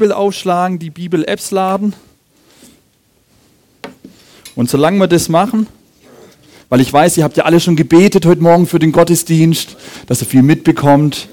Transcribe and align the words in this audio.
Bibel 0.00 0.12
aufschlagen, 0.14 0.78
die 0.78 0.88
Bibel-Apps 0.88 1.50
laden. 1.50 1.92
Und 4.56 4.70
solange 4.70 4.98
wir 4.98 5.08
das 5.08 5.28
machen, 5.28 5.66
weil 6.70 6.80
ich 6.80 6.90
weiß, 6.90 7.18
ihr 7.18 7.24
habt 7.24 7.36
ja 7.36 7.44
alle 7.44 7.60
schon 7.60 7.76
gebetet 7.76 8.24
heute 8.24 8.40
Morgen 8.40 8.66
für 8.66 8.78
den 8.78 8.92
Gottesdienst, 8.92 9.76
dass 10.06 10.22
ihr 10.22 10.26
viel 10.26 10.42
mitbekommt, 10.42 11.28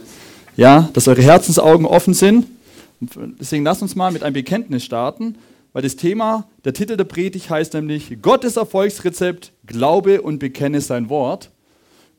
ja, 0.57 0.89
dass 0.91 1.07
eure 1.07 1.21
Herzensaugen 1.21 1.85
offen 1.85 2.13
sind. 2.13 2.45
Deswegen 3.39 3.63
lasst 3.63 3.81
uns 3.81 3.95
mal 3.95 4.11
mit 4.11 4.21
einem 4.21 4.33
Bekenntnis 4.33 4.83
starten, 4.83 5.37
weil 5.71 5.83
das 5.83 5.95
Thema, 5.95 6.49
der 6.65 6.73
Titel 6.73 6.97
der 6.97 7.05
Predigt 7.05 7.49
heißt 7.49 7.73
nämlich 7.73 8.21
Gottes 8.21 8.57
Erfolgsrezept, 8.57 9.53
Glaube 9.65 10.21
und 10.21 10.39
bekenne 10.39 10.81
sein 10.81 11.07
Wort. 11.07 11.51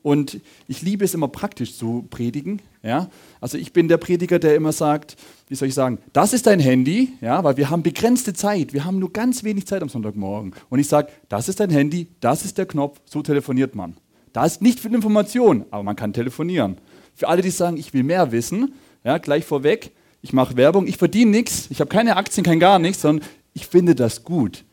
Und 0.01 0.39
ich 0.67 0.81
liebe 0.81 1.05
es 1.05 1.13
immer 1.13 1.27
praktisch 1.27 1.77
zu 1.77 2.07
predigen. 2.09 2.59
Ja? 2.81 3.09
Also 3.39 3.59
ich 3.59 3.71
bin 3.71 3.87
der 3.87 3.97
Prediger, 3.97 4.39
der 4.39 4.55
immer 4.55 4.71
sagt, 4.71 5.15
wie 5.49 5.55
soll 5.55 5.67
ich 5.67 5.73
sagen, 5.73 5.97
das 6.13 6.31
ist 6.31 6.45
dein 6.45 6.59
Handy, 6.59 7.11
ja, 7.21 7.43
weil 7.43 7.57
wir 7.57 7.71
haben 7.71 7.81
begrenzte 7.81 8.33
Zeit, 8.33 8.71
wir 8.71 8.85
haben 8.85 8.99
nur 8.99 9.11
ganz 9.11 9.43
wenig 9.43 9.65
Zeit 9.65 9.81
am 9.81 9.89
Sonntagmorgen. 9.89 10.53
Und 10.69 10.77
ich 10.77 10.87
sage, 10.87 11.09
das 11.27 11.49
ist 11.49 11.59
dein 11.59 11.71
Handy, 11.71 12.07
das 12.19 12.45
ist 12.45 12.59
der 12.59 12.67
Knopf, 12.67 13.01
so 13.05 13.23
telefoniert 13.23 13.73
man. 13.73 13.97
Da 14.31 14.45
ist 14.45 14.61
nicht 14.61 14.79
viel 14.79 14.93
Information, 14.93 15.65
aber 15.71 15.81
man 15.81 15.95
kann 15.95 16.13
telefonieren. 16.13 16.77
Für 17.15 17.27
alle, 17.27 17.41
die 17.41 17.49
sagen, 17.49 17.77
ich 17.77 17.95
will 17.95 18.03
mehr 18.03 18.31
wissen, 18.31 18.73
ja, 19.03 19.17
gleich 19.17 19.43
vorweg, 19.43 19.91
ich 20.21 20.33
mache 20.33 20.55
Werbung, 20.55 20.85
ich 20.85 20.97
verdiene 20.97 21.31
nichts, 21.31 21.67
ich 21.71 21.79
habe 21.81 21.89
keine 21.89 22.15
Aktien, 22.15 22.43
kein 22.43 22.59
gar 22.59 22.77
nichts, 22.77 23.01
sondern 23.01 23.27
ich 23.53 23.65
finde 23.65 23.95
das 23.95 24.23
gut. 24.23 24.63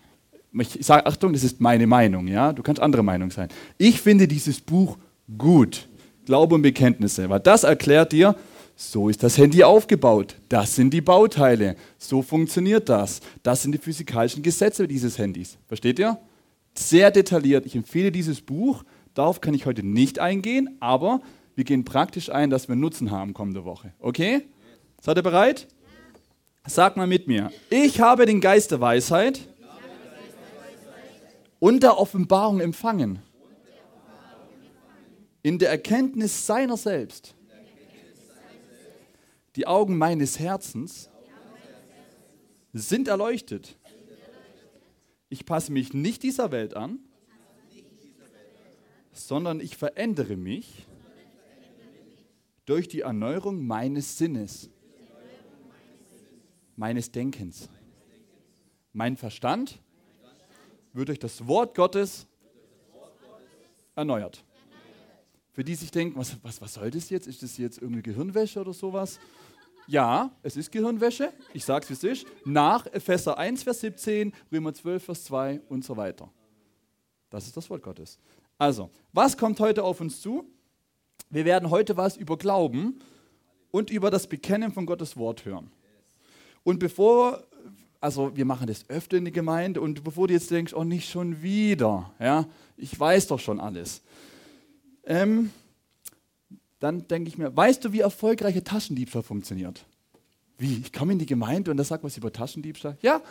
Ich 0.53 0.85
sage, 0.85 1.07
Achtung, 1.07 1.33
das 1.33 1.43
ist 1.43 1.59
meine 1.59 1.87
Meinung, 1.87 2.29
ja, 2.29 2.53
du 2.53 2.63
kannst 2.63 2.83
andere 2.83 3.03
Meinung 3.03 3.31
sein. 3.31 3.49
Ich 3.79 4.03
finde 4.03 4.29
dieses 4.29 4.61
Buch 4.61 4.99
gut. 5.39 5.89
Glaube 6.27 6.57
und 6.57 6.63
Bekenntnisse, 6.63 7.31
weil 7.31 7.41
das 7.41 7.63
erklärt 7.65 8.13
dir, 8.13 8.35
so 8.79 9.09
ist 9.09 9.23
das 9.23 9.39
Handy 9.39 9.65
aufgebaut. 9.65 10.37
Das 10.51 10.77
sind 10.77 10.93
die 10.93 11.01
Bauteile. 11.01 11.77
So 11.97 12.21
funktioniert 12.21 12.91
das. 12.91 13.21
Das 13.43 13.63
sind 13.63 13.73
die 13.73 13.79
physikalischen 13.79 14.43
Gesetze 14.43 14.87
dieses 14.87 15.17
Handys. 15.17 15.57
Versteht 15.67 15.99
ihr? 15.99 16.19
Sehr 16.75 17.11
detailliert. 17.11 17.65
Ich 17.65 17.75
empfehle 17.75 18.13
dieses 18.13 18.43
Buch. 18.43 18.85
Darauf 19.15 19.41
kann 19.41 19.55
ich 19.55 19.65
heute 19.65 19.83
nicht 19.83 20.19
eingehen, 20.19 20.77
aber 20.79 21.23
wir 21.55 21.65
gehen 21.65 21.87
praktisch 21.87 22.31
ein, 22.31 22.51
dass 22.51 22.69
wir 22.69 22.77
Nutzen 22.77 23.11
haben 23.11 23.33
kommende 23.33 23.65
Woche. 23.65 23.95
Okay? 23.99 24.43
Seid 25.01 25.17
ihr 25.17 25.23
bereit? 25.23 25.69
Sag 26.67 26.99
mal 26.99 27.07
mit 27.07 27.29
mir. 27.29 27.51
Ich 27.71 28.01
habe 28.01 28.27
den 28.27 28.43
Geist 28.43 28.73
der 28.73 28.81
Weisheit 28.83 29.49
und 31.61 31.83
der 31.83 31.99
Offenbarung 31.99 32.61
empfangen 32.61 33.21
in 35.43 35.59
der 35.59 35.71
Erkenntnis 35.71 36.45
seiner 36.45 36.77
selbst. 36.77 37.36
Die 39.57 39.67
Augen 39.67 39.97
meines 39.97 40.39
Herzens 40.39 41.11
sind 42.75 43.09
erleuchtet. 43.09 43.79
Ich 45.31 45.47
passe 45.47 45.73
mich 45.73 45.95
nicht 45.95 46.23
dieser 46.23 46.51
Welt 46.53 46.75
an, 46.75 46.99
sondern 49.13 49.61
ich 49.61 49.79
verändere 49.79 50.37
mich 50.37 50.87
durch 52.67 52.87
die 52.87 53.01
Erneuerung 53.01 53.67
meines 53.67 54.19
Sinnes, 54.19 54.69
meines 56.77 57.11
Denkens. 57.11 57.71
Mein 58.93 59.17
Verstand 59.17 59.81
wird 60.93 61.09
durch 61.09 61.19
das 61.19 61.47
Wort 61.47 61.75
Gottes 61.75 62.27
erneuert. 63.95 64.46
Für 65.57 65.65
die 65.65 65.75
sich 65.75 65.91
denken, 65.91 66.19
was, 66.19 66.37
was, 66.43 66.61
was 66.61 66.75
soll 66.75 66.91
das 66.91 67.09
jetzt? 67.09 67.27
Ist 67.27 67.43
das 67.43 67.57
jetzt 67.57 67.81
irgendwie 67.81 68.03
Gehirnwäsche 68.03 68.61
oder 68.61 68.75
sowas? 68.75 69.19
Ja, 69.87 70.31
es 70.43 70.55
ist 70.55 70.71
Gehirnwäsche. 70.71 71.33
Ich 71.55 71.65
sage 71.65 71.83
es, 71.83 71.89
wie 71.89 71.95
es 71.95 72.21
ist. 72.21 72.27
Nach 72.45 72.85
Epheser 72.85 73.39
1, 73.39 73.63
Vers 73.63 73.81
17, 73.81 74.35
Römer 74.53 74.75
12, 74.75 75.03
Vers 75.03 75.25
2 75.25 75.63
und 75.71 75.83
so 75.83 75.97
weiter. 75.97 76.31
Das 77.31 77.47
ist 77.47 77.57
das 77.57 77.71
Wort 77.71 77.83
Gottes. 77.83 78.19
Also, 78.59 78.91
was 79.15 79.39
kommt 79.39 79.59
heute 79.59 79.83
auf 79.83 80.03
uns 80.03 80.21
zu? 80.21 80.45
Wir 81.31 81.47
werden 81.47 81.71
heute 81.71 81.97
was 81.97 82.19
über 82.19 82.37
Glauben 82.37 83.01
und 83.71 83.89
über 83.89 84.11
das 84.11 84.27
Bekennen 84.27 84.73
von 84.73 84.85
Gottes 84.85 85.17
Wort 85.17 85.47
hören. 85.47 85.71
Und 86.65 86.81
bevor, 86.81 87.43
also 87.99 88.37
wir 88.37 88.45
machen 88.45 88.67
das 88.67 88.91
öfter 88.91 89.17
in 89.17 89.25
der 89.25 89.33
Gemeinde 89.33 89.81
und 89.81 90.05
bevor 90.05 90.29
du 90.29 90.35
jetzt 90.35 90.51
denkst, 90.51 90.75
oh 90.75 90.85
nicht 90.85 91.09
schon 91.09 91.41
wieder, 91.41 92.13
ja, 92.21 92.45
ich 92.77 93.01
weiß 93.01 93.29
doch 93.29 93.41
schon 93.41 93.59
alles. 93.59 94.03
Ähm, 95.07 95.51
dann 96.79 97.09
denke 97.09 97.29
ich 97.29 97.39
mir, 97.39 97.57
weißt 97.57 97.85
du, 97.85 97.93
wie 97.93 98.01
erfolgreicher 98.01 98.63
Taschendiebstahl 98.63 99.23
funktioniert? 99.23 99.85
Wie? 100.59 100.79
Ich 100.79 100.93
komme 100.93 101.13
in 101.13 101.19
die 101.19 101.27
Gemeinde 101.27 101.71
und 101.71 101.77
da 101.77 101.85
sagt 101.85 102.05
was 102.05 102.17
über 102.17 102.33
Taschendiebstahl. 102.33 102.99
Ja, 103.03 103.23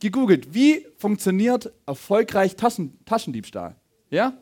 gegoogelt, 0.00 0.54
wie 0.54 0.86
funktioniert 0.98 1.72
erfolgreich 1.86 2.56
Taschen, 2.56 2.98
Taschendiebstahl? 3.04 3.76
Ja? 4.10 4.34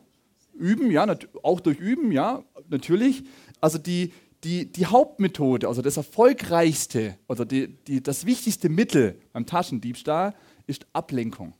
Üben, 0.53 0.91
ja, 0.91 1.07
auch 1.43 1.59
durch 1.59 1.79
Üben, 1.79 2.11
ja, 2.11 2.43
natürlich. 2.69 3.23
Also 3.61 3.77
die, 3.77 4.13
die, 4.43 4.71
die 4.71 4.85
Hauptmethode, 4.85 5.67
also 5.67 5.81
das 5.81 5.97
erfolgreichste 5.97 7.17
oder 7.27 7.45
die, 7.45 7.67
die, 7.87 8.01
das 8.01 8.25
wichtigste 8.25 8.69
Mittel 8.69 9.19
beim 9.33 9.45
Taschendiebstahl 9.45 10.35
ist 10.67 10.85
Ablenkung. 10.93 11.53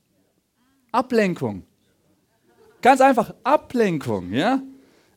Ablenkung. 0.91 1.63
Ganz 2.81 3.01
einfach, 3.01 3.33
Ablenkung, 3.43 4.33
ja. 4.33 4.61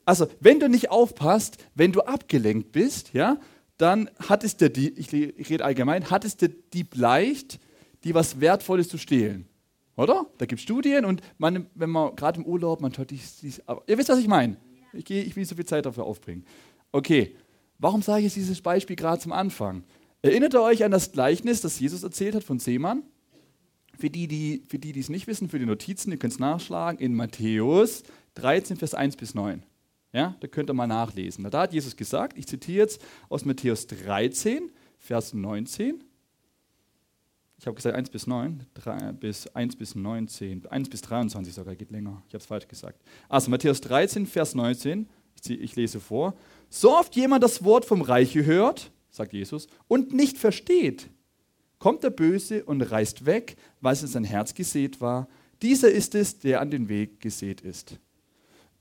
Also, 0.04 0.26
wenn 0.40 0.60
du 0.60 0.68
nicht 0.68 0.90
aufpasst, 0.90 1.58
wenn 1.74 1.92
du 1.92 2.02
abgelenkt 2.02 2.72
bist, 2.72 3.12
ja, 3.12 3.38
dann 3.78 4.10
hat 4.28 4.44
es 4.44 4.56
der 4.56 4.68
Dieb, 4.68 4.98
ich 4.98 5.50
rede 5.50 5.64
allgemein, 5.64 6.10
hat 6.10 6.24
es 6.24 6.36
der 6.36 6.48
Dieb 6.48 6.94
leicht, 6.96 7.58
dir 8.04 8.14
was 8.14 8.40
Wertvolles 8.40 8.88
zu 8.88 8.98
stehlen. 8.98 9.48
Oder? 9.96 10.26
Da 10.38 10.46
gibt 10.46 10.58
es 10.58 10.62
Studien 10.62 11.04
und 11.04 11.20
man, 11.38 11.66
wenn 11.74 11.90
man 11.90 12.16
gerade 12.16 12.40
im 12.40 12.46
Urlaub, 12.46 12.80
man 12.80 12.92
tut 12.92 13.10
dies, 13.10 13.38
dies, 13.40 13.62
ihr 13.86 13.98
wisst, 13.98 14.08
was 14.08 14.18
ich 14.18 14.28
meine. 14.28 14.56
Ich, 14.92 15.08
ich 15.10 15.34
will 15.34 15.40
nicht 15.40 15.48
so 15.48 15.56
viel 15.56 15.66
Zeit 15.66 15.86
dafür 15.86 16.04
aufbringen. 16.04 16.44
Okay, 16.92 17.34
warum 17.78 18.02
sage 18.02 18.20
ich 18.20 18.24
jetzt 18.24 18.36
dieses 18.36 18.60
Beispiel 18.60 18.96
gerade 18.96 19.20
zum 19.20 19.32
Anfang? 19.32 19.84
Erinnert 20.22 20.54
ihr 20.54 20.62
euch 20.62 20.84
an 20.84 20.90
das 20.90 21.12
Gleichnis, 21.12 21.60
das 21.60 21.78
Jesus 21.78 22.02
erzählt 22.02 22.34
hat 22.34 22.44
von 22.44 22.58
Seemann? 22.58 23.02
Für 23.98 24.10
die, 24.10 24.26
die, 24.26 24.64
für 24.68 24.78
die, 24.78 24.92
die 24.92 25.00
es 25.00 25.08
nicht 25.08 25.26
wissen, 25.26 25.48
für 25.48 25.58
die 25.58 25.66
Notizen, 25.66 26.10
ihr 26.10 26.18
könnt 26.18 26.32
es 26.32 26.38
nachschlagen, 26.40 26.98
in 26.98 27.14
Matthäus 27.14 28.02
13, 28.34 28.76
Vers 28.76 28.94
1 28.94 29.16
bis 29.16 29.34
9. 29.34 29.62
Ja, 30.14 30.36
da 30.38 30.46
könnt 30.46 30.70
ihr 30.70 30.74
mal 30.74 30.86
nachlesen. 30.86 31.50
Da 31.50 31.62
hat 31.62 31.72
Jesus 31.72 31.96
gesagt, 31.96 32.38
ich 32.38 32.46
zitiere 32.46 32.78
jetzt 32.78 33.02
aus 33.28 33.44
Matthäus 33.44 33.88
13, 33.88 34.70
Vers 34.96 35.34
19. 35.34 36.04
Ich 37.58 37.66
habe 37.66 37.74
gesagt 37.74 37.96
1 37.96 38.10
bis 38.10 38.28
9, 38.28 38.64
3, 38.74 39.12
bis 39.12 39.48
1 39.48 39.74
bis 39.74 39.96
19, 39.96 40.66
1 40.66 40.88
bis 40.88 41.02
23 41.02 41.52
sogar, 41.52 41.74
geht 41.74 41.90
länger. 41.90 42.22
Ich 42.28 42.34
habe 42.34 42.40
es 42.40 42.46
falsch 42.46 42.68
gesagt. 42.68 43.02
Also 43.28 43.50
Matthäus 43.50 43.80
13, 43.80 44.26
Vers 44.26 44.54
19, 44.54 45.08
ich, 45.42 45.50
ich 45.50 45.74
lese 45.74 45.98
vor. 45.98 46.34
So 46.70 46.96
oft 46.96 47.16
jemand 47.16 47.42
das 47.42 47.64
Wort 47.64 47.84
vom 47.84 48.00
Reiche 48.00 48.46
hört, 48.46 48.92
sagt 49.10 49.32
Jesus, 49.32 49.66
und 49.88 50.14
nicht 50.14 50.38
versteht, 50.38 51.10
kommt 51.80 52.04
der 52.04 52.10
Böse 52.10 52.64
und 52.64 52.82
reißt 52.82 53.26
weg, 53.26 53.56
was 53.80 54.02
in 54.02 54.08
sein 54.08 54.24
Herz 54.24 54.54
gesät 54.54 55.00
war. 55.00 55.26
Dieser 55.60 55.90
ist 55.90 56.14
es, 56.14 56.38
der 56.38 56.60
an 56.60 56.70
den 56.70 56.88
Weg 56.88 57.20
gesät 57.20 57.62
ist. 57.62 57.98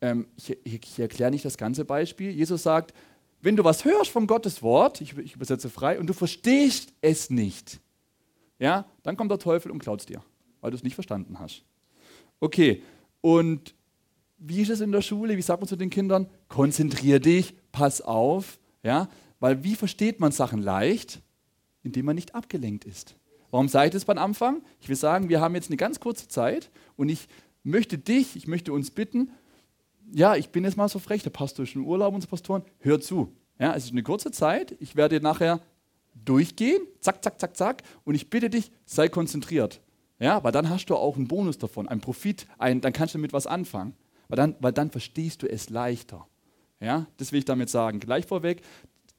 Ähm, 0.03 0.27
ich, 0.35 0.57
ich 0.65 0.99
erkläre 0.99 1.31
nicht 1.31 1.45
das 1.45 1.57
ganze 1.57 1.85
Beispiel. 1.85 2.29
Jesus 2.31 2.61
sagt, 2.61 2.93
wenn 3.41 3.55
du 3.55 3.63
was 3.63 3.85
hörst 3.85 4.11
vom 4.11 4.27
Gottes 4.27 4.61
Wort, 4.61 4.99
ich, 4.99 5.17
ich 5.17 5.35
übersetze 5.35 5.69
frei, 5.69 5.97
und 5.97 6.07
du 6.07 6.13
verstehst 6.13 6.93
es 6.99 7.29
nicht, 7.29 7.79
ja, 8.59 8.85
dann 9.03 9.15
kommt 9.15 9.31
der 9.31 9.39
Teufel 9.39 9.71
und 9.71 9.79
klaut 9.79 10.01
es 10.01 10.05
dir, 10.05 10.21
weil 10.59 10.71
du 10.71 10.77
es 10.77 10.83
nicht 10.83 10.95
verstanden 10.95 11.39
hast. 11.39 11.63
Okay, 12.41 12.83
und 13.21 13.75
wie 14.37 14.61
ist 14.61 14.71
es 14.71 14.81
in 14.81 14.91
der 14.91 15.01
Schule? 15.01 15.37
Wie 15.37 15.41
sagt 15.41 15.61
man 15.61 15.69
zu 15.69 15.77
den 15.77 15.89
Kindern? 15.89 16.29
Konzentrier 16.49 17.21
dich, 17.21 17.55
pass 17.71 18.01
auf, 18.01 18.59
ja, 18.83 19.07
weil 19.39 19.63
wie 19.63 19.75
versteht 19.75 20.19
man 20.19 20.33
Sachen 20.33 20.61
leicht? 20.61 21.21
Indem 21.81 22.07
man 22.07 22.15
nicht 22.15 22.35
abgelenkt 22.35 22.83
ist. 22.83 23.15
Warum 23.51 23.69
sage 23.69 23.87
ich 23.87 23.93
das 23.93 24.03
beim 24.03 24.17
Anfang? 24.17 24.63
Ich 24.81 24.89
will 24.89 24.97
sagen, 24.97 25.29
wir 25.29 25.39
haben 25.39 25.55
jetzt 25.55 25.69
eine 25.69 25.77
ganz 25.77 26.01
kurze 26.01 26.27
Zeit 26.27 26.71
und 26.97 27.07
ich 27.07 27.29
möchte 27.63 27.97
dich, 27.97 28.35
ich 28.35 28.47
möchte 28.47 28.73
uns 28.73 28.91
bitten, 28.91 29.31
ja, 30.11 30.35
ich 30.35 30.49
bin 30.49 30.63
jetzt 30.63 30.77
mal 30.77 30.89
so 30.89 30.99
frech, 30.99 31.23
der 31.23 31.29
Pastor 31.29 31.63
ist 31.63 31.75
in 31.75 31.81
Urlaub, 31.81 32.13
unsere 32.13 32.29
Pastoren, 32.29 32.63
hör 32.79 32.99
zu. 32.99 33.33
Ja, 33.59 33.75
es 33.75 33.85
ist 33.85 33.91
eine 33.91 34.03
kurze 34.03 34.31
Zeit, 34.31 34.75
ich 34.79 34.95
werde 34.95 35.21
nachher 35.21 35.61
durchgehen, 36.13 36.81
zack, 36.99 37.23
zack, 37.23 37.39
zack, 37.39 37.55
zack, 37.55 37.83
und 38.03 38.15
ich 38.15 38.29
bitte 38.29 38.49
dich, 38.49 38.71
sei 38.85 39.09
konzentriert. 39.09 39.81
Ja, 40.19 40.43
weil 40.43 40.51
dann 40.51 40.69
hast 40.69 40.85
du 40.85 40.95
auch 40.95 41.17
einen 41.17 41.27
Bonus 41.27 41.57
davon, 41.57 41.87
einen 41.87 42.01
Profit, 42.01 42.47
einen, 42.57 42.81
dann 42.81 42.93
kannst 42.93 43.13
du 43.13 43.17
damit 43.17 43.33
was 43.33 43.47
anfangen. 43.47 43.95
Weil 44.29 44.37
dann, 44.37 44.55
weil 44.59 44.71
dann 44.71 44.89
verstehst 44.89 45.43
du 45.43 45.47
es 45.49 45.69
leichter. 45.69 46.27
Ja, 46.79 47.07
das 47.17 47.31
will 47.31 47.39
ich 47.39 47.45
damit 47.45 47.69
sagen. 47.69 47.99
Gleich 47.99 48.25
vorweg, 48.25 48.61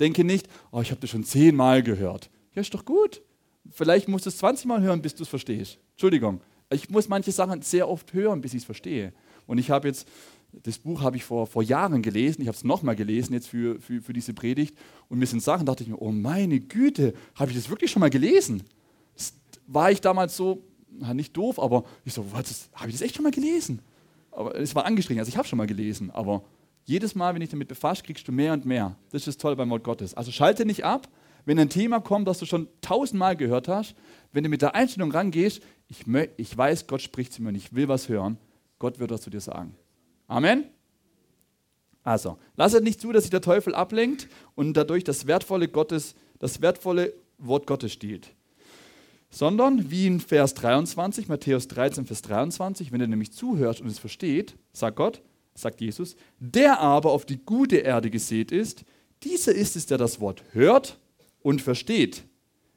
denke 0.00 0.24
nicht, 0.24 0.48
oh, 0.70 0.80
ich 0.80 0.90
habe 0.90 1.00
das 1.00 1.10
schon 1.10 1.24
zehnmal 1.24 1.82
gehört. 1.82 2.30
Ja, 2.54 2.62
ist 2.62 2.74
doch 2.74 2.84
gut. 2.84 3.22
Vielleicht 3.70 4.08
musst 4.08 4.26
du 4.26 4.30
es 4.30 4.38
20 4.38 4.66
Mal 4.66 4.82
hören, 4.82 5.02
bis 5.02 5.14
du 5.14 5.22
es 5.22 5.28
verstehst. 5.28 5.78
Entschuldigung. 5.92 6.40
Ich 6.70 6.90
muss 6.90 7.08
manche 7.08 7.32
Sachen 7.32 7.62
sehr 7.62 7.88
oft 7.88 8.12
hören, 8.12 8.40
bis 8.40 8.54
ich 8.54 8.58
es 8.58 8.64
verstehe. 8.64 9.12
Und 9.46 9.58
ich 9.58 9.70
habe 9.70 9.88
jetzt 9.88 10.08
Das 10.62 10.78
Buch 10.78 11.02
habe 11.02 11.16
ich 11.16 11.24
vor, 11.24 11.46
vor 11.46 11.62
Jahren 11.62 12.02
gelesen. 12.02 12.42
Ich 12.42 12.48
habe 12.48 12.56
es 12.56 12.64
nochmal 12.64 12.96
gelesen 12.96 13.34
jetzt 13.34 13.48
für, 13.48 13.80
für, 13.80 14.00
für 14.00 14.12
diese 14.12 14.34
Predigt. 14.34 14.76
Und 15.08 15.18
mir 15.18 15.26
sind 15.26 15.42
Sachen, 15.42 15.66
dachte 15.66 15.82
ich 15.82 15.88
mir, 15.88 16.00
oh 16.00 16.12
meine 16.12 16.60
Güte, 16.60 17.14
habe 17.34 17.50
ich 17.50 17.56
das 17.56 17.68
wirklich 17.68 17.90
schon 17.90 18.00
mal 18.00 18.10
gelesen? 18.10 18.62
Das 19.14 19.34
war 19.66 19.90
ich 19.90 20.00
damals 20.00 20.36
so, 20.36 20.62
nicht 21.12 21.36
doof, 21.36 21.58
aber 21.58 21.84
ich 22.04 22.14
so, 22.14 22.24
habe 22.32 22.88
ich 22.88 22.94
das 22.94 23.02
echt 23.02 23.16
schon 23.16 23.24
mal 23.24 23.32
gelesen? 23.32 23.80
Aber 24.30 24.54
es 24.56 24.74
war 24.74 24.84
angestrengt, 24.84 25.20
also 25.20 25.28
ich 25.28 25.36
habe 25.36 25.46
schon 25.46 25.56
mal 25.56 25.66
gelesen, 25.66 26.10
aber 26.10 26.44
jedes 26.84 27.14
Mal, 27.14 27.34
wenn 27.34 27.42
ich 27.42 27.50
damit 27.50 27.68
befasst, 27.68 28.04
kriegst 28.04 28.26
du 28.28 28.32
mehr 28.32 28.52
und 28.52 28.66
mehr. 28.66 28.96
Das 29.10 29.22
ist 29.22 29.28
das 29.28 29.38
Tolle 29.38 29.56
beim 29.56 29.70
Wort 29.70 29.84
Gottes. 29.84 30.14
Also 30.14 30.32
schalte 30.32 30.66
nicht 30.66 30.84
ab, 30.84 31.08
wenn 31.46 31.58
ein 31.58 31.68
Thema 31.70 32.00
kommt, 32.00 32.28
das 32.28 32.38
du 32.38 32.46
schon 32.46 32.68
tausendmal 32.80 33.36
gehört 33.36 33.68
hast, 33.68 33.94
wenn 34.32 34.44
du 34.44 34.50
mit 34.50 34.62
der 34.62 34.74
Einstellung 34.74 35.12
rangehst, 35.12 35.62
ich, 35.88 36.04
ich 36.36 36.56
weiß, 36.56 36.86
Gott 36.86 37.02
spricht 37.02 37.32
zu 37.32 37.42
mir 37.42 37.50
und 37.50 37.54
ich 37.54 37.74
will 37.74 37.88
was 37.88 38.08
hören, 38.08 38.38
Gott 38.78 38.98
wird 38.98 39.10
das 39.10 39.22
zu 39.22 39.30
dir 39.30 39.40
sagen. 39.40 39.74
Amen? 40.26 40.64
Also, 42.02 42.38
lass 42.56 42.74
es 42.74 42.82
nicht 42.82 43.00
zu, 43.00 43.12
dass 43.12 43.24
sich 43.24 43.30
der 43.30 43.40
Teufel 43.40 43.74
ablenkt 43.74 44.28
und 44.54 44.74
dadurch 44.74 45.04
das 45.04 45.26
wertvolle, 45.26 45.68
Gottes, 45.68 46.14
das 46.38 46.60
wertvolle 46.60 47.14
Wort 47.38 47.66
Gottes 47.66 47.92
stiehlt. 47.92 48.30
Sondern, 49.30 49.90
wie 49.90 50.06
in 50.06 50.20
Vers 50.20 50.54
23, 50.54 51.28
Matthäus 51.28 51.66
13, 51.68 52.06
Vers 52.06 52.22
23, 52.22 52.92
wenn 52.92 53.00
du 53.00 53.08
nämlich 53.08 53.32
zuhörst 53.32 53.80
und 53.80 53.88
es 53.88 53.98
versteht, 53.98 54.54
sagt 54.72 54.96
Gott, 54.96 55.22
sagt 55.54 55.80
Jesus, 55.80 56.16
der 56.38 56.80
aber 56.80 57.10
auf 57.10 57.24
die 57.24 57.38
gute 57.38 57.76
Erde 57.76 58.10
gesät 58.10 58.52
ist, 58.52 58.84
dieser 59.22 59.54
ist 59.54 59.74
es, 59.74 59.86
der 59.86 59.98
das 59.98 60.20
Wort 60.20 60.44
hört 60.52 60.98
und 61.40 61.62
versteht, 61.62 62.24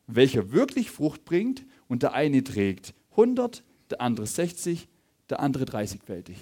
welcher 0.08 0.52
wirklich 0.52 0.90
Frucht 0.90 1.26
bringt 1.26 1.66
und 1.90 2.02
der 2.04 2.14
eine 2.14 2.44
trägt 2.44 2.94
100, 3.12 3.64
der 3.90 4.02
andere 4.02 4.26
60, 4.26 4.88
der 5.30 5.42
andere 5.42 5.66
30-fältig. 5.66 6.36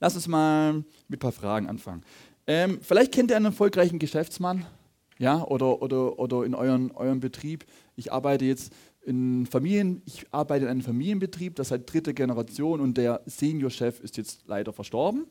Lass 0.00 0.14
uns 0.14 0.28
mal 0.28 0.84
mit 1.08 1.18
ein 1.18 1.18
paar 1.18 1.32
Fragen 1.32 1.66
anfangen. 1.66 2.02
Ähm, 2.46 2.78
vielleicht 2.80 3.12
kennt 3.12 3.30
ihr 3.30 3.36
einen 3.36 3.46
erfolgreichen 3.46 3.98
Geschäftsmann, 3.98 4.64
ja, 5.18 5.44
oder, 5.44 5.82
oder, 5.82 6.18
oder 6.18 6.44
in 6.44 6.54
euren, 6.54 6.92
eurem 6.92 7.20
Betrieb. 7.20 7.66
Ich 7.96 8.12
arbeite 8.12 8.44
jetzt 8.44 8.72
in 9.02 9.46
Familien, 9.46 10.02
ich 10.06 10.26
arbeite 10.30 10.64
in 10.64 10.70
einem 10.70 10.82
Familienbetrieb, 10.82 11.56
das 11.56 11.68
seit 11.68 11.92
dritter 11.92 12.12
Generation 12.12 12.80
und 12.80 12.96
der 12.96 13.22
Seniorchef 13.26 14.00
ist 14.00 14.16
jetzt 14.16 14.42
leider 14.46 14.72
verstorben 14.72 15.26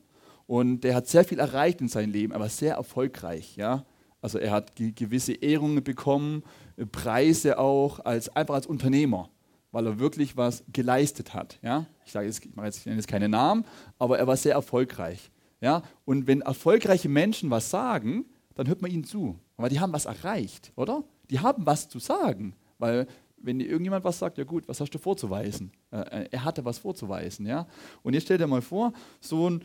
und 0.46 0.82
der 0.82 0.94
hat 0.94 1.06
sehr 1.06 1.24
viel 1.24 1.38
erreicht 1.38 1.80
in 1.80 1.88
seinem 1.88 2.12
Leben, 2.12 2.32
aber 2.32 2.48
sehr 2.48 2.74
erfolgreich, 2.74 3.56
ja. 3.56 3.84
Also 4.20 4.38
er 4.38 4.50
hat 4.50 4.72
gewisse 4.74 5.32
Ehrungen 5.32 5.84
bekommen, 5.84 6.42
äh, 6.76 6.84
Preise 6.86 7.58
auch, 7.58 8.00
als, 8.04 8.28
einfach 8.34 8.54
als 8.54 8.66
Unternehmer, 8.66 9.30
weil 9.78 9.86
er 9.86 10.00
wirklich 10.00 10.36
was 10.36 10.64
geleistet 10.72 11.34
hat. 11.34 11.60
Ja? 11.62 11.86
Ich 12.04 12.10
sage 12.10 12.26
jetzt, 12.26 12.44
ich, 12.44 12.50
jetzt, 12.64 12.78
ich 12.78 12.86
nenne 12.86 12.96
jetzt 12.98 13.06
keine 13.06 13.28
Namen, 13.28 13.64
aber 13.96 14.18
er 14.18 14.26
war 14.26 14.36
sehr 14.36 14.54
erfolgreich. 14.54 15.30
Ja? 15.60 15.84
Und 16.04 16.26
wenn 16.26 16.40
erfolgreiche 16.40 17.08
Menschen 17.08 17.48
was 17.48 17.70
sagen, 17.70 18.24
dann 18.56 18.66
hört 18.66 18.82
man 18.82 18.90
ihnen 18.90 19.04
zu. 19.04 19.38
Aber 19.56 19.68
die 19.68 19.78
haben 19.78 19.92
was 19.92 20.06
erreicht, 20.06 20.72
oder? 20.74 21.04
Die 21.30 21.38
haben 21.38 21.64
was 21.64 21.88
zu 21.88 22.00
sagen. 22.00 22.56
Weil 22.78 23.06
wenn 23.36 23.60
irgendjemand 23.60 24.02
was 24.02 24.18
sagt, 24.18 24.36
ja 24.36 24.42
gut, 24.42 24.66
was 24.66 24.80
hast 24.80 24.90
du 24.90 24.98
vorzuweisen? 24.98 25.70
Äh, 25.92 26.22
äh, 26.22 26.28
er 26.32 26.44
hatte 26.44 26.64
was 26.64 26.78
vorzuweisen. 26.78 27.46
Ja? 27.46 27.68
Und 28.02 28.14
jetzt 28.14 28.24
stell 28.24 28.38
dir 28.38 28.48
mal 28.48 28.62
vor, 28.62 28.92
so 29.20 29.48
ein, 29.48 29.62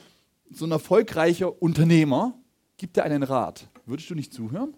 so 0.52 0.66
ein 0.66 0.72
erfolgreicher 0.72 1.60
Unternehmer 1.60 2.38
gibt 2.78 2.98
dir 2.98 3.04
einen 3.04 3.24
Rat. 3.24 3.68
Würdest 3.88 4.12
du 4.12 4.14
nicht 4.14 4.32
zuhören? 4.32 4.76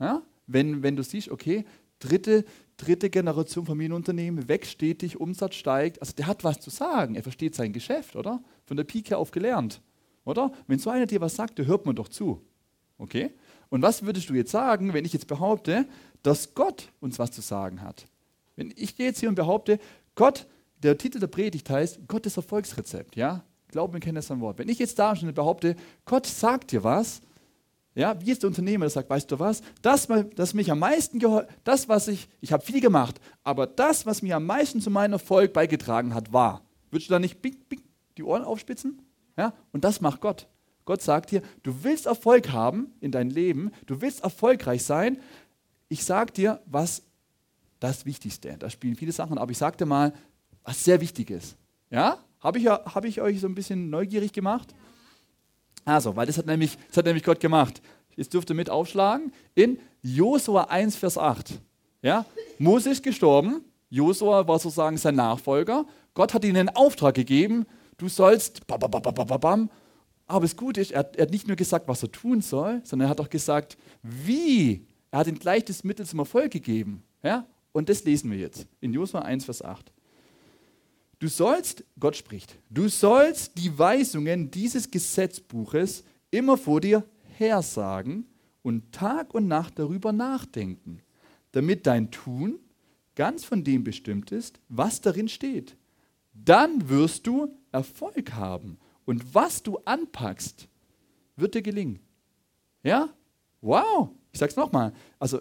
Ja? 0.00 0.22
Wenn, 0.46 0.82
wenn 0.82 0.96
du 0.96 1.02
siehst, 1.02 1.28
okay, 1.28 1.66
dritte, 1.98 2.46
dritte 2.76 3.10
Generation 3.10 3.66
Familienunternehmen, 3.66 4.48
wächst 4.48 4.72
stetig, 4.72 5.20
Umsatz 5.20 5.54
steigt. 5.54 6.00
Also 6.00 6.12
der 6.14 6.26
hat 6.26 6.44
was 6.44 6.60
zu 6.60 6.70
sagen, 6.70 7.14
er 7.14 7.22
versteht 7.22 7.54
sein 7.54 7.72
Geschäft, 7.72 8.16
oder? 8.16 8.42
Von 8.64 8.76
der 8.76 8.84
Pike 8.84 9.16
auf 9.16 9.30
gelernt, 9.30 9.80
oder? 10.24 10.52
Wenn 10.66 10.78
so 10.78 10.90
einer 10.90 11.06
dir 11.06 11.20
was 11.20 11.36
sagt, 11.36 11.58
der 11.58 11.66
hört 11.66 11.86
man 11.86 11.96
doch 11.96 12.08
zu. 12.08 12.42
Okay? 12.98 13.30
Und 13.70 13.82
was 13.82 14.04
würdest 14.04 14.28
du 14.28 14.34
jetzt 14.34 14.50
sagen, 14.50 14.92
wenn 14.92 15.04
ich 15.04 15.12
jetzt 15.12 15.26
behaupte, 15.26 15.86
dass 16.22 16.54
Gott 16.54 16.92
uns 17.00 17.18
was 17.18 17.30
zu 17.30 17.40
sagen 17.40 17.82
hat? 17.82 18.06
Wenn 18.56 18.72
ich 18.76 18.96
gehe 18.96 19.06
jetzt 19.06 19.20
hier 19.20 19.28
und 19.28 19.34
behaupte, 19.34 19.78
Gott, 20.14 20.46
der 20.82 20.96
Titel 20.96 21.18
der 21.18 21.26
Predigt 21.26 21.68
heißt 21.70 22.06
Gottes 22.06 22.36
Erfolgsrezept, 22.36 23.16
ja? 23.16 23.44
Glaub 23.68 23.92
mir, 23.92 24.00
kennt 24.00 24.16
das 24.16 24.30
ein 24.30 24.40
Wort. 24.40 24.58
Wenn 24.58 24.68
ich 24.68 24.78
jetzt 24.78 24.98
da 24.98 25.16
schon 25.16 25.32
behaupte, 25.34 25.74
Gott 26.04 26.26
sagt 26.26 26.70
dir 26.70 26.84
was, 26.84 27.20
ja, 27.94 28.20
wie 28.20 28.32
ist 28.32 28.42
der 28.42 28.48
Unternehmer, 28.48 28.84
der 28.84 28.90
sagt, 28.90 29.08
weißt 29.08 29.30
du 29.30 29.38
was, 29.38 29.62
das, 29.80 30.08
das 30.34 30.54
mich 30.54 30.70
am 30.70 30.80
meisten 30.80 31.20
das, 31.62 31.88
was 31.88 32.08
ich, 32.08 32.28
ich 32.40 32.52
habe 32.52 32.64
viel 32.64 32.80
gemacht, 32.80 33.20
aber 33.44 33.66
das, 33.66 34.04
was 34.04 34.22
mir 34.22 34.36
am 34.36 34.46
meisten 34.46 34.80
zu 34.80 34.90
meinem 34.90 35.12
Erfolg 35.12 35.52
beigetragen 35.52 36.14
hat, 36.14 36.32
war. 36.32 36.62
Würdest 36.90 37.10
du 37.10 37.14
da 37.14 37.18
nicht 37.20 37.40
bing, 37.40 37.56
bing, 37.68 37.82
die 38.16 38.24
Ohren 38.24 38.42
aufspitzen? 38.42 39.00
Ja, 39.36 39.52
und 39.72 39.84
das 39.84 40.00
macht 40.00 40.20
Gott. 40.20 40.48
Gott 40.84 41.02
sagt 41.02 41.30
dir, 41.30 41.42
du 41.62 41.82
willst 41.82 42.06
Erfolg 42.06 42.50
haben 42.50 42.92
in 43.00 43.10
deinem 43.10 43.30
Leben, 43.30 43.70
du 43.86 44.00
willst 44.00 44.22
erfolgreich 44.22 44.84
sein. 44.84 45.18
Ich 45.88 46.04
sage 46.04 46.32
dir, 46.32 46.60
was 46.66 47.02
das 47.80 48.06
Wichtigste. 48.06 48.56
Da 48.58 48.70
spielen 48.70 48.96
viele 48.96 49.12
Sachen, 49.12 49.38
aber 49.38 49.50
ich 49.50 49.58
sage 49.58 49.76
dir 49.76 49.86
mal, 49.86 50.12
was 50.62 50.84
sehr 50.84 51.00
wichtig 51.00 51.30
ist. 51.30 51.56
Ja? 51.90 52.18
Habe 52.40 52.58
ich, 52.58 52.66
hab 52.66 53.04
ich 53.04 53.20
euch 53.20 53.40
so 53.40 53.46
ein 53.46 53.54
bisschen 53.54 53.88
neugierig 53.88 54.32
gemacht? 54.32 54.74
Also, 55.84 56.16
weil 56.16 56.26
das 56.26 56.38
hat 56.38 56.46
nämlich, 56.46 56.76
das 56.88 56.98
hat 56.98 57.06
nämlich 57.06 57.24
Gott 57.24 57.40
gemacht. 57.40 57.82
Jetzt 58.16 58.32
dürft 58.32 58.48
ihr 58.50 58.56
mit 58.56 58.70
aufschlagen 58.70 59.32
in 59.54 59.78
Josua 60.02 60.64
1, 60.64 60.96
Vers 60.96 61.18
8. 61.18 61.60
Ja? 62.02 62.24
Mose 62.58 62.90
ist 62.90 63.02
gestorben. 63.02 63.64
Josua 63.90 64.46
war 64.46 64.58
sozusagen 64.58 64.96
sein 64.96 65.16
Nachfolger. 65.16 65.86
Gott 66.14 66.34
hat 66.34 66.44
ihm 66.44 66.56
einen 66.56 66.68
Auftrag 66.68 67.14
gegeben. 67.14 67.66
Du 67.96 68.08
sollst. 68.08 68.62
Aber 70.26 70.40
das 70.40 70.56
Gute 70.56 70.80
ist, 70.80 70.92
er, 70.92 71.10
er 71.16 71.22
hat 71.22 71.30
nicht 71.30 71.46
nur 71.46 71.56
gesagt, 71.56 71.88
was 71.88 72.02
er 72.02 72.10
tun 72.10 72.40
soll, 72.40 72.80
sondern 72.84 73.08
er 73.08 73.10
hat 73.10 73.20
auch 73.20 73.30
gesagt, 73.30 73.76
wie. 74.02 74.86
Er 75.10 75.20
hat 75.20 75.26
ihm 75.28 75.38
gleich 75.38 75.64
das 75.64 75.84
Mittel 75.84 76.06
zum 76.06 76.18
Erfolg 76.18 76.50
gegeben. 76.50 77.04
Ja? 77.22 77.46
Und 77.72 77.88
das 77.88 78.04
lesen 78.04 78.30
wir 78.30 78.38
jetzt 78.38 78.66
in 78.80 78.92
Josua 78.92 79.20
1, 79.22 79.44
Vers 79.44 79.62
8. 79.62 79.92
Du 81.18 81.28
sollst, 81.28 81.84
Gott 81.98 82.16
spricht, 82.16 82.58
du 82.70 82.88
sollst 82.88 83.58
die 83.58 83.78
Weisungen 83.78 84.50
dieses 84.50 84.90
Gesetzbuches 84.90 86.04
immer 86.30 86.56
vor 86.58 86.80
dir 86.80 87.04
hersagen 87.36 88.26
und 88.62 88.92
Tag 88.92 89.34
und 89.34 89.46
Nacht 89.46 89.78
darüber 89.78 90.12
nachdenken, 90.12 91.00
damit 91.52 91.86
dein 91.86 92.10
Tun 92.10 92.58
ganz 93.14 93.44
von 93.44 93.62
dem 93.62 93.84
bestimmt 93.84 94.32
ist, 94.32 94.60
was 94.68 95.00
darin 95.00 95.28
steht. 95.28 95.76
Dann 96.32 96.88
wirst 96.88 97.26
du 97.26 97.56
Erfolg 97.70 98.32
haben 98.32 98.78
und 99.04 99.34
was 99.34 99.62
du 99.62 99.78
anpackst, 99.84 100.68
wird 101.36 101.54
dir 101.54 101.62
gelingen. 101.62 102.00
Ja? 102.82 103.08
Wow! 103.60 104.10
Ich 104.32 104.40
sag's 104.40 104.56
nochmal. 104.56 104.92
Also, 105.18 105.40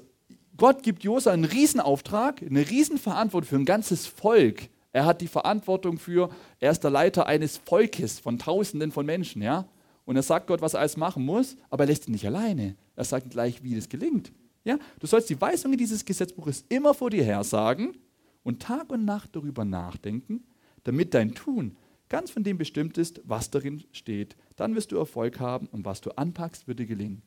Gott 0.55 0.83
gibt 0.83 1.03
Josa 1.03 1.31
einen 1.31 1.45
Riesenauftrag, 1.45 2.43
eine 2.43 2.69
Riesenverantwortung 2.69 3.49
für 3.49 3.55
ein 3.55 3.65
ganzes 3.65 4.05
Volk, 4.05 4.69
er 4.93 5.05
hat 5.05 5.21
die 5.21 5.27
Verantwortung 5.27 5.97
für, 5.97 6.29
er 6.59 6.71
ist 6.71 6.83
der 6.83 6.91
Leiter 6.91 7.25
eines 7.25 7.57
Volkes 7.57 8.19
von 8.19 8.37
Tausenden 8.37 8.91
von 8.91 9.05
Menschen, 9.05 9.41
ja. 9.41 9.67
Und 10.05 10.15
er 10.15 10.21
sagt 10.21 10.47
Gott, 10.47 10.61
was 10.61 10.75
er 10.75 10.81
alles 10.81 10.97
machen 10.97 11.25
muss, 11.25 11.57
aber 11.69 11.83
er 11.83 11.87
lässt 11.87 12.07
ihn 12.07 12.11
nicht 12.11 12.27
alleine. 12.27 12.75
Er 12.95 13.03
sagt 13.03 13.31
gleich, 13.31 13.63
wie 13.63 13.75
das 13.75 13.89
gelingt. 13.89 14.31
Ja, 14.63 14.77
du 14.99 15.07
sollst 15.07 15.29
die 15.29 15.41
Weisungen 15.41 15.77
dieses 15.77 16.05
Gesetzbuches 16.05 16.65
immer 16.69 16.93
vor 16.93 17.09
dir 17.09 17.23
her 17.23 17.43
sagen 17.43 17.97
und 18.43 18.61
Tag 18.61 18.91
und 18.91 19.03
Nacht 19.03 19.35
darüber 19.35 19.65
nachdenken, 19.65 20.45
damit 20.83 21.13
dein 21.13 21.33
Tun 21.33 21.75
ganz 22.07 22.29
von 22.29 22.43
dem 22.43 22.59
bestimmt 22.59 22.99
ist, 22.99 23.21
was 23.23 23.49
darin 23.49 23.83
steht. 23.91 24.35
Dann 24.55 24.75
wirst 24.75 24.91
du 24.91 24.97
Erfolg 24.97 25.39
haben 25.39 25.67
und 25.67 25.85
was 25.85 26.01
du 26.01 26.11
anpackst, 26.11 26.67
wird 26.67 26.79
dir 26.79 26.85
gelingen. 26.85 27.23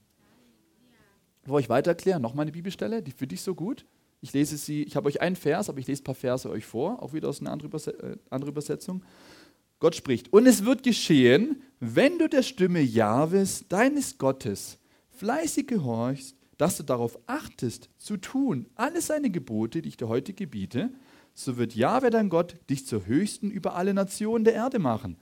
Bevor 1.42 1.58
ich 1.58 1.68
weiter 1.68 1.90
erkläre, 1.90 2.20
noch 2.20 2.34
mal 2.34 2.42
eine 2.42 2.52
Bibelstelle, 2.52 3.02
die 3.02 3.10
für 3.10 3.26
dich 3.26 3.42
so 3.42 3.56
gut. 3.56 3.84
Ich 4.26 4.32
lese 4.32 4.56
sie, 4.56 4.82
ich 4.82 4.96
habe 4.96 5.06
euch 5.06 5.20
einen 5.20 5.36
Vers, 5.36 5.68
aber 5.68 5.78
ich 5.78 5.86
lese 5.86 6.02
ein 6.02 6.04
paar 6.04 6.16
Verse 6.16 6.50
euch 6.50 6.66
vor, 6.66 7.00
auch 7.00 7.12
wieder 7.12 7.28
aus 7.28 7.40
einer 7.40 7.52
anderen 7.52 7.72
äh, 7.72 8.48
Übersetzung. 8.48 9.04
Gott 9.78 9.94
spricht, 9.94 10.32
und 10.32 10.46
es 10.46 10.64
wird 10.64 10.82
geschehen, 10.82 11.62
wenn 11.78 12.18
du 12.18 12.28
der 12.28 12.42
Stimme 12.42 12.80
Jahwes, 12.80 13.66
deines 13.68 14.18
Gottes, 14.18 14.78
fleißig 15.10 15.68
gehorchst, 15.68 16.34
dass 16.58 16.76
du 16.76 16.82
darauf 16.82 17.20
achtest, 17.26 17.88
zu 17.98 18.16
tun, 18.16 18.66
alle 18.74 19.00
seine 19.00 19.30
Gebote, 19.30 19.80
die 19.80 19.90
ich 19.90 19.96
dir 19.96 20.08
heute 20.08 20.32
gebiete, 20.32 20.90
so 21.32 21.56
wird 21.56 21.76
Jahwe 21.76 22.10
dein 22.10 22.28
Gott 22.28 22.56
dich 22.68 22.84
zur 22.84 23.06
Höchsten 23.06 23.52
über 23.52 23.76
alle 23.76 23.94
Nationen 23.94 24.42
der 24.42 24.54
Erde 24.54 24.80
machen. 24.80 25.18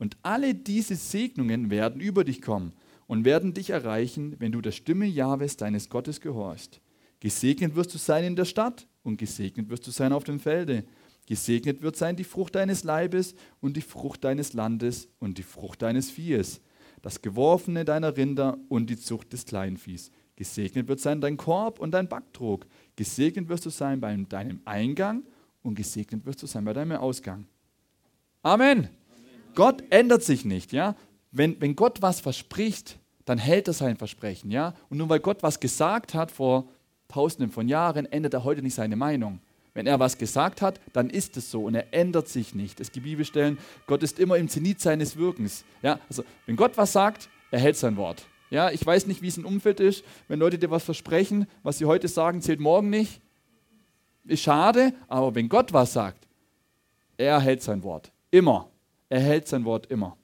Und 0.00 0.16
alle 0.22 0.56
diese 0.56 0.96
Segnungen 0.96 1.70
werden 1.70 2.00
über 2.00 2.24
dich 2.24 2.42
kommen 2.42 2.72
und 3.06 3.24
werden 3.24 3.54
dich 3.54 3.70
erreichen, 3.70 4.34
wenn 4.40 4.50
du 4.50 4.60
der 4.60 4.72
Stimme 4.72 5.06
Jahwes, 5.06 5.56
deines 5.56 5.90
Gottes, 5.90 6.20
gehorchst. 6.20 6.80
Gesegnet 7.20 7.74
wirst 7.74 7.92
du 7.94 7.98
sein 7.98 8.24
in 8.24 8.36
der 8.36 8.44
Stadt 8.44 8.86
und 9.02 9.16
gesegnet 9.16 9.68
wirst 9.68 9.86
du 9.86 9.90
sein 9.90 10.12
auf 10.12 10.24
dem 10.24 10.38
Felde. 10.38 10.84
Gesegnet 11.26 11.82
wird 11.82 11.96
sein 11.96 12.16
die 12.16 12.24
Frucht 12.24 12.54
deines 12.54 12.84
Leibes 12.84 13.34
und 13.60 13.76
die 13.76 13.82
Frucht 13.82 14.24
deines 14.24 14.52
Landes 14.52 15.08
und 15.18 15.36
die 15.36 15.42
Frucht 15.42 15.82
deines 15.82 16.10
Viehes, 16.10 16.60
das 17.02 17.20
Geworfene 17.20 17.84
deiner 17.84 18.16
Rinder 18.16 18.56
und 18.68 18.88
die 18.88 18.96
Zucht 18.96 19.32
des 19.32 19.44
Kleinviehs. 19.44 20.10
Gesegnet 20.36 20.88
wird 20.88 21.00
sein 21.00 21.20
dein 21.20 21.36
Korb 21.36 21.80
und 21.80 21.90
dein 21.90 22.08
Backtrog. 22.08 22.66
Gesegnet 22.96 23.48
wirst 23.48 23.66
du 23.66 23.70
sein 23.70 24.00
bei 24.00 24.16
deinem 24.16 24.60
Eingang 24.64 25.24
und 25.62 25.74
gesegnet 25.74 26.24
wirst 26.24 26.42
du 26.42 26.46
sein 26.46 26.64
bei 26.64 26.72
deinem 26.72 26.96
Ausgang. 26.96 27.46
Amen. 28.42 28.78
Amen. 28.78 28.88
Gott 29.54 29.82
ändert 29.90 30.22
sich 30.22 30.44
nicht, 30.44 30.72
ja. 30.72 30.94
Wenn, 31.32 31.60
wenn 31.60 31.74
Gott 31.74 32.00
was 32.00 32.20
verspricht, 32.20 32.98
dann 33.24 33.38
hält 33.38 33.66
er 33.68 33.74
sein 33.74 33.96
Versprechen, 33.96 34.50
ja. 34.50 34.74
Und 34.88 34.98
nur 34.98 35.08
weil 35.08 35.20
Gott 35.20 35.42
was 35.42 35.60
gesagt 35.60 36.14
hat 36.14 36.30
vor 36.30 36.68
tausenden 37.08 37.50
von 37.50 37.68
Jahren, 37.68 38.06
ändert 38.06 38.34
er 38.34 38.44
heute 38.44 38.62
nicht 38.62 38.74
seine 38.74 38.96
Meinung. 38.96 39.40
Wenn 39.74 39.86
er 39.86 40.00
was 40.00 40.18
gesagt 40.18 40.60
hat, 40.62 40.80
dann 40.92 41.10
ist 41.10 41.36
es 41.36 41.50
so 41.50 41.64
und 41.64 41.74
er 41.74 41.92
ändert 41.92 42.28
sich 42.28 42.54
nicht. 42.54 42.80
Es 42.80 42.90
gibt 42.90 43.04
Bibelstellen, 43.04 43.58
Gott 43.86 44.02
ist 44.02 44.18
immer 44.18 44.36
im 44.36 44.48
Zenit 44.48 44.80
seines 44.80 45.16
Wirkens. 45.16 45.64
Ja, 45.82 46.00
also 46.08 46.24
wenn 46.46 46.56
Gott 46.56 46.76
was 46.76 46.92
sagt, 46.92 47.28
er 47.50 47.60
hält 47.60 47.76
sein 47.76 47.96
Wort. 47.96 48.26
Ja, 48.50 48.70
ich 48.70 48.84
weiß 48.84 49.06
nicht, 49.06 49.22
wie 49.22 49.28
es 49.28 49.36
im 49.36 49.46
Umfeld 49.46 49.80
ist, 49.80 50.04
wenn 50.26 50.38
Leute 50.38 50.58
dir 50.58 50.70
was 50.70 50.84
versprechen, 50.84 51.46
was 51.62 51.78
sie 51.78 51.84
heute 51.84 52.08
sagen, 52.08 52.40
zählt 52.40 52.60
morgen 52.60 52.90
nicht. 52.90 53.20
Ist 54.24 54.42
schade, 54.42 54.92
aber 55.06 55.34
wenn 55.34 55.48
Gott 55.48 55.72
was 55.72 55.92
sagt, 55.92 56.26
er 57.16 57.40
hält 57.40 57.62
sein 57.62 57.82
Wort. 57.82 58.10
Immer. 58.30 58.68
Er 59.08 59.20
hält 59.20 59.48
sein 59.48 59.64
Wort 59.64 59.86
immer. 59.90 60.16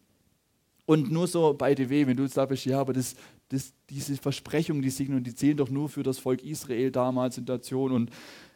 Und 0.86 1.10
nur 1.10 1.26
so 1.26 1.54
bei 1.54 1.74
DW, 1.74 2.06
wenn 2.06 2.16
du 2.16 2.24
jetzt 2.24 2.34
sagst, 2.34 2.66
ja, 2.66 2.80
aber 2.80 2.92
das, 2.92 3.14
das, 3.48 3.72
diese 3.90 4.16
Versprechungen, 4.16 4.82
die 4.82 4.90
Segnungen, 4.90 5.24
die 5.24 5.34
zählen 5.34 5.56
doch 5.56 5.70
nur 5.70 5.88
für 5.88 6.02
das 6.02 6.18
Volk 6.18 6.42
Israel 6.42 6.90
damals 6.90 7.38
in 7.38 7.46
der 7.46 7.56
Nation 7.56 7.92
und 7.92 8.10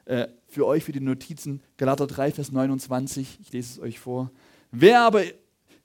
äh, 0.07 0.28
für 0.47 0.66
euch, 0.66 0.85
für 0.85 0.92
die 0.92 1.00
Notizen, 1.00 1.62
Galater 1.76 2.07
3, 2.07 2.33
Vers 2.33 2.52
29, 2.52 3.38
ich 3.40 3.52
lese 3.52 3.73
es 3.75 3.78
euch 3.78 3.99
vor. 3.99 4.30
Wer 4.71 5.02
aber, 5.02 5.23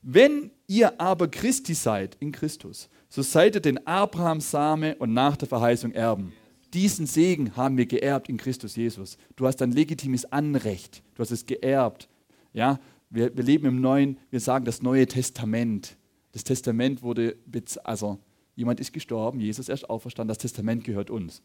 wenn 0.01 0.51
ihr 0.67 1.00
aber 1.00 1.27
Christi 1.27 1.74
seid, 1.74 2.15
in 2.19 2.31
Christus, 2.31 2.89
so 3.10 3.22
seid 3.22 3.55
ihr 3.55 3.62
den 3.62 3.86
Abrahams 3.86 4.50
Same 4.50 4.95
und 4.95 5.13
nach 5.13 5.38
der 5.38 5.48
Verheißung 5.48 5.91
Erben. 5.91 6.33
Diesen 6.74 7.05
Segen 7.05 7.55
haben 7.55 7.77
wir 7.77 7.86
geerbt 7.86 8.29
in 8.29 8.38
Christus 8.38 8.75
Jesus. 8.75 9.17
Du 9.36 9.45
hast 9.45 9.62
ein 9.62 9.72
legitimes 9.72 10.25
Anrecht. 10.31 11.03
Du 11.13 11.22
hast 11.22 11.29
es 11.29 11.45
geerbt. 11.45 12.10
Ja, 12.51 12.79
wir, 13.12 13.36
wir 13.38 13.43
leben 13.43 13.67
im 13.67 13.79
Neuen, 13.79 14.17
wir 14.31 14.39
sagen 14.39 14.65
das 14.65 14.81
Neue 14.81 15.05
Testament. 15.05 15.98
Das 16.31 16.43
Testament 16.43 17.03
wurde, 17.03 17.36
also 17.83 18.17
jemand 18.55 18.79
ist 18.79 18.93
gestorben, 18.93 19.39
Jesus 19.39 19.69
ist 19.69 19.89
auferstanden, 19.89 20.29
das 20.29 20.38
Testament 20.38 20.83
gehört 20.83 21.10
uns. 21.10 21.41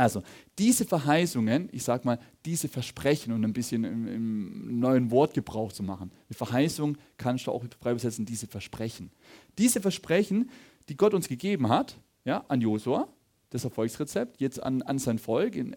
Also 0.00 0.22
diese 0.58 0.86
Verheißungen, 0.86 1.68
ich 1.72 1.82
sage 1.82 2.06
mal, 2.06 2.18
diese 2.46 2.68
Versprechen 2.68 3.34
und 3.34 3.44
ein 3.44 3.52
bisschen 3.52 3.84
im, 3.84 4.08
im, 4.08 4.80
neuen 4.80 5.10
Wortgebrauch 5.10 5.72
zu 5.72 5.82
machen. 5.82 6.10
Eine 6.28 6.36
Verheißung 6.36 6.96
kannst 7.18 7.46
du 7.46 7.50
auch 7.50 7.62
frei 7.80 7.90
übersetzen, 7.90 8.24
diese 8.24 8.46
Versprechen. 8.46 9.10
Diese 9.58 9.82
Versprechen, 9.82 10.48
die 10.88 10.96
Gott 10.96 11.12
uns 11.12 11.28
gegeben 11.28 11.68
hat, 11.68 11.98
ja, 12.24 12.44
an 12.48 12.62
Josua, 12.62 13.08
das 13.50 13.64
Erfolgsrezept, 13.64 14.40
jetzt 14.40 14.62
an, 14.62 14.80
an 14.80 14.98
sein 14.98 15.18
Volk 15.18 15.54
in 15.54 15.76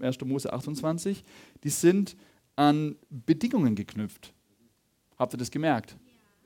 1. 0.00 0.20
Mose 0.24 0.52
28, 0.52 1.22
die 1.62 1.70
sind 1.70 2.16
an 2.56 2.96
Bedingungen 3.08 3.76
geknüpft. 3.76 4.34
Habt 5.16 5.34
ihr 5.34 5.38
das 5.38 5.52
gemerkt? 5.52 5.96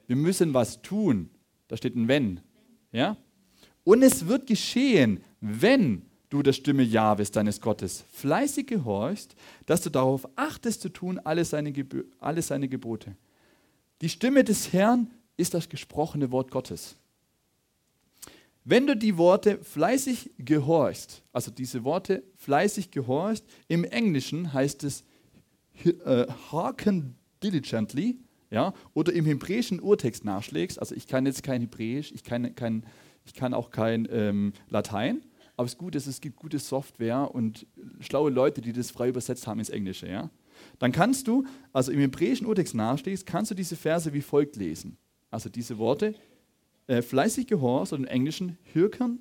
Wir 0.07 0.17
müssen 0.17 0.53
was 0.53 0.83
tun. 0.83 1.31
Da 1.69 1.77
steht 1.79 1.97
ein 1.97 2.07
Wenn. 2.07 2.41
Ja? 2.95 3.17
Und 3.83 4.03
es 4.03 4.27
wird 4.27 4.47
geschehen, 4.47 5.21
wenn 5.41 6.03
du 6.31 6.43
der 6.43 6.53
Stimme 6.53 6.85
Jahwes, 6.85 7.31
deines 7.31 7.61
Gottes, 7.61 8.05
fleißig 8.13 8.67
gehorchst, 8.67 9.35
dass 9.67 9.83
du 9.83 9.91
darauf 9.91 10.27
achtest 10.37 10.81
zu 10.81 10.89
tun, 10.89 11.19
alle 11.19 11.45
seine, 11.45 11.73
alle 12.21 12.41
seine 12.41 12.69
Gebote. 12.69 13.17
Die 14.01 14.09
Stimme 14.09 14.45
des 14.45 14.73
Herrn 14.73 15.11
ist 15.37 15.55
das 15.55 15.69
gesprochene 15.69 16.31
Wort 16.31 16.51
Gottes. 16.51 16.97
Wenn 18.65 18.87
du 18.87 18.97
die 18.97 19.19
Worte 19.19 19.59
fleißig 19.63 20.31
gehorchst, 20.39 21.23
also 21.33 21.51
diese 21.51 21.85
Worte 21.85 22.23
fleißig 22.37 22.91
gehorchst, 22.91 23.45
im 23.69 23.85
Englischen 23.85 24.53
heißt 24.53 24.85
es 24.85 25.05
uh, 25.85 26.25
hearken 26.51 27.17
diligently, 27.43 28.19
ja, 28.55 28.73
oder 28.95 29.13
im 29.13 29.25
hebräischen 29.25 29.81
Urtext 29.81 30.25
nachschlägst, 30.25 30.79
also 30.79 30.95
ich 30.95 31.09
kann 31.09 31.27
jetzt 31.27 31.43
kein 31.43 31.61
Hebräisch, 31.61 32.13
ich 32.13 32.23
kann, 32.23 32.55
kein, 32.55 32.87
ich 33.25 33.35
kann 33.35 33.53
auch 33.53 33.73
kein 33.73 34.07
ähm, 34.13 34.53
Latein, 34.69 35.23
aber 35.57 35.67
es 35.67 35.73
ist 35.73 35.79
gut, 35.79 35.97
es 35.97 36.21
gibt 36.21 36.37
gute 36.37 36.61
Software 36.61 37.35
und 37.35 37.67
schlaue 37.99 38.31
Leute, 38.31 38.61
die 38.61 38.73
das 38.73 38.93
frei 38.93 39.09
übersetzt 39.09 39.49
haben 39.49 39.59
ins 39.59 39.71
Englische. 39.71 40.09
Ja? 40.09 40.31
Dann 40.79 40.93
kannst 40.93 41.27
du, 41.27 41.45
also 41.73 41.91
im 41.91 41.99
hebräischen 41.99 42.47
Urtext 42.47 42.77
nachstehst, 42.77 43.27
kannst 43.27 43.51
du 43.51 43.57
diese 43.57 43.75
Verse 43.75 44.13
wie 44.13 44.23
folgt 44.23 44.55
lesen. 44.55 44.99
Also 45.33 45.49
diese 45.49 45.77
Worte, 45.79 46.15
äh, 46.87 47.03
fleißig 47.03 47.49
gehorst 47.49 47.93
oder 47.93 48.03
im 48.03 48.09
Englischen 48.09 48.57
hearken, 48.73 49.21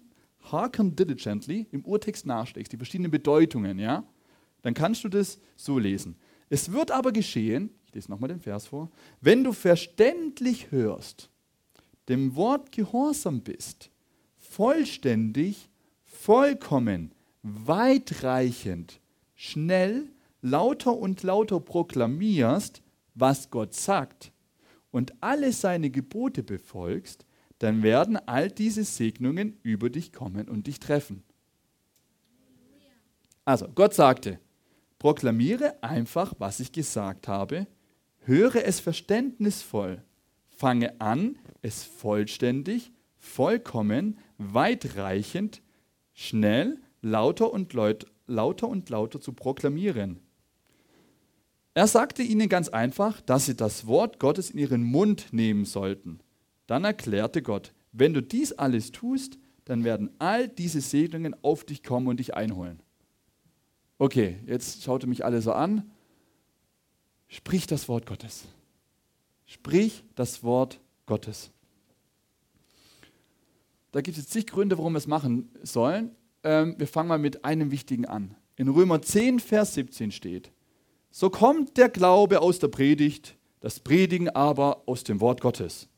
hearken 0.52 0.96
diligently, 0.96 1.66
im 1.72 1.84
Urtext 1.86 2.28
nachschlägst, 2.28 2.72
die 2.72 2.78
verschiedenen 2.78 3.10
Bedeutungen, 3.10 3.80
ja? 3.80 4.04
Dann 4.62 4.76
kannst 4.76 5.04
du 5.04 5.10
das 5.10 5.40
so 5.56 5.80
lesen. 5.80 6.18
Es 6.50 6.72
wird 6.72 6.92
aber 6.92 7.12
geschehen, 7.12 7.72
ich 7.94 7.96
lese 7.96 8.12
nochmal 8.12 8.30
den 8.30 8.40
Vers 8.40 8.68
vor, 8.68 8.90
wenn 9.22 9.44
du 9.44 9.54
verständlich 9.54 10.72
hörst, 10.72 11.30
dem 12.10 12.36
Wort 12.36 12.72
gehorsam 12.72 13.42
bist, 13.42 13.92
vollständig 14.38 15.70
vollkommen, 16.04 17.12
weitreichend, 17.44 19.00
schnell, 19.36 20.10
lauter 20.42 20.98
und 20.98 21.22
lauter 21.22 21.60
proklamierst, 21.60 22.82
was 23.14 23.52
Gott 23.52 23.76
sagt 23.76 24.32
und 24.92 25.14
alle 25.22 25.52
seine 25.52 25.90
Gebote 25.90 26.42
befolgst, 26.42 27.26
dann 27.60 27.84
werden 27.84 28.18
all 28.28 28.50
diese 28.50 28.84
Segnungen 28.84 29.58
über 29.62 29.90
dich 29.90 30.12
kommen 30.12 30.50
und 30.50 30.68
dich 30.68 30.80
treffen. 30.80 31.24
Also, 33.46 33.68
Gott 33.68 33.94
sagte, 33.94 34.40
proklamiere 35.00 35.82
einfach, 35.84 36.34
was 36.40 36.60
ich 36.60 36.72
gesagt 36.72 37.28
habe, 37.28 37.68
höre 38.26 38.66
es 38.66 38.80
verständnisvoll, 38.80 40.04
fange 40.50 41.00
an, 41.02 41.38
es 41.62 41.84
vollständig, 41.84 42.92
vollkommen, 43.18 44.18
weitreichend, 44.38 45.62
schnell, 46.14 46.80
lauter 47.02 47.52
und, 47.52 47.74
laut, 47.74 48.08
lauter 48.28 48.68
und 48.68 48.90
lauter 48.90 49.20
zu 49.20 49.34
proklamieren. 49.34 50.20
Er 51.74 51.88
sagte 51.88 52.22
ihnen 52.22 52.50
ganz 52.50 52.70
einfach, 52.70 53.20
dass 53.22 53.46
sie 53.46 53.56
das 53.56 53.88
Wort 53.88 54.20
Gottes 54.20 54.52
in 54.52 54.60
ihren 54.60 54.84
Mund 54.84 55.28
nehmen 55.32 55.66
sollten. 55.66 56.20
Dann 56.68 56.84
erklärte 56.84 57.42
Gott, 57.42 57.74
wenn 57.92 58.14
du 58.14 58.22
dies 58.22 58.54
alles 58.54 58.92
tust, 58.92 59.40
dann 59.66 59.84
werden 59.84 60.12
all 60.20 60.48
diese 60.48 60.82
Segnungen 60.82 61.36
auf 61.42 61.64
dich 61.64 61.84
kommen 61.84 62.08
und 62.08 62.20
dich 62.20 62.36
einholen. 62.36 62.82
Okay, 63.98 64.38
jetzt 64.46 64.84
schaute 64.84 65.08
mich 65.08 65.26
alle 65.26 65.42
so 65.42 65.54
an. 65.54 65.92
Sprich 67.34 67.66
das 67.66 67.90
Wort 67.90 68.06
Gottes. 68.06 68.44
Sprich 69.48 70.04
das 70.14 70.44
Wort 70.44 70.80
Gottes. 71.08 71.50
Da 73.92 74.02
gibt 74.02 74.20
es 74.20 74.28
zig 74.28 74.46
Gründe, 74.46 74.78
warum 74.78 74.94
wir 74.94 75.00
es 75.00 75.08
machen 75.08 75.50
sollen. 75.64 76.12
Ähm, 76.44 76.76
wir 76.78 76.86
fangen 76.88 77.10
mal 77.10 77.18
mit 77.18 77.44
einem 77.44 77.72
wichtigen 77.72 78.06
an. 78.06 78.36
In 78.56 78.68
Römer 78.68 79.02
10, 79.02 79.40
Vers 79.40 79.74
17 79.74 80.12
steht, 80.12 80.52
so 81.10 81.32
kommt 81.32 81.76
der 81.78 81.90
Glaube 81.90 82.40
aus 82.40 82.60
der 82.60 82.68
Predigt, 82.68 83.36
das 83.62 83.80
Predigen 83.80 84.30
aber 84.30 84.84
aus 84.86 85.04
dem 85.04 85.20
Wort 85.20 85.42
Gottes. 85.42 85.90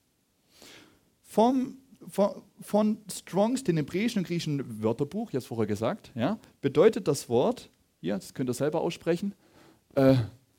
Vom, 1.21 1.79
von, 2.07 2.43
von 2.61 2.99
Strongs, 3.11 3.65
dem 3.65 3.75
hebräischen 3.75 4.19
und 4.19 4.27
griechischen 4.27 4.81
Wörterbuch, 4.81 5.33
es 5.33 5.45
vorher 5.45 5.67
gesagt, 5.67 6.13
ja, 6.15 6.39
bedeutet 6.61 7.09
das 7.09 7.27
Wort, 7.27 7.69
hier, 7.99 8.13
das 8.13 8.33
könnt 8.33 8.49
ihr 8.49 8.53
selber 8.53 8.79
aussprechen, 8.79 9.35
äh, 9.95 10.15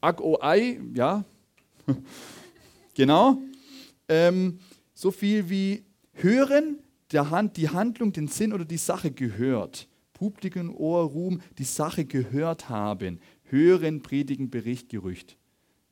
ag-o-ai, 0.07 0.81
ja, 0.95 1.25
genau, 2.95 3.43
ähm, 4.09 4.59
so 4.95 5.11
viel 5.11 5.51
wie 5.51 5.85
hören, 6.13 6.79
der 7.13 7.31
Hand, 7.31 7.57
die 7.57 7.69
Handlung, 7.69 8.13
den 8.13 8.29
Sinn 8.29 8.53
oder 8.53 8.65
die 8.65 8.77
Sache 8.77 9.11
gehört. 9.11 9.89
Publikum, 10.13 10.75
Ohr, 10.75 11.03
Ruhm, 11.03 11.41
die 11.59 11.65
Sache 11.65 12.05
gehört 12.05 12.69
haben. 12.69 13.21
Hören, 13.45 14.03
predigen, 14.03 14.51
Bericht, 14.51 14.89
Gerücht. 14.89 15.37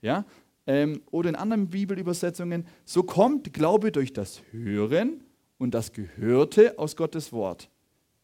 Ja? 0.01 0.25
Ähm, 0.67 1.03
oder 1.11 1.29
in 1.29 1.37
anderen 1.37 1.69
Bibelübersetzungen, 1.69 2.67
so 2.85 3.03
kommt 3.03 3.53
Glaube 3.53 3.93
durch 3.93 4.13
das 4.13 4.43
Hören 4.51 5.23
und 5.59 5.75
das 5.75 5.93
Gehörte 5.93 6.79
aus 6.79 6.97
Gottes 6.97 7.33
Wort. 7.33 7.69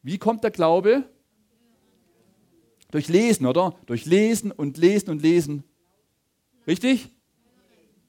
Wie 0.03 0.19
kommt 0.19 0.43
der 0.43 0.51
Glaube? 0.51 1.05
Durch 2.91 3.09
Lesen, 3.09 3.47
oder? 3.47 3.77
Durch 3.87 4.07
Lesen 4.07 4.51
und 4.51 4.79
Lesen 4.79 5.11
und 5.11 5.23
Lesen. 5.23 5.65
Richtig? 6.67 7.09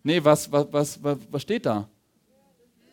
Nee, 0.03 0.23
was, 0.23 0.51
was, 0.51 0.67
was, 0.71 1.03
was, 1.03 1.17
was 1.29 1.41
steht 1.41 1.65
da? 1.65 1.89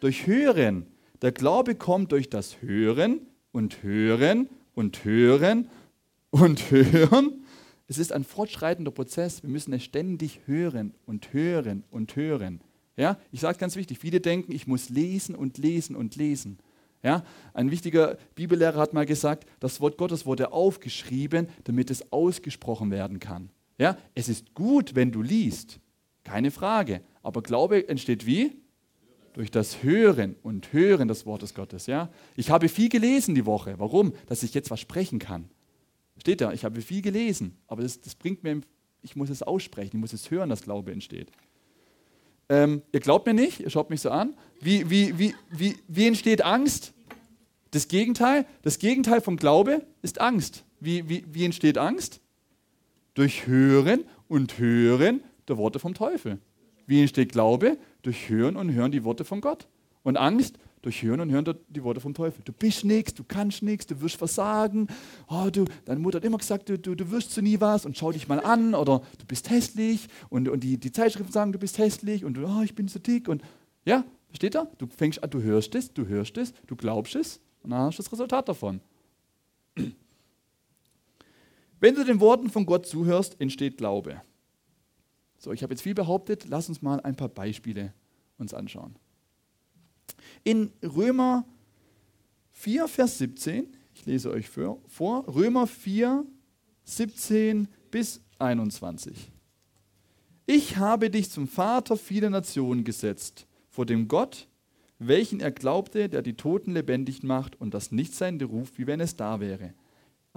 Durch 0.00 0.26
Hören. 0.26 0.86
Der 1.22 1.32
Glaube 1.32 1.74
kommt 1.74 2.12
durch 2.12 2.30
das 2.30 2.62
Hören 2.62 3.20
und 3.50 3.82
Hören 3.82 4.48
und 4.74 5.04
Hören 5.04 5.68
und 6.30 6.70
Hören. 6.70 7.44
Es 7.88 7.98
ist 7.98 8.12
ein 8.12 8.22
fortschreitender 8.22 8.90
Prozess. 8.90 9.42
Wir 9.42 9.50
müssen 9.50 9.72
es 9.72 9.82
ständig 9.82 10.40
hören 10.44 10.94
und 11.06 11.32
hören 11.32 11.84
und 11.90 12.14
hören. 12.14 12.60
Ja, 12.96 13.18
ich 13.32 13.40
sage 13.40 13.58
ganz 13.58 13.76
wichtig, 13.76 13.98
viele 13.98 14.20
denken, 14.20 14.52
ich 14.52 14.66
muss 14.66 14.90
lesen 14.90 15.34
und 15.34 15.56
lesen 15.56 15.96
und 15.96 16.16
lesen. 16.16 16.58
Ja, 17.02 17.24
ein 17.54 17.70
wichtiger 17.70 18.18
Bibellehrer 18.34 18.80
hat 18.80 18.92
mal 18.92 19.06
gesagt, 19.06 19.48
das 19.60 19.80
Wort 19.80 19.96
Gottes 19.96 20.26
wurde 20.26 20.52
aufgeschrieben, 20.52 21.48
damit 21.64 21.90
es 21.90 22.12
ausgesprochen 22.12 22.90
werden 22.90 23.20
kann. 23.20 23.50
Ja, 23.78 23.96
es 24.14 24.28
ist 24.28 24.54
gut, 24.54 24.94
wenn 24.94 25.12
du 25.12 25.22
liest, 25.22 25.80
keine 26.24 26.50
Frage. 26.50 27.00
Aber 27.22 27.42
Glaube 27.42 27.88
entsteht 27.88 28.26
wie? 28.26 28.56
Durch 29.32 29.50
das 29.50 29.82
Hören 29.82 30.34
und 30.42 30.72
Hören 30.72 31.06
des 31.06 31.24
Wortes 31.24 31.54
Gottes. 31.54 31.86
Ja? 31.86 32.10
Ich 32.36 32.50
habe 32.50 32.68
viel 32.68 32.88
gelesen 32.88 33.34
die 33.34 33.46
Woche. 33.46 33.78
Warum? 33.78 34.12
Dass 34.26 34.42
ich 34.42 34.52
jetzt 34.52 34.70
was 34.70 34.80
sprechen 34.80 35.20
kann. 35.20 35.48
Steht 36.18 36.40
da, 36.40 36.52
ich 36.52 36.64
habe 36.64 36.80
viel 36.80 37.00
gelesen, 37.00 37.56
aber 37.68 37.82
das, 37.82 38.00
das 38.00 38.16
bringt 38.16 38.42
mir, 38.42 38.60
ich 39.02 39.14
muss 39.14 39.30
es 39.30 39.44
aussprechen, 39.44 39.96
ich 39.96 40.00
muss 40.00 40.12
es 40.12 40.32
hören, 40.32 40.50
dass 40.50 40.62
Glaube 40.62 40.90
entsteht. 40.90 41.30
Ähm, 42.48 42.82
ihr 42.90 42.98
glaubt 42.98 43.26
mir 43.26 43.34
nicht, 43.34 43.60
ihr 43.60 43.70
schaut 43.70 43.90
mich 43.90 44.00
so 44.00 44.10
an. 44.10 44.34
Wie, 44.60 44.90
wie, 44.90 45.16
wie, 45.16 45.34
wie, 45.50 45.76
wie 45.86 46.06
entsteht 46.08 46.42
Angst? 46.42 46.92
Das 47.70 47.86
Gegenteil, 47.86 48.46
das 48.62 48.80
Gegenteil 48.80 49.20
von 49.20 49.36
Glaube 49.36 49.86
ist 50.02 50.20
Angst. 50.20 50.64
Wie, 50.80 51.08
wie, 51.08 51.24
wie 51.30 51.44
entsteht 51.44 51.78
Angst? 51.78 52.20
Durch 53.18 53.48
Hören 53.48 54.04
und 54.28 54.60
Hören 54.60 55.24
der 55.48 55.56
Worte 55.56 55.80
vom 55.80 55.92
Teufel. 55.92 56.38
Wie 56.86 57.00
entsteht 57.00 57.32
Glaube? 57.32 57.76
Durch 58.02 58.28
Hören 58.28 58.54
und 58.54 58.70
Hören 58.70 58.92
die 58.92 59.02
Worte 59.02 59.24
von 59.24 59.40
Gott. 59.40 59.66
Und 60.04 60.16
Angst? 60.16 60.56
Durch 60.82 61.02
Hören 61.02 61.18
und 61.22 61.32
Hören 61.32 61.44
die 61.68 61.82
Worte 61.82 62.00
vom 62.00 62.14
Teufel. 62.14 62.42
Du 62.44 62.52
bist 62.52 62.84
nichts, 62.84 63.14
du 63.14 63.24
kannst 63.24 63.64
nichts, 63.64 63.88
du 63.88 64.00
wirst 64.02 64.14
versagen. 64.14 64.86
Oh, 65.28 65.48
du, 65.50 65.64
deine 65.84 65.98
Mutter 65.98 66.18
hat 66.18 66.24
immer 66.24 66.38
gesagt, 66.38 66.68
du, 66.68 66.78
du, 66.78 66.94
du 66.94 67.10
wirst 67.10 67.32
zu 67.32 67.42
nie 67.42 67.60
was 67.60 67.84
und 67.84 67.98
schau 67.98 68.12
dich 68.12 68.28
mal 68.28 68.38
an 68.38 68.76
oder 68.76 69.02
du 69.18 69.26
bist 69.26 69.50
hässlich 69.50 70.06
und, 70.28 70.48
und 70.48 70.62
die, 70.62 70.78
die 70.78 70.92
Zeitschriften 70.92 71.32
sagen, 71.32 71.50
du 71.50 71.58
bist 71.58 71.78
hässlich 71.78 72.24
und 72.24 72.38
oh, 72.38 72.62
ich 72.62 72.76
bin 72.76 72.86
so 72.86 73.00
dick 73.00 73.28
und 73.28 73.42
ja, 73.84 74.04
versteht 74.28 74.54
ihr? 74.54 74.70
Du 74.78 74.86
fängst 74.86 75.24
an, 75.24 75.30
du 75.30 75.42
hörst 75.42 75.74
es, 75.74 75.92
du 75.92 76.06
hörst 76.06 76.38
es, 76.38 76.52
du 76.68 76.76
glaubst 76.76 77.16
es 77.16 77.40
und 77.64 77.70
dann 77.70 77.80
hast 77.80 77.98
du 77.98 78.04
das 78.04 78.12
Resultat 78.12 78.48
davon. 78.48 78.80
Wenn 81.80 81.94
du 81.94 82.04
den 82.04 82.20
Worten 82.20 82.50
von 82.50 82.66
Gott 82.66 82.86
zuhörst, 82.86 83.40
entsteht 83.40 83.76
Glaube. 83.76 84.20
So, 85.38 85.52
ich 85.52 85.62
habe 85.62 85.72
jetzt 85.72 85.82
viel 85.82 85.94
behauptet, 85.94 86.46
lass 86.48 86.68
uns 86.68 86.82
mal 86.82 87.00
ein 87.00 87.14
paar 87.14 87.28
Beispiele 87.28 87.92
uns 88.38 88.54
anschauen. 88.54 88.96
In 90.42 90.72
Römer 90.82 91.44
4, 92.52 92.88
Vers 92.88 93.18
17, 93.18 93.68
ich 93.94 94.06
lese 94.06 94.30
euch 94.30 94.48
vor, 94.48 95.24
Römer 95.28 95.66
4, 95.66 96.24
17 96.84 97.68
bis 97.90 98.20
21. 98.38 99.30
Ich 100.46 100.76
habe 100.76 101.10
dich 101.10 101.30
zum 101.30 101.46
Vater 101.46 101.96
vieler 101.96 102.30
Nationen 102.30 102.82
gesetzt, 102.82 103.46
vor 103.68 103.86
dem 103.86 104.08
Gott, 104.08 104.48
welchen 104.98 105.40
er 105.40 105.50
glaubte, 105.50 106.08
der 106.08 106.22
die 106.22 106.34
Toten 106.34 106.72
lebendig 106.72 107.22
macht 107.22 107.60
und 107.60 107.74
das 107.74 107.92
Nichtsein 107.92 108.40
ruft, 108.40 108.78
wie 108.78 108.86
wenn 108.86 109.00
es 109.00 109.14
da 109.14 109.40
wäre. 109.40 109.74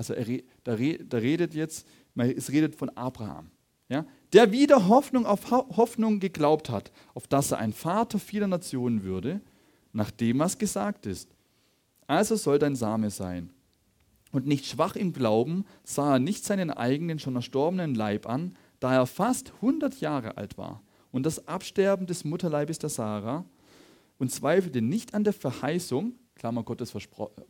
Also 0.02 0.16
er, 0.16 0.26
da, 0.64 0.76
da 0.76 1.18
redet 1.20 1.54
jetzt, 1.54 1.86
es 2.16 2.52
redet 2.52 2.76
von 2.76 2.90
Abraham. 2.98 3.52
Ja? 3.88 4.04
Der 4.34 4.52
wieder 4.52 4.88
Hoffnung 4.88 5.28
auf 5.28 5.52
Hoffnung 5.52 6.20
geglaubt 6.20 6.72
hat, 6.72 6.92
auf 7.14 7.28
dass 7.28 7.52
er 7.52 7.60
ein 7.60 7.72
Vater 7.72 8.18
vieler 8.18 8.48
Nationen 8.48 9.04
würde, 9.04 9.42
nach 9.94 10.10
dem, 10.10 10.40
was 10.40 10.58
gesagt 10.58 11.06
ist. 11.06 11.30
Also 12.08 12.36
soll 12.36 12.58
dein 12.58 12.76
Same 12.76 13.12
sein. 13.12 13.52
Und 14.32 14.48
nicht 14.48 14.66
schwach 14.66 14.96
im 14.96 15.14
Glauben 15.14 15.66
sah 15.84 16.14
er 16.14 16.20
nicht 16.20 16.46
seinen 16.46 16.72
eigenen 16.72 17.20
schon 17.20 17.36
erstorbenen 17.36 17.94
Leib 17.94 18.28
an, 18.28 18.58
da 18.80 18.96
er 18.96 19.06
fast 19.06 19.54
100 19.58 20.02
Jahre 20.02 20.36
alt 20.36 20.58
war 20.58 20.82
und 21.12 21.28
das 21.28 21.48
Absterben 21.48 22.08
des 22.08 22.24
Mutterleibes 22.24 22.80
der 22.80 22.90
Sarah 22.90 23.46
und 24.18 24.32
zweifelte 24.32 24.82
nicht 24.82 25.14
an 25.14 25.24
der 25.24 25.34
Verheißung, 25.34 26.16
Klammer 26.34 26.64
Gottes, 26.64 26.92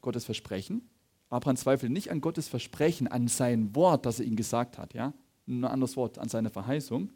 Gottes 0.01 0.25
Versprechen. 0.25 0.89
Abraham 1.31 1.55
zweifelte 1.55 1.91
nicht 1.91 2.11
an 2.11 2.21
Gottes 2.21 2.47
Versprechen, 2.47 3.07
an 3.07 3.27
sein 3.27 3.73
Wort, 3.75 4.05
das 4.05 4.19
er 4.19 4.25
ihm 4.25 4.35
gesagt 4.35 4.77
hat, 4.77 4.93
ja, 4.93 5.13
ein 5.47 5.63
anderes 5.63 5.95
Wort, 5.95 6.19
an 6.19 6.29
seine 6.29 6.50
Verheißung. 6.50 7.09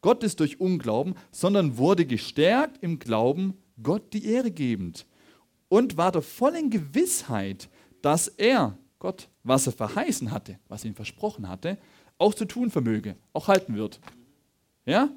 Gottes 0.00 0.34
durch 0.34 0.60
Unglauben, 0.60 1.14
sondern 1.30 1.78
wurde 1.78 2.04
gestärkt 2.04 2.82
im 2.82 2.98
Glauben, 2.98 3.56
Gott 3.80 4.12
die 4.12 4.26
Ehre 4.26 4.50
gebend 4.50 5.06
und 5.68 5.96
war 5.96 6.10
der 6.10 6.22
vollen 6.22 6.70
Gewissheit, 6.70 7.70
dass 8.02 8.26
er, 8.26 8.76
Gott, 8.98 9.28
was 9.44 9.66
er 9.68 9.72
verheißen 9.72 10.32
hatte, 10.32 10.58
was 10.68 10.84
er 10.84 10.90
ihm 10.90 10.96
versprochen 10.96 11.48
hatte, 11.48 11.78
auch 12.18 12.34
zu 12.34 12.44
tun 12.44 12.68
vermöge, 12.68 13.16
auch 13.32 13.46
halten 13.46 13.76
wird. 13.76 14.00
Ja? 14.84 15.08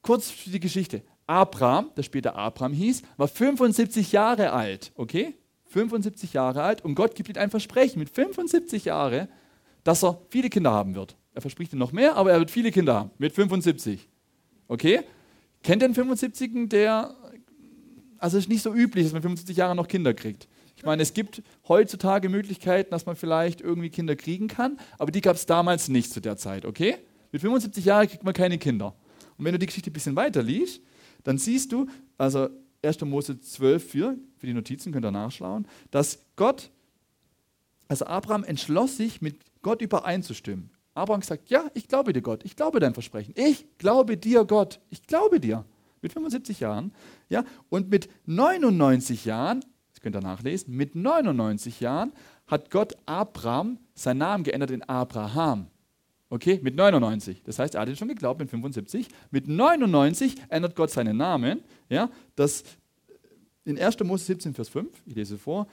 Kurz 0.00 0.32
die 0.46 0.58
Geschichte. 0.58 1.02
Abraham, 1.26 1.90
der 1.96 2.02
später 2.02 2.34
Abraham 2.34 2.72
hieß, 2.72 3.02
war 3.18 3.28
75 3.28 4.12
Jahre 4.12 4.52
alt, 4.52 4.92
okay? 4.94 5.34
75 5.68 6.32
Jahre 6.32 6.62
alt 6.62 6.84
und 6.84 6.94
Gott 6.94 7.14
gibt 7.14 7.28
ihm 7.28 7.36
ein 7.36 7.50
Versprechen 7.50 7.98
mit 7.98 8.10
75 8.10 8.86
Jahren, 8.86 9.28
dass 9.84 10.04
er 10.04 10.20
viele 10.30 10.48
Kinder 10.48 10.70
haben 10.70 10.94
wird. 10.94 11.16
Er 11.34 11.40
verspricht 11.40 11.72
ihm 11.72 11.78
noch 11.78 11.92
mehr, 11.92 12.16
aber 12.16 12.32
er 12.32 12.38
wird 12.38 12.50
viele 12.50 12.70
Kinder 12.70 12.94
haben 12.94 13.10
mit 13.18 13.34
75. 13.34 14.08
Okay? 14.68 15.00
Kennt 15.62 15.82
den 15.82 15.94
75 15.94 16.68
der 16.68 17.14
also 18.18 18.38
es 18.38 18.44
ist 18.44 18.48
nicht 18.48 18.62
so 18.62 18.72
üblich, 18.72 19.04
dass 19.04 19.12
man 19.12 19.22
75 19.22 19.56
Jahre 19.56 19.76
noch 19.76 19.88
Kinder 19.88 20.14
kriegt. 20.14 20.48
Ich 20.76 20.84
meine, 20.84 21.02
es 21.02 21.14
gibt 21.14 21.42
heutzutage 21.68 22.28
Möglichkeiten, 22.28 22.90
dass 22.90 23.06
man 23.06 23.16
vielleicht 23.16 23.60
irgendwie 23.60 23.90
Kinder 23.90 24.16
kriegen 24.16 24.48
kann, 24.48 24.78
aber 24.98 25.10
die 25.10 25.20
gab 25.20 25.36
es 25.36 25.46
damals 25.46 25.88
nicht 25.88 26.12
zu 26.12 26.20
der 26.20 26.36
Zeit, 26.36 26.64
okay? 26.64 26.96
Mit 27.32 27.40
75 27.40 27.84
Jahren 27.84 28.08
kriegt 28.08 28.24
man 28.24 28.34
keine 28.34 28.58
Kinder. 28.58 28.94
Und 29.36 29.44
wenn 29.44 29.52
du 29.52 29.58
die 29.58 29.66
Geschichte 29.66 29.90
ein 29.90 29.92
bisschen 29.92 30.16
weiter 30.16 30.42
liest, 30.42 30.80
dann 31.24 31.38
siehst 31.38 31.72
du, 31.72 31.86
also 32.18 32.48
1. 32.82 33.00
Mose 33.02 33.40
12, 33.40 33.90
4, 33.90 34.18
für 34.36 34.46
die 34.46 34.54
Notizen 34.54 34.92
könnt 34.92 35.04
ihr 35.04 35.10
nachschauen, 35.10 35.66
dass 35.90 36.24
Gott, 36.36 36.70
also 37.88 38.06
Abraham 38.06 38.44
entschloss 38.44 38.96
sich, 38.96 39.20
mit 39.20 39.40
Gott 39.62 39.82
übereinzustimmen. 39.82 40.70
Abraham 40.94 41.22
sagt, 41.22 41.50
ja, 41.50 41.70
ich 41.74 41.88
glaube 41.88 42.12
dir 42.12 42.22
Gott, 42.22 42.44
ich 42.44 42.56
glaube 42.56 42.80
dein 42.80 42.94
Versprechen. 42.94 43.34
Ich 43.36 43.66
glaube 43.78 44.16
dir 44.16 44.44
Gott, 44.44 44.80
ich 44.90 45.06
glaube 45.06 45.40
dir 45.40 45.64
mit 46.00 46.12
75 46.12 46.60
Jahren. 46.60 46.92
Ja? 47.28 47.44
Und 47.68 47.90
mit 47.90 48.08
99 48.26 49.24
Jahren, 49.24 49.64
das 49.92 50.00
könnt 50.00 50.16
ihr 50.16 50.20
nachlesen, 50.20 50.74
mit 50.74 50.94
99 50.94 51.80
Jahren 51.80 52.12
hat 52.46 52.70
Gott 52.70 52.96
Abraham 53.06 53.78
seinen 53.94 54.18
Namen 54.18 54.44
geändert 54.44 54.70
in 54.70 54.82
Abraham. 54.82 55.66
Okay, 56.28 56.58
mit 56.62 56.74
99. 56.74 57.42
Das 57.44 57.58
heißt, 57.58 57.76
er 57.76 57.82
hat 57.82 57.96
schon 57.96 58.08
geglaubt 58.08 58.40
mit 58.40 58.50
75. 58.50 59.08
Mit 59.30 59.46
99 59.46 60.34
ändert 60.48 60.74
Gott 60.74 60.90
seinen 60.90 61.16
Namen. 61.16 61.60
Ja, 61.88 62.10
das 62.34 62.64
in 63.64 63.78
1. 63.78 63.98
Mose 64.04 64.24
17, 64.24 64.54
Vers 64.54 64.68
5, 64.68 64.88
ich 65.06 65.14
lese 65.14 65.38
vor, 65.38 65.66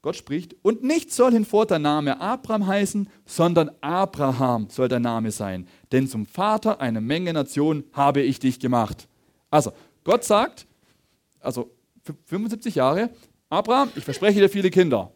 Gott 0.00 0.16
spricht, 0.16 0.54
und 0.62 0.84
nicht 0.84 1.12
soll 1.12 1.32
hinfort 1.32 1.70
der 1.70 1.78
Name 1.78 2.20
Abraham 2.20 2.66
heißen, 2.66 3.08
sondern 3.26 3.70
Abraham 3.80 4.68
soll 4.70 4.88
der 4.88 5.00
Name 5.00 5.32
sein. 5.32 5.66
Denn 5.90 6.06
zum 6.06 6.24
Vater 6.24 6.80
einer 6.80 7.00
Menge 7.00 7.32
Nationen 7.32 7.84
habe 7.92 8.20
ich 8.20 8.38
dich 8.38 8.60
gemacht. 8.60 9.08
Also, 9.50 9.72
Gott 10.04 10.24
sagt, 10.24 10.66
also 11.40 11.70
75 12.26 12.76
Jahre, 12.76 13.10
Abraham, 13.50 13.90
ich 13.96 14.04
verspreche 14.04 14.40
dir 14.40 14.48
viele 14.48 14.70
Kinder. 14.70 15.10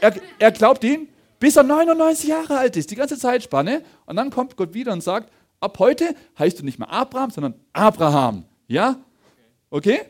Er, 0.00 0.14
er 0.38 0.50
glaubt 0.52 0.82
ihn, 0.84 1.08
bis 1.38 1.56
er 1.56 1.62
99 1.62 2.28
Jahre 2.28 2.58
alt 2.58 2.76
ist, 2.76 2.90
die 2.90 2.96
ganze 2.96 3.18
Zeitspanne. 3.18 3.82
Und 4.06 4.16
dann 4.16 4.30
kommt 4.30 4.56
Gott 4.56 4.74
wieder 4.74 4.92
und 4.92 5.02
sagt, 5.02 5.32
ab 5.60 5.78
heute 5.78 6.14
heißt 6.38 6.58
du 6.58 6.64
nicht 6.64 6.78
mehr 6.78 6.90
Abraham, 6.90 7.30
sondern 7.30 7.54
Abraham. 7.72 8.44
Ja? 8.68 8.96
Okay? 9.70 10.00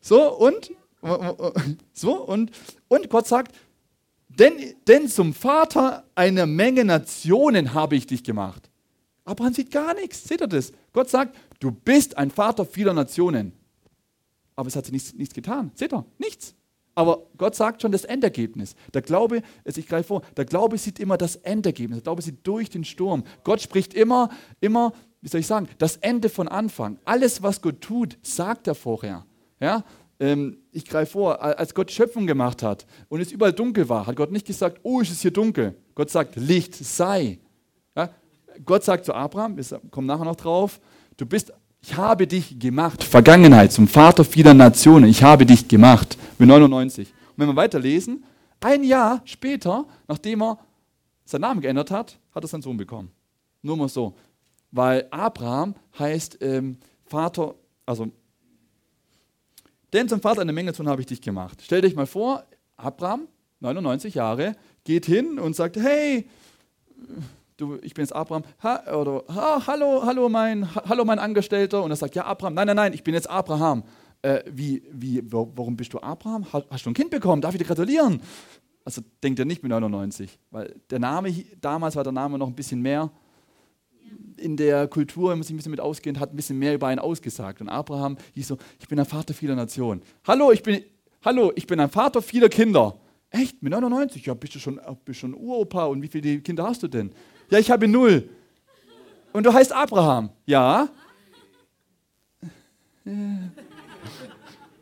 So 0.00 0.36
und 0.36 0.72
so 1.92 2.24
und, 2.24 2.50
und 2.88 3.10
Gott 3.10 3.26
sagt, 3.26 3.54
denn, 4.28 4.74
denn 4.86 5.08
zum 5.08 5.34
Vater 5.34 6.04
einer 6.14 6.46
Menge 6.46 6.84
Nationen 6.84 7.74
habe 7.74 7.96
ich 7.96 8.06
dich 8.06 8.22
gemacht. 8.22 8.70
Abraham 9.24 9.54
sieht 9.54 9.70
gar 9.70 9.94
nichts. 9.94 10.24
Seht 10.24 10.40
ihr 10.40 10.46
das? 10.46 10.72
Gott 10.92 11.08
sagt, 11.08 11.36
du 11.58 11.70
bist 11.70 12.16
ein 12.16 12.30
Vater 12.30 12.64
vieler 12.64 12.92
Nationen. 12.92 13.52
Aber 14.54 14.68
es 14.68 14.76
hat 14.76 14.84
sich 14.84 14.92
nichts, 14.92 15.14
nichts 15.14 15.34
getan. 15.34 15.70
Seht 15.74 15.92
ihr? 15.92 16.04
Nichts. 16.18 16.54
Aber 16.96 17.26
Gott 17.36 17.54
sagt 17.54 17.82
schon 17.82 17.92
das 17.92 18.04
Endergebnis. 18.04 18.74
Der 18.94 19.02
Glaube, 19.02 19.42
also 19.66 19.78
ich 19.78 19.86
greife 19.86 20.08
vor, 20.08 20.22
der 20.34 20.46
Glaube 20.46 20.78
sieht 20.78 20.98
immer 20.98 21.18
das 21.18 21.36
Endergebnis. 21.36 21.98
Der 21.98 22.04
Glaube 22.04 22.22
sieht 22.22 22.44
durch 22.46 22.70
den 22.70 22.84
Sturm. 22.84 23.22
Gott 23.44 23.60
spricht 23.60 23.92
immer, 23.92 24.30
immer, 24.62 24.94
wie 25.20 25.28
soll 25.28 25.40
ich 25.40 25.46
sagen, 25.46 25.68
das 25.76 25.98
Ende 25.98 26.30
von 26.30 26.48
Anfang. 26.48 26.98
Alles, 27.04 27.42
was 27.42 27.60
Gott 27.60 27.82
tut, 27.82 28.16
sagt 28.22 28.66
er 28.66 28.74
vorher. 28.74 29.26
Ja? 29.60 29.84
Ähm, 30.18 30.56
ich 30.72 30.86
greife 30.86 31.12
vor, 31.12 31.42
als 31.42 31.74
Gott 31.74 31.90
Schöpfung 31.90 32.26
gemacht 32.26 32.62
hat 32.62 32.86
und 33.10 33.20
es 33.20 33.30
überall 33.30 33.52
dunkel 33.52 33.90
war, 33.90 34.06
hat 34.06 34.16
Gott 34.16 34.32
nicht 34.32 34.46
gesagt, 34.46 34.80
oh, 34.82 35.02
ist 35.02 35.12
es 35.12 35.20
hier 35.20 35.32
dunkel. 35.32 35.76
Gott 35.94 36.08
sagt, 36.08 36.36
Licht 36.36 36.74
sei. 36.74 37.40
Ja? 37.94 38.08
Gott 38.64 38.84
sagt 38.84 39.04
zu 39.04 39.12
Abraham, 39.12 39.58
wir 39.58 39.80
kommen 39.90 40.06
nachher 40.06 40.24
noch 40.24 40.36
drauf, 40.36 40.80
du 41.18 41.26
bist, 41.26 41.52
ich 41.86 41.96
habe 41.96 42.26
dich 42.26 42.58
gemacht, 42.58 43.04
Vergangenheit, 43.04 43.70
zum 43.70 43.86
Vater 43.86 44.24
vieler 44.24 44.54
Nationen, 44.54 45.08
ich 45.08 45.22
habe 45.22 45.46
dich 45.46 45.68
gemacht, 45.68 46.18
mit 46.36 46.48
99. 46.48 47.08
Und 47.08 47.14
wenn 47.36 47.48
wir 47.48 47.54
weiterlesen, 47.54 48.24
ein 48.60 48.82
Jahr 48.82 49.22
später, 49.24 49.84
nachdem 50.08 50.42
er 50.42 50.58
seinen 51.24 51.42
Namen 51.42 51.60
geändert 51.60 51.92
hat, 51.92 52.18
hat 52.34 52.42
er 52.42 52.48
seinen 52.48 52.62
Sohn 52.62 52.76
bekommen. 52.76 53.12
Nur 53.62 53.76
mal 53.76 53.88
so. 53.88 54.16
Weil 54.72 55.06
Abraham 55.12 55.76
heißt 55.96 56.38
ähm, 56.40 56.78
Vater, 57.04 57.54
also, 57.86 58.10
denn 59.92 60.08
zum 60.08 60.20
Vater 60.20 60.40
einer 60.40 60.52
Menge 60.52 60.72
tun 60.72 60.88
habe 60.88 61.02
ich 61.02 61.06
dich 61.06 61.20
gemacht. 61.20 61.60
Stell 61.62 61.82
dich 61.82 61.94
mal 61.94 62.06
vor, 62.06 62.44
Abraham, 62.76 63.28
99 63.60 64.14
Jahre, 64.14 64.56
geht 64.82 65.06
hin 65.06 65.38
und 65.38 65.54
sagt, 65.54 65.76
hey, 65.76 66.28
du, 67.56 67.78
ich 67.82 67.94
bin 67.94 68.04
jetzt 68.04 68.14
Abraham, 68.14 68.44
ha, 68.62 68.94
oder 68.94 69.24
ha, 69.28 69.66
hallo, 69.66 70.02
hallo 70.04 70.28
mein, 70.28 70.74
ha, 70.74 70.82
hallo 70.88 71.04
mein 71.04 71.18
Angestellter. 71.18 71.82
Und 71.82 71.90
er 71.90 71.96
sagt, 71.96 72.14
ja, 72.14 72.24
Abraham, 72.24 72.54
nein, 72.54 72.66
nein, 72.66 72.76
nein, 72.76 72.92
ich 72.92 73.02
bin 73.02 73.14
jetzt 73.14 73.28
Abraham. 73.28 73.84
Äh, 74.22 74.42
wie, 74.50 74.82
wie, 74.92 75.22
warum 75.30 75.76
bist 75.76 75.92
du 75.92 76.00
Abraham? 76.00 76.46
Hast 76.52 76.86
du 76.86 76.90
ein 76.90 76.94
Kind 76.94 77.10
bekommen? 77.10 77.42
Darf 77.42 77.54
ich 77.54 77.58
dir 77.58 77.66
gratulieren? 77.66 78.20
Also 78.84 79.02
denkt 79.22 79.38
er 79.38 79.44
nicht 79.44 79.62
mit 79.62 79.70
99, 79.70 80.38
weil 80.50 80.74
der 80.90 81.00
Name, 81.00 81.32
damals 81.60 81.96
war 81.96 82.04
der 82.04 82.12
Name 82.12 82.38
noch 82.38 82.46
ein 82.46 82.54
bisschen 82.54 82.80
mehr 82.80 83.10
in 84.36 84.56
der 84.56 84.86
Kultur, 84.86 85.30
wenn 85.30 85.38
man 85.38 85.42
sich 85.42 85.52
ein 85.52 85.56
bisschen 85.56 85.70
mit 85.70 85.80
auskennt, 85.80 86.20
hat 86.20 86.30
ein 86.30 86.36
bisschen 86.36 86.58
mehr 86.58 86.74
über 86.74 86.86
einen 86.86 87.00
ausgesagt. 87.00 87.60
Und 87.60 87.68
Abraham 87.68 88.16
hieß 88.34 88.48
so, 88.48 88.58
ich 88.78 88.86
bin 88.86 88.98
ein 88.98 89.06
Vater 89.06 89.34
vieler 89.34 89.56
Nationen. 89.56 90.02
Hallo, 90.26 90.52
ich 90.52 90.62
bin, 90.62 90.82
hallo, 91.24 91.52
ich 91.56 91.66
bin 91.66 91.80
ein 91.80 91.90
Vater 91.90 92.22
vieler 92.22 92.48
Kinder. 92.48 92.96
Echt? 93.30 93.62
Mit 93.62 93.72
99? 93.72 94.24
Ja, 94.24 94.34
bist 94.34 94.54
du 94.54 94.58
schon, 94.58 94.80
bist 95.04 95.20
schon 95.20 95.34
Uropa 95.34 95.86
und 95.86 96.00
wie 96.02 96.08
viele 96.08 96.40
Kinder 96.40 96.64
hast 96.64 96.82
du 96.82 96.88
denn? 96.88 97.10
Ja, 97.50 97.58
ich 97.58 97.70
habe 97.70 97.86
null. 97.88 98.28
Und 99.32 99.44
du 99.44 99.52
heißt 99.52 99.72
Abraham? 99.72 100.30
Ja. 100.46 100.88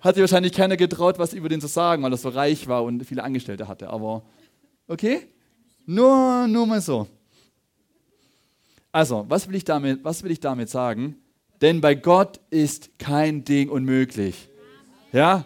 Hat 0.00 0.14
sich 0.14 0.22
wahrscheinlich 0.22 0.52
keiner 0.52 0.76
getraut, 0.76 1.18
was 1.18 1.34
über 1.34 1.48
den 1.48 1.60
zu 1.60 1.66
sagen, 1.66 2.02
weil 2.02 2.12
er 2.12 2.16
so 2.16 2.28
reich 2.28 2.66
war 2.68 2.84
und 2.84 3.04
viele 3.04 3.22
Angestellte 3.22 3.68
hatte. 3.68 3.88
Aber 3.90 4.22
okay? 4.88 5.28
Nur, 5.86 6.46
nur 6.46 6.66
mal 6.66 6.80
so. 6.80 7.06
Also, 8.92 9.26
was 9.28 9.48
will 9.48 9.56
ich 9.56 9.64
damit, 9.64 10.04
was 10.04 10.22
will 10.22 10.30
ich 10.30 10.40
damit 10.40 10.70
sagen? 10.70 11.16
Denn 11.60 11.80
bei 11.80 11.94
Gott 11.94 12.40
ist 12.50 12.98
kein 12.98 13.44
Ding 13.44 13.68
unmöglich. 13.68 14.48
Ja? 15.12 15.44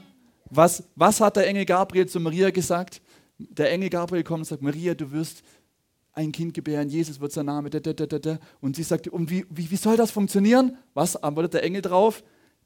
Was, 0.50 0.84
was 0.94 1.20
hat 1.20 1.36
der 1.36 1.46
Engel 1.46 1.64
Gabriel 1.64 2.06
zu 2.06 2.20
Maria 2.20 2.50
gesagt? 2.50 3.00
Der 3.38 3.70
Engel 3.70 3.88
Gabriel 3.88 4.24
kommt 4.24 4.40
und 4.40 4.44
sagt, 4.44 4.62
Maria, 4.62 4.94
du 4.94 5.10
wirst 5.12 5.42
ein 6.18 6.32
Kind 6.32 6.52
gebären, 6.52 6.88
Jesus 6.88 7.20
wird 7.20 7.30
sein 7.30 7.46
Name. 7.46 7.70
Da, 7.70 7.78
da, 7.78 7.92
da, 7.92 8.38
und 8.60 8.74
sie 8.74 8.82
sagt, 8.82 9.06
und 9.06 9.30
wie, 9.30 9.46
wie, 9.50 9.70
wie 9.70 9.76
soll 9.76 9.96
das 9.96 10.10
funktionieren? 10.10 10.76
Was 10.92 11.14
antwortet 11.14 11.54
der 11.54 11.62
Engel 11.62 11.80
drauf? 11.80 12.24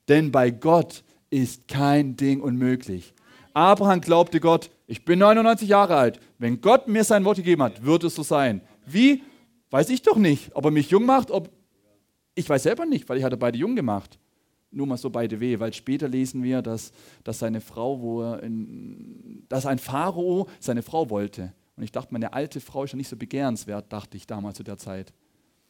Denn 0.08 0.32
bei 0.32 0.50
Gott 0.50 1.04
ist 1.28 1.68
kein 1.68 2.16
Ding 2.16 2.40
unmöglich. 2.40 3.12
Abraham 3.52 4.00
glaubte 4.00 4.40
Gott, 4.40 4.70
ich 4.86 5.04
bin 5.04 5.18
99 5.18 5.68
Jahre 5.68 5.96
alt. 5.96 6.18
Wenn 6.38 6.62
Gott 6.62 6.88
mir 6.88 7.04
sein 7.04 7.26
Wort 7.26 7.36
gegeben 7.36 7.62
hat, 7.62 7.84
wird 7.84 8.04
es 8.04 8.14
so 8.14 8.22
sein. 8.22 8.62
Wie? 8.86 9.22
Weiß 9.70 9.90
ich 9.90 10.00
doch 10.00 10.16
nicht. 10.16 10.56
Ob 10.56 10.64
er 10.64 10.70
mich 10.70 10.88
jung 10.88 11.04
macht, 11.04 11.30
ob. 11.30 11.50
Ich 12.34 12.48
weiß 12.48 12.62
selber 12.62 12.86
nicht, 12.86 13.06
weil 13.10 13.18
ich 13.18 13.24
hatte 13.24 13.36
beide 13.36 13.58
jung 13.58 13.76
gemacht. 13.76 14.18
Nur 14.70 14.86
mal 14.86 14.96
so 14.96 15.10
beide 15.10 15.38
weh, 15.40 15.60
weil 15.60 15.74
später 15.74 16.08
lesen 16.08 16.42
wir, 16.42 16.62
dass, 16.62 16.92
dass 17.22 17.40
seine 17.40 17.60
Frau, 17.60 18.00
wo 18.00 18.22
er 18.22 18.42
in, 18.42 19.44
dass 19.50 19.66
ein 19.66 19.78
Pharao 19.78 20.48
seine 20.58 20.82
Frau 20.82 21.10
wollte. 21.10 21.52
Und 21.76 21.82
ich 21.82 21.92
dachte, 21.92 22.12
meine 22.12 22.32
alte 22.32 22.60
Frau 22.60 22.84
ist 22.84 22.92
ja 22.92 22.96
nicht 22.96 23.08
so 23.08 23.16
begehrenswert, 23.16 23.92
dachte 23.92 24.16
ich 24.16 24.26
damals 24.26 24.56
zu 24.56 24.62
der 24.62 24.78
Zeit. 24.78 25.12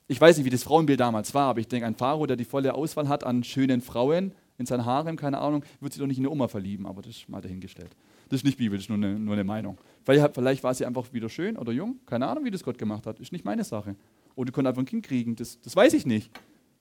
Ich 0.09 0.21
weiß 0.21 0.37
nicht, 0.37 0.45
wie 0.45 0.51
das 0.51 0.65
Frauenbild 0.65 1.01
damals 1.01 1.33
war, 1.33 1.49
aber 1.49 1.61
ich 1.61 1.69
denke, 1.69 1.87
ein 1.87 1.95
Pharao, 1.95 2.27
der 2.27 2.37
die 2.37 2.45
volle 2.45 2.75
Auswahl 2.75 3.09
hat 3.09 3.25
an 3.25 3.45
schönen 3.45 3.81
Frauen 3.81 4.35
in 4.59 4.67
seinem 4.67 4.85
Harem, 4.85 5.17
keine 5.17 5.38
Ahnung, 5.38 5.65
wird 5.81 5.93
sich 5.93 6.01
doch 6.01 6.07
nicht 6.07 6.19
in 6.19 6.25
eine 6.25 6.31
Oma 6.31 6.49
verlieben, 6.49 6.87
aber 6.87 7.03
das 7.03 7.17
ist 7.17 7.29
mal 7.29 7.41
dahingestellt. 7.41 7.97
Das 8.29 8.41
ist 8.41 8.45
nicht 8.45 8.59
biblisch, 8.59 8.88
nur 8.88 8.99
eine, 8.99 9.19
nur 9.19 9.35
eine 9.35 9.45
Meinung. 9.45 9.79
Vielleicht, 10.05 10.35
vielleicht 10.35 10.65
war 10.65 10.75
sie 10.75 10.87
einfach 10.87 11.12
wieder 11.12 11.29
schön 11.29 11.57
oder 11.57 11.73
jung, 11.73 12.01
keine 12.07 12.27
Ahnung, 12.27 12.45
wie 12.45 12.51
das 12.51 12.62
Gott 12.62 12.79
gemacht 12.79 13.07
hat, 13.07 13.21
ist 13.21 13.33
nicht 13.33 13.45
meine 13.45 13.65
Sache. 13.65 13.97
Oder 14.35 14.47
du 14.47 14.53
konntest 14.53 14.71
einfach 14.71 14.83
ein 14.83 14.87
Kind 14.87 15.05
kriegen, 15.05 15.37
das, 15.37 15.61
das 15.61 15.77
weiß 15.77 15.93
ich 15.95 16.07
nicht. 16.07 16.31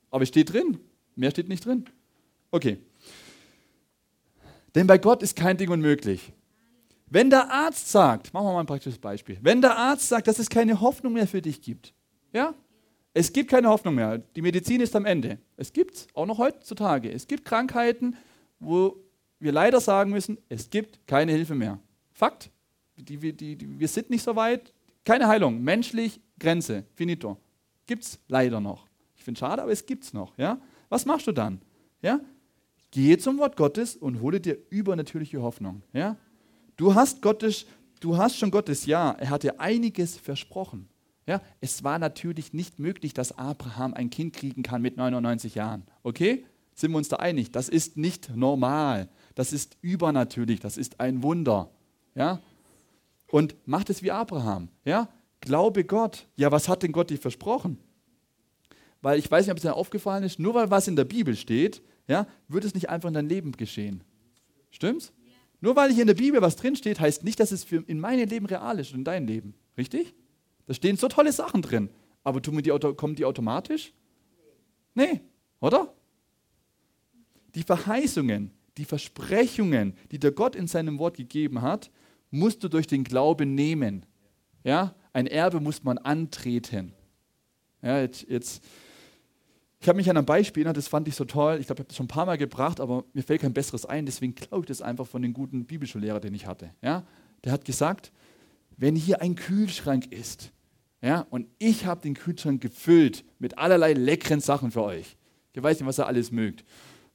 Aber 0.09 0.23
es 0.23 0.29
steht 0.29 0.51
drin, 0.51 0.79
mehr 1.15 1.31
steht 1.31 1.47
nicht 1.47 1.65
drin. 1.65 1.85
Okay. 2.51 2.79
Denn 4.75 4.87
bei 4.87 4.97
Gott 4.97 5.23
ist 5.23 5.35
kein 5.35 5.57
Ding 5.57 5.69
unmöglich. 5.69 6.33
Wenn 7.13 7.29
der 7.29 7.51
Arzt 7.51 7.91
sagt, 7.91 8.33
machen 8.33 8.45
wir 8.47 8.53
mal 8.53 8.61
ein 8.61 8.65
praktisches 8.65 8.97
Beispiel, 8.97 9.37
wenn 9.41 9.61
der 9.61 9.77
Arzt 9.77 10.07
sagt, 10.07 10.27
dass 10.27 10.39
es 10.39 10.49
keine 10.49 10.79
Hoffnung 10.79 11.11
mehr 11.11 11.27
für 11.27 11.41
dich 11.41 11.61
gibt, 11.61 11.93
ja, 12.31 12.55
es 13.13 13.33
gibt 13.33 13.49
keine 13.51 13.67
Hoffnung 13.67 13.95
mehr, 13.95 14.19
die 14.19 14.41
Medizin 14.41 14.79
ist 14.79 14.95
am 14.95 15.03
Ende. 15.03 15.37
Es 15.57 15.73
gibt 15.73 16.07
auch 16.13 16.25
noch 16.25 16.37
heutzutage, 16.37 17.11
es 17.11 17.27
gibt 17.27 17.43
Krankheiten, 17.43 18.15
wo 18.61 18.95
wir 19.39 19.51
leider 19.51 19.81
sagen 19.81 20.11
müssen, 20.11 20.37
es 20.47 20.69
gibt 20.69 21.05
keine 21.05 21.33
Hilfe 21.33 21.53
mehr. 21.53 21.79
Fakt. 22.13 22.49
Die, 22.95 23.17
die, 23.17 23.33
die, 23.33 23.79
wir 23.79 23.87
sind 23.89 24.09
nicht 24.09 24.23
so 24.23 24.37
weit. 24.37 24.73
Keine 25.03 25.27
Heilung. 25.27 25.61
Menschlich, 25.61 26.21
Grenze. 26.39 26.85
Finito. 26.93 27.37
Gibt 27.87 28.03
es 28.03 28.19
leider 28.29 28.61
noch. 28.61 28.87
Ich 29.17 29.23
finde 29.25 29.37
es 29.37 29.39
schade, 29.39 29.61
aber 29.61 29.71
es 29.71 29.85
gibt 29.85 30.05
es 30.05 30.13
noch. 30.13 30.37
Ja? 30.37 30.61
Was 30.87 31.05
machst 31.05 31.27
du 31.27 31.33
dann? 31.33 31.59
Ja? 32.01 32.21
Gehe 32.91 33.17
zum 33.17 33.37
Wort 33.39 33.57
Gottes 33.57 33.97
und 33.97 34.21
hole 34.21 34.39
dir 34.39 34.57
übernatürliche 34.69 35.41
Hoffnung. 35.41 35.81
Ja? 35.91 36.15
Du 36.81 36.95
hast 36.95 37.21
Gottes, 37.21 37.65
du 37.99 38.17
hast 38.17 38.37
schon 38.37 38.51
Gottes 38.51 38.85
Ja. 38.85 39.11
Er 39.11 39.29
hat 39.29 39.43
dir 39.43 39.59
einiges 39.59 40.17
versprochen. 40.17 40.89
Ja? 41.27 41.41
Es 41.59 41.83
war 41.83 41.99
natürlich 41.99 42.53
nicht 42.53 42.79
möglich, 42.79 43.13
dass 43.13 43.37
Abraham 43.37 43.93
ein 43.93 44.09
Kind 44.09 44.33
kriegen 44.33 44.63
kann 44.63 44.81
mit 44.81 44.97
99 44.97 45.55
Jahren. 45.55 45.83
Okay? 46.03 46.45
Sind 46.73 46.91
wir 46.91 46.97
uns 46.97 47.09
da 47.09 47.17
einig? 47.17 47.51
Das 47.51 47.69
ist 47.69 47.97
nicht 47.97 48.35
normal 48.35 49.09
das 49.35 49.53
ist 49.53 49.77
übernatürlich, 49.81 50.59
das 50.59 50.77
ist 50.77 50.99
ein 50.99 51.23
Wunder. 51.23 51.71
Ja? 52.15 52.39
Und 53.27 53.55
macht 53.65 53.89
es 53.89 54.03
wie 54.03 54.11
Abraham. 54.11 54.69
Ja? 54.83 55.09
Glaube 55.39 55.83
Gott. 55.83 56.27
Ja, 56.35 56.51
was 56.51 56.67
hat 56.67 56.83
denn 56.83 56.91
Gott 56.91 57.09
dir 57.09 57.17
versprochen? 57.17 57.77
Weil 59.01 59.17
ich 59.17 59.29
weiß 59.31 59.45
nicht, 59.45 59.51
ob 59.51 59.57
es 59.57 59.63
dir 59.63 59.73
aufgefallen 59.73 60.23
ist, 60.23 60.37
nur 60.37 60.53
weil 60.53 60.69
was 60.69 60.87
in 60.87 60.95
der 60.95 61.05
Bibel 61.05 61.35
steht, 61.35 61.81
ja, 62.07 62.27
wird 62.47 62.65
es 62.65 62.73
nicht 62.73 62.89
einfach 62.89 63.07
in 63.07 63.15
dein 63.15 63.29
Leben 63.29 63.53
geschehen. 63.53 64.03
Stimmt's? 64.69 65.11
Nur 65.61 65.75
weil 65.75 65.91
hier 65.91 66.01
in 66.01 66.07
der 66.07 66.15
Bibel 66.15 66.41
was 66.41 66.55
drinsteht, 66.55 66.99
heißt 66.99 67.23
nicht, 67.23 67.39
dass 67.39 67.51
es 67.51 67.63
für 67.63 67.83
in 67.87 67.99
meinem 67.99 68.27
Leben 68.27 68.47
real 68.47 68.79
ist 68.79 68.91
und 68.91 68.99
in 68.99 69.03
deinem 69.03 69.27
Leben. 69.27 69.53
Richtig? 69.77 70.13
Da 70.65 70.73
stehen 70.73 70.97
so 70.97 71.07
tolle 71.07 71.31
Sachen 71.31 71.61
drin. 71.61 71.89
Aber 72.23 72.41
tun 72.41 72.61
die, 72.61 72.71
kommen 72.95 73.15
die 73.15 73.25
automatisch? 73.25 73.93
Nee, 74.95 75.21
oder? 75.59 75.93
Die 77.55 77.63
Verheißungen, 77.63 78.51
die 78.77 78.85
Versprechungen, 78.85 79.93
die 80.11 80.19
der 80.19 80.31
Gott 80.31 80.55
in 80.55 80.67
seinem 80.67 80.97
Wort 80.97 81.17
gegeben 81.17 81.61
hat, 81.61 81.91
musst 82.31 82.63
du 82.63 82.67
durch 82.67 82.87
den 82.87 83.03
Glauben 83.03 83.53
nehmen. 83.55 84.05
Ja? 84.63 84.95
Ein 85.13 85.27
Erbe 85.27 85.59
muss 85.59 85.83
man 85.83 85.97
antreten. 85.97 86.93
Ja, 87.81 87.99
jetzt, 87.99 88.27
jetzt 88.29 88.63
ich 89.81 89.89
habe 89.89 89.97
mich 89.97 90.09
an 90.11 90.15
einem 90.15 90.27
Beispiel 90.27 90.61
erinnert, 90.61 90.77
das 90.77 90.87
fand 90.87 91.07
ich 91.07 91.15
so 91.15 91.25
toll. 91.25 91.57
Ich 91.59 91.65
glaube, 91.65 91.79
ich 91.79 91.79
habe 91.79 91.87
das 91.87 91.97
schon 91.97 92.05
ein 92.05 92.07
paar 92.07 92.27
Mal 92.27 92.37
gebracht, 92.37 92.79
aber 92.79 93.03
mir 93.13 93.23
fällt 93.23 93.41
kein 93.41 93.51
besseres 93.51 93.83
ein. 93.83 94.05
Deswegen 94.05 94.35
glaube 94.35 94.61
ich 94.61 94.67
das 94.67 94.83
einfach 94.83 95.07
von 95.07 95.23
dem 95.23 95.33
guten 95.33 95.65
Bibelschullehrer, 95.65 96.19
den 96.19 96.35
ich 96.35 96.45
hatte. 96.45 96.69
Ja? 96.83 97.03
Der 97.43 97.51
hat 97.51 97.65
gesagt, 97.65 98.11
wenn 98.77 98.95
hier 98.95 99.21
ein 99.21 99.33
Kühlschrank 99.33 100.11
ist, 100.11 100.51
ja, 101.01 101.25
und 101.31 101.47
ich 101.57 101.87
habe 101.87 101.99
den 102.01 102.13
Kühlschrank 102.13 102.61
gefüllt 102.61 103.23
mit 103.39 103.57
allerlei 103.57 103.93
leckeren 103.93 104.39
Sachen 104.39 104.69
für 104.69 104.83
euch. 104.83 105.17
Ich 105.53 105.63
weiß 105.63 105.79
nicht, 105.79 105.87
was 105.87 105.99
ihr 105.99 106.05
alles 106.05 106.31
mögt. 106.31 106.63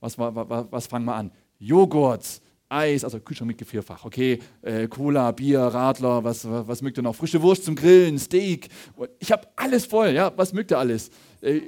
Was, 0.01 0.19
was, 0.19 0.67
was, 0.73 0.87
fangen 0.89 1.05
wir 1.05 1.15
an? 1.15 1.31
Joghurt, 1.61 2.43
Eis, 2.69 3.05
also 3.05 3.21
Kühlschrank 3.21 3.47
mit 3.47 3.59
Gefrierfach, 3.59 4.05
okay, 4.05 4.41
äh, 4.63 4.89
Cola, 4.89 5.31
Bier, 5.31 5.61
Radler, 5.61 6.25
was, 6.25 6.45
was 6.45 6.83
mögt 6.83 6.99
ihr 6.99 7.03
noch? 7.05 7.15
Frische 7.15 7.41
Wurst 7.41 7.65
zum 7.65 7.77
Grillen, 7.77 8.19
Steak. 8.19 8.69
Ich 9.21 9.31
habe 9.31 9.47
alles 9.55 9.87
voll, 9.87 10.11
ja, 10.11 10.33
was 10.37 10.53
mögt 10.53 10.73
ihr 10.73 10.79
alles? 10.79 11.11
Äh, 11.41 11.61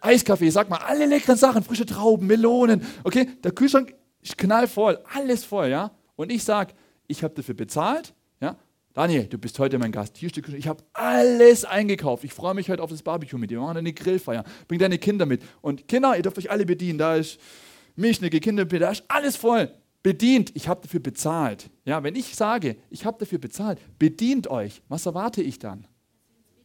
Eiskaffee, 0.00 0.50
sag 0.50 0.70
mal, 0.70 0.78
alle 0.78 1.06
leckeren 1.06 1.36
Sachen, 1.36 1.62
frische 1.62 1.86
Trauben, 1.86 2.26
Melonen, 2.26 2.82
okay, 3.04 3.28
der 3.42 3.52
Kühlschrank 3.52 3.94
ist 4.22 4.38
knallvoll, 4.38 4.98
alles 5.14 5.44
voll, 5.44 5.68
ja. 5.68 5.90
Und 6.16 6.30
ich 6.30 6.44
sage, 6.44 6.74
ich 7.06 7.22
habe 7.22 7.34
dafür 7.34 7.54
bezahlt, 7.54 8.14
ja. 8.40 8.56
Daniel, 8.92 9.24
du 9.26 9.38
bist 9.38 9.58
heute 9.58 9.78
mein 9.78 9.92
Gast. 9.92 10.18
Hier 10.18 10.28
steht 10.30 10.48
Ich 10.48 10.66
habe 10.66 10.82
alles 10.92 11.64
eingekauft. 11.64 12.24
Ich 12.24 12.32
freue 12.32 12.54
mich 12.54 12.68
heute 12.68 12.82
auf 12.82 12.90
das 12.90 13.02
Barbecue 13.02 13.38
mit 13.38 13.50
dir. 13.50 13.58
Wir 13.58 13.62
machen 13.62 13.76
eine 13.76 13.92
Grillfeier. 13.92 14.42
Bring 14.66 14.80
deine 14.80 14.98
Kinder 14.98 15.26
mit. 15.26 15.42
Und 15.60 15.86
Kinder, 15.86 16.16
ihr 16.16 16.22
dürft 16.22 16.38
euch 16.38 16.50
alle 16.50 16.66
bedienen. 16.66 16.98
Da 16.98 17.14
ist 17.14 17.38
Milchschnecke, 17.94 18.40
Kinderpedage, 18.40 19.02
alles 19.06 19.36
voll. 19.36 19.72
Bedient, 20.02 20.56
ich 20.56 20.66
habe 20.66 20.80
dafür 20.80 21.00
bezahlt. 21.00 21.70
Ja, 21.84 22.02
wenn 22.02 22.16
ich 22.16 22.34
sage, 22.34 22.76
ich 22.88 23.04
habe 23.04 23.18
dafür 23.18 23.38
bezahlt, 23.38 23.78
bedient 23.98 24.48
euch, 24.48 24.82
was 24.88 25.06
erwarte 25.06 25.42
ich 25.42 25.58
dann? 25.58 25.86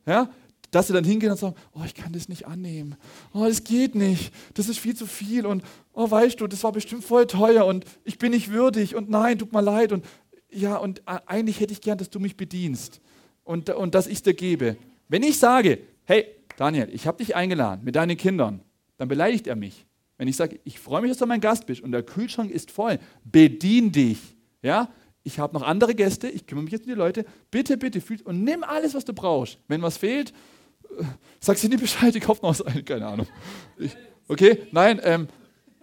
Ja, 0.08 0.30
dass 0.72 0.88
sie 0.88 0.94
dann 0.94 1.04
hingehen 1.04 1.32
und 1.32 1.38
sagen, 1.38 1.56
oh, 1.74 1.82
ich 1.86 1.94
kann 1.94 2.14
das 2.14 2.30
nicht 2.30 2.48
annehmen. 2.48 2.96
Oh, 3.34 3.46
das 3.46 3.64
geht 3.64 3.96
nicht. 3.96 4.34
Das 4.54 4.70
ist 4.70 4.80
viel 4.80 4.96
zu 4.96 5.06
viel 5.06 5.46
und 5.46 5.64
oh, 5.94 6.10
weißt 6.10 6.40
du, 6.40 6.48
das 6.48 6.64
war 6.64 6.72
bestimmt 6.72 7.04
voll 7.04 7.28
teuer 7.28 7.66
und 7.66 7.86
ich 8.04 8.18
bin 8.18 8.32
nicht 8.32 8.52
würdig 8.52 8.96
und 8.96 9.10
nein, 9.10 9.38
tut 9.38 9.54
mir 9.54 9.62
leid 9.62 9.92
und 9.92 10.06
ja, 10.52 10.78
und 10.78 11.02
eigentlich 11.06 11.60
hätte 11.60 11.74
ich 11.74 11.82
gern, 11.82 11.98
dass 11.98 12.10
du 12.10 12.20
mich 12.20 12.38
bedienst 12.38 13.02
und, 13.44 13.70
und 13.70 13.94
dass 13.94 14.08
ich 14.08 14.16
es 14.16 14.24
dir 14.24 14.34
gebe. 14.34 14.78
Wenn 15.10 15.24
ich 15.24 15.38
sage, 15.38 15.80
hey, 16.06 16.26
Daniel, 16.58 16.90
ich 16.92 17.08
habe 17.08 17.18
dich 17.18 17.36
eingeladen 17.36 17.84
mit 17.84 17.96
deinen 17.96 18.16
Kindern, 18.16 18.62
dann 18.98 19.08
beleidigt 19.08 19.48
er 19.48 19.56
mich. 19.56 19.86
Wenn 20.18 20.28
ich 20.28 20.38
sage, 20.38 20.60
ich 20.64 20.80
freue 20.80 21.02
mich, 21.02 21.12
dass 21.12 21.18
du 21.18 21.26
mein 21.26 21.42
Gast 21.42 21.66
bist 21.66 21.82
und 21.82 21.92
der 21.92 22.04
Kühlschrank 22.04 22.50
ist 22.50 22.72
voll, 22.72 23.00
bedien 23.26 23.92
dich. 23.92 24.20
Ja? 24.62 24.90
Ich 25.24 25.40
habe 25.40 25.54
noch 25.54 25.64
andere 25.64 25.94
Gäste, 25.94 26.30
ich 26.30 26.46
kümmere 26.46 26.64
mich 26.64 26.72
jetzt 26.72 26.84
um 26.84 26.90
die 26.90 26.98
Leute. 26.98 27.26
Bitte, 27.52 27.78
bitte, 27.78 28.00
fühl, 28.00 28.22
und 28.24 28.44
nimm 28.44 28.64
alles, 28.64 28.94
was 28.94 29.04
du 29.04 29.14
brauchst. 29.14 29.58
Wenn 29.68 29.82
was 29.82 29.98
fehlt, 29.98 30.34
sag 31.40 31.58
sie 31.58 31.70
nie 31.70 31.78
Bescheid, 31.78 32.16
ich 32.16 32.24
kaufe 32.24 32.42
noch 32.42 32.50
was 32.50 32.62
ein, 32.62 32.84
keine 32.86 33.08
Ahnung. 33.08 33.28
Ich, 33.78 33.96
okay, 34.28 34.68
nein, 34.72 35.00
ähm, 35.04 35.28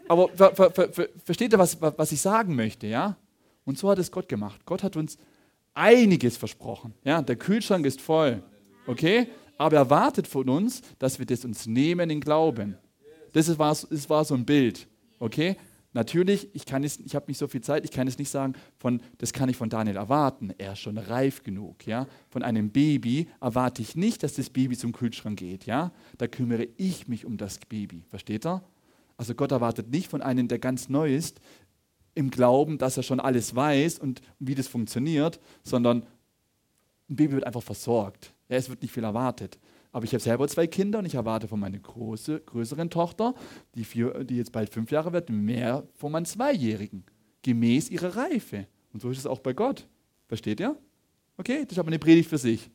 aber 0.09 0.29
ver, 0.29 0.55
ver, 0.55 0.71
ver, 0.71 1.09
versteht 1.25 1.53
ihr, 1.53 1.59
was, 1.59 1.81
was 1.81 2.13
ich 2.13 2.21
sagen 2.21 2.55
möchte? 2.55 2.87
Ja? 2.87 3.17
Und 3.65 3.79
so 3.79 3.89
hat 3.89 3.99
es 3.99 4.11
Gott 4.11 4.29
gemacht. 4.29 4.61
Gott 4.67 4.83
hat 4.83 4.97
uns 4.97 5.17
einiges 5.75 6.37
versprochen. 6.37 6.95
Ja? 7.05 7.23
Der 7.23 7.37
Kühlschrank 7.37 7.87
ist 7.87 8.01
voll. 8.01 8.43
Okay? 8.87 9.29
Aber 9.59 9.77
er 9.77 9.91
wartet 9.91 10.27
von 10.27 10.49
uns, 10.49 10.83
dass 10.99 11.19
wir 11.19 11.27
das 11.27 11.45
uns 11.45 11.67
nehmen 11.67 12.11
in 12.11 12.21
Glauben. 12.21 12.77
Das 13.33 13.59
war, 13.59 13.71
das 13.71 14.11
war 14.11 14.25
so 14.25 14.35
ein 14.35 14.45
Bild. 14.45 14.87
Okay? 15.19 15.57
Natürlich, 15.95 16.49
ich, 16.55 16.65
ich 16.67 17.15
habe 17.15 17.27
nicht 17.27 17.39
so 17.39 17.49
viel 17.49 17.61
Zeit, 17.61 17.85
ich 17.85 17.91
kann 17.91 18.09
es 18.09 18.19
nicht 18.19 18.31
sagen, 18.31 18.55
von, 18.79 19.03
das 19.19 19.33
kann 19.33 19.49
ich 19.51 19.57
von 19.57 19.69
Daniel 19.69 19.97
erwarten. 19.97 20.53
Er 20.57 20.73
ist 20.73 20.79
schon 20.79 20.97
reif 20.97 21.43
genug. 21.43 21.87
Ja? 21.87 22.07
Von 22.31 22.43
einem 22.43 22.71
Baby 22.71 23.29
erwarte 23.41 23.83
ich 23.83 23.95
nicht, 23.95 24.23
dass 24.23 24.35
das 24.35 24.49
Baby 24.49 24.77
zum 24.77 24.93
Kühlschrank 24.93 25.39
geht. 25.39 25.67
Ja? 25.67 25.93
Da 26.17 26.29
kümmere 26.29 26.67
ich 26.79 27.09
mich 27.09 27.27
um 27.27 27.37
das 27.37 27.59
Baby. 27.59 28.05
Versteht 28.09 28.47
er? 28.47 28.63
Also 29.19 29.35
Gott 29.35 29.53
erwartet 29.53 29.91
nicht 29.91 30.09
von 30.09 30.23
einem, 30.23 30.49
der 30.49 30.59
ganz 30.59 30.89
neu 30.89 31.15
ist, 31.15 31.41
im 32.15 32.31
Glauben, 32.31 32.79
dass 32.79 32.97
er 32.97 33.03
schon 33.03 33.21
alles 33.21 33.55
weiß 33.55 33.99
und 33.99 34.21
wie 34.39 34.55
das 34.55 34.69
funktioniert, 34.69 35.41
sondern 35.63 36.07
ein 37.09 37.17
Baby 37.17 37.35
wird 37.35 37.47
einfach 37.47 37.63
versorgt. 37.63 38.33
Ja, 38.49 38.57
es 38.57 38.69
wird 38.69 38.83
nicht 38.83 38.93
viel 38.93 39.05
erwartet. 39.05 39.59
Aber 39.93 40.07
ich 40.07 40.13
habe 40.15 40.23
selber 40.23 40.49
zwei 40.49 40.67
Kinder 40.67 40.99
und 40.99 41.05
ich 41.05 41.15
erwarte 41.15 41.47
von 41.47 41.61
meiner 41.61 41.79
große, 41.79 42.41
größeren 42.41 42.89
Tochter, 42.89 43.35
die, 43.75 43.85
vier, 43.85 44.25
die 44.25 44.39
jetzt 44.39 44.51
bald 44.51 44.71
fünf 44.71 44.91
Jahre 44.91 45.13
wird, 45.13 45.29
mehr 45.29 45.87
von 45.95 46.11
meinen 46.11 46.25
Zweijährigen, 46.25 47.05
gemäß 47.43 47.91
ihrer 47.91 48.17
Reife. 48.17 48.67
Und 48.95 49.01
so 49.01 49.11
ist 49.11 49.19
es 49.19 49.27
auch 49.27 49.41
bei 49.41 49.53
Gott. 49.53 49.87
Versteht 50.29 50.61
ihr? 50.61 50.79
Okay, 51.37 51.65
das 51.65 51.73
ist 51.73 51.79
aber 51.79 51.89
eine 51.89 51.99
Predigt 51.99 52.31
für 52.31 52.39
sich. 52.39 52.71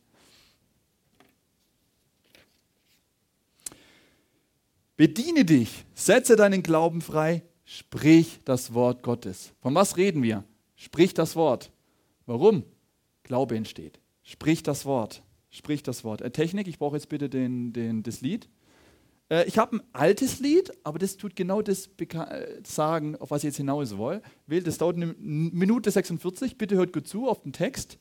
Bediene 4.95 5.45
dich, 5.45 5.85
setze 5.93 6.35
deinen 6.35 6.63
Glauben 6.63 7.01
frei, 7.01 7.43
sprich 7.65 8.39
das 8.45 8.73
Wort 8.73 9.03
Gottes. 9.03 9.53
Von 9.59 9.75
was 9.75 9.97
reden 9.97 10.23
wir? 10.23 10.43
Sprich 10.75 11.13
das 11.13 11.35
Wort. 11.35 11.71
Warum? 12.25 12.63
Glaube 13.23 13.55
entsteht. 13.55 13.99
Sprich 14.23 14.63
das 14.63 14.85
Wort. 14.85 15.23
Sprich 15.49 15.83
das 15.83 16.03
Wort. 16.03 16.21
Äh, 16.21 16.31
Technik, 16.31 16.67
ich 16.67 16.79
brauche 16.79 16.95
jetzt 16.95 17.09
bitte 17.09 17.29
den, 17.29 17.73
den, 17.73 18.03
das 18.03 18.21
Lied. 18.21 18.49
Äh, 19.29 19.45
ich 19.45 19.57
habe 19.57 19.77
ein 19.77 19.81
altes 19.93 20.39
Lied, 20.39 20.71
aber 20.83 20.99
das 20.99 21.17
tut 21.17 21.35
genau 21.35 21.61
das 21.61 21.89
äh, 21.97 22.61
sagen, 22.65 23.15
auf 23.15 23.31
was 23.31 23.43
ich 23.43 23.49
jetzt 23.49 23.57
hinaus 23.57 23.97
will. 23.97 24.21
Das 24.63 24.77
dauert 24.77 24.97
eine 24.97 25.15
Minute 25.17 25.91
46. 25.91 26.57
Bitte 26.57 26.75
hört 26.75 26.93
gut 26.93 27.07
zu 27.07 27.27
auf 27.27 27.41
den 27.41 27.53
Text. 27.53 27.99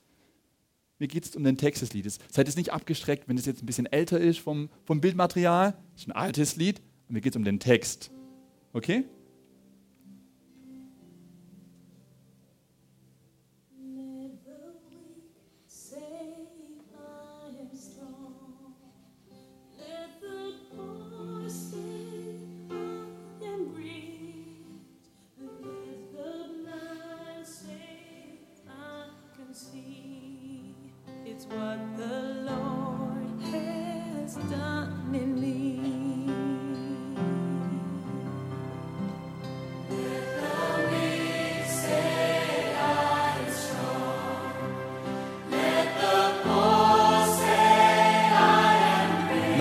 Mir 0.99 1.09
geht 1.09 1.25
es 1.27 1.37
um 1.37 1.45
den 1.45 1.59
Text 1.59 1.83
des 1.83 1.93
Liedes. 1.93 2.19
Seid 2.31 2.49
es 2.49 2.57
nicht 2.57 2.73
abgestreckt, 2.73 3.29
wenn 3.29 3.37
es 3.37 3.45
jetzt 3.45 3.63
ein 3.63 3.67
bisschen 3.67 3.87
älter 3.87 4.19
ist 4.19 4.39
vom, 4.39 4.71
vom 4.85 5.01
Bildmaterial. 5.01 5.73
Das 5.93 6.03
ist 6.03 6.09
ein 6.09 6.13
altes 6.13 6.57
Lied. 6.57 6.81
Und 7.09 7.15
mir 7.15 7.21
geht 7.21 7.33
es 7.33 7.37
um 7.37 7.45
den 7.45 7.61
Text. 7.61 8.11
Okay? 8.73 9.05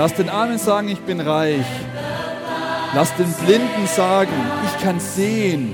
Lass 0.05 0.13
den 0.13 0.29
Armen 0.29 0.59
sagen, 0.59 0.87
ich 0.89 0.99
bin 0.99 1.19
reich. 1.19 1.65
Lass 2.93 3.15
den 3.15 3.33
Blinden 3.43 3.87
sagen, 3.87 4.29
ich 4.63 4.83
kann 4.83 4.99
sehen. 4.99 5.73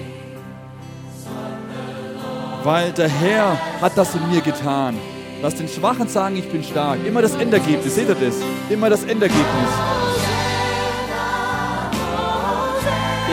Weil 2.63 2.93
der 2.93 3.09
Herr 3.09 3.57
hat 3.81 3.97
das 3.97 4.15
in 4.15 4.31
mir 4.31 4.39
getan. 4.39 4.97
Lass 5.41 5.55
den 5.55 5.67
Schwachen 5.67 6.07
sagen, 6.07 6.37
ich 6.37 6.49
bin 6.49 6.63
stark. 6.63 7.05
Immer 7.05 7.21
das 7.21 7.35
Endergebnis, 7.35 7.93
seht 7.93 8.07
ihr 8.07 8.15
das? 8.15 8.35
Immer 8.69 8.89
das 8.89 9.03
Endergebnis. 9.03 9.71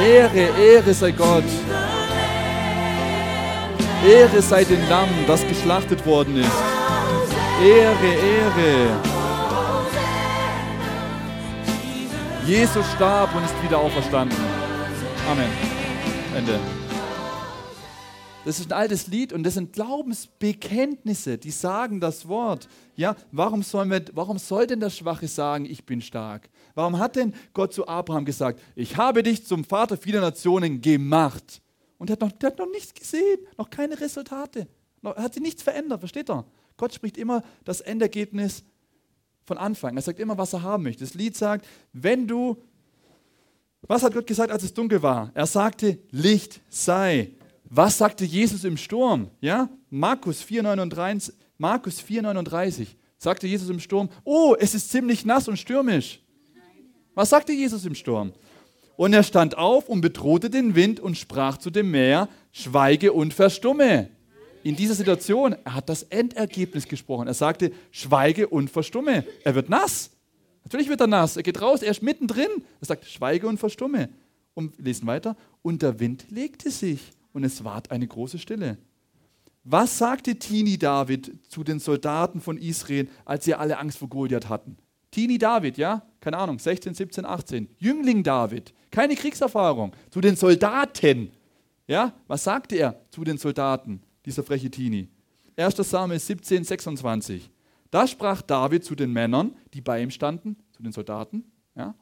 Ehre, 0.04 0.48
Ehre 0.60 0.94
sei 0.94 1.12
Gott. 1.12 1.44
Ehre 4.04 4.42
sei 4.42 4.64
dem 4.64 4.80
Lamm, 4.88 5.10
das 5.28 5.46
geschlachtet 5.46 6.04
worden 6.04 6.38
ist. 6.38 6.50
Ehre, 7.62 8.04
Ehre. 8.04 9.07
Jesus 12.48 12.90
starb 12.92 13.34
und 13.36 13.44
ist 13.44 13.62
wieder 13.62 13.78
auferstanden. 13.78 14.38
Amen. 15.30 15.50
Ende. 16.34 16.58
Das 18.46 18.58
ist 18.58 18.72
ein 18.72 18.78
altes 18.78 19.06
Lied 19.06 19.34
und 19.34 19.42
das 19.42 19.52
sind 19.52 19.74
Glaubensbekenntnisse, 19.74 21.36
die 21.36 21.50
sagen 21.50 22.00
das 22.00 22.26
Wort. 22.26 22.66
Ja, 22.96 23.16
warum 23.32 23.62
soll, 23.62 23.90
wir, 23.90 24.02
warum 24.14 24.38
soll 24.38 24.66
denn 24.66 24.80
der 24.80 24.88
Schwache 24.88 25.28
sagen, 25.28 25.66
ich 25.66 25.84
bin 25.84 26.00
stark? 26.00 26.48
Warum 26.74 26.98
hat 26.98 27.16
denn 27.16 27.34
Gott 27.52 27.74
zu 27.74 27.86
Abraham 27.86 28.24
gesagt, 28.24 28.62
ich 28.74 28.96
habe 28.96 29.22
dich 29.22 29.44
zum 29.44 29.62
Vater 29.62 29.98
vieler 29.98 30.22
Nationen 30.22 30.80
gemacht? 30.80 31.60
Und 31.98 32.08
er 32.08 32.12
hat 32.12 32.22
noch, 32.22 32.32
der 32.32 32.46
hat 32.52 32.58
noch 32.58 32.70
nichts 32.70 32.94
gesehen, 32.94 33.40
noch 33.58 33.68
keine 33.68 34.00
Resultate. 34.00 34.68
Er 35.02 35.16
hat 35.16 35.34
sich 35.34 35.42
nichts 35.42 35.62
verändert, 35.62 36.00
versteht 36.00 36.30
er? 36.30 36.46
Gott 36.78 36.94
spricht 36.94 37.18
immer 37.18 37.42
das 37.66 37.82
Endergebnis 37.82 38.64
von 39.48 39.58
Anfang. 39.58 39.96
Er 39.96 40.02
sagt 40.02 40.20
immer, 40.20 40.38
was 40.38 40.52
er 40.52 40.62
haben 40.62 40.84
möchte. 40.84 41.02
Das 41.02 41.14
Lied 41.14 41.36
sagt, 41.36 41.66
wenn 41.92 42.28
du, 42.28 42.56
was 43.82 44.02
hat 44.04 44.14
Gott 44.14 44.26
gesagt, 44.26 44.52
als 44.52 44.62
es 44.62 44.72
dunkel 44.72 45.02
war? 45.02 45.32
Er 45.34 45.46
sagte, 45.46 45.98
Licht 46.10 46.60
sei. 46.68 47.32
Was 47.64 47.98
sagte 47.98 48.24
Jesus 48.24 48.62
im 48.64 48.76
Sturm? 48.76 49.30
Ja? 49.40 49.68
Markus 49.90 50.44
4,39 50.44 51.32
Markus 51.58 52.00
4,39 52.00 52.86
sagte 53.18 53.48
Jesus 53.48 53.68
im 53.68 53.80
Sturm, 53.80 54.08
oh, 54.22 54.54
es 54.58 54.74
ist 54.74 54.90
ziemlich 54.90 55.24
nass 55.24 55.48
und 55.48 55.58
stürmisch. 55.58 56.20
Was 57.14 57.30
sagte 57.30 57.52
Jesus 57.52 57.84
im 57.84 57.96
Sturm? 57.96 58.32
Und 58.96 59.12
er 59.12 59.24
stand 59.24 59.58
auf 59.58 59.88
und 59.88 60.00
bedrohte 60.00 60.50
den 60.50 60.76
Wind 60.76 61.00
und 61.00 61.18
sprach 61.18 61.56
zu 61.56 61.70
dem 61.70 61.90
Meer, 61.90 62.28
schweige 62.52 63.12
und 63.12 63.34
verstumme 63.34 64.08
in 64.68 64.76
dieser 64.76 64.94
Situation, 64.94 65.56
er 65.64 65.74
hat 65.76 65.88
das 65.88 66.02
Endergebnis 66.02 66.86
gesprochen. 66.86 67.26
Er 67.26 67.32
sagte, 67.32 67.72
schweige 67.90 68.48
und 68.48 68.68
verstumme. 68.68 69.24
Er 69.42 69.54
wird 69.54 69.70
nass. 69.70 70.10
Natürlich 70.62 70.90
wird 70.90 71.00
er 71.00 71.06
nass. 71.06 71.38
Er 71.38 71.42
geht 71.42 71.62
raus, 71.62 71.80
er 71.80 71.90
ist 71.90 72.02
mittendrin. 72.02 72.50
Er 72.78 72.86
sagt, 72.86 73.06
schweige 73.06 73.48
und 73.48 73.56
verstumme. 73.56 74.10
Und 74.52 74.76
wir 74.76 74.84
lesen 74.84 75.06
weiter. 75.06 75.38
Und 75.62 75.80
der 75.80 75.98
Wind 76.00 76.26
legte 76.28 76.70
sich 76.70 77.00
und 77.32 77.44
es 77.44 77.64
ward 77.64 77.90
eine 77.90 78.06
große 78.06 78.38
Stille. 78.38 78.76
Was 79.64 79.96
sagte 79.96 80.38
Tini 80.38 80.76
David 80.76 81.32
zu 81.48 81.64
den 81.64 81.78
Soldaten 81.78 82.42
von 82.42 82.58
Israel, 82.58 83.08
als 83.24 83.46
sie 83.46 83.54
alle 83.54 83.78
Angst 83.78 83.96
vor 83.96 84.08
Goliath 84.08 84.50
hatten? 84.50 84.76
Tini 85.10 85.38
David, 85.38 85.78
ja? 85.78 86.02
Keine 86.20 86.36
Ahnung, 86.36 86.58
16, 86.58 86.92
17, 86.92 87.24
18. 87.24 87.68
Jüngling 87.78 88.22
David, 88.22 88.74
keine 88.90 89.16
Kriegserfahrung. 89.16 89.92
Zu 90.10 90.20
den 90.20 90.36
Soldaten, 90.36 91.30
ja? 91.86 92.12
Was 92.26 92.44
sagte 92.44 92.76
er 92.76 93.00
zu 93.08 93.24
den 93.24 93.38
Soldaten? 93.38 94.02
Dieser 94.28 94.44
freche 94.44 94.70
Teenie. 94.70 95.08
1. 95.56 95.76
Samuel 95.76 96.20
17, 96.20 96.62
26. 96.62 97.50
Da 97.90 98.06
sprach 98.06 98.42
David 98.42 98.84
zu 98.84 98.94
den 98.94 99.12
Männern, 99.12 99.56
die 99.72 99.80
bei 99.80 100.02
ihm 100.02 100.10
standen, 100.10 100.56
zu 100.72 100.82
den 100.82 100.92
Soldaten, 100.92 101.44
ja, 101.74 101.94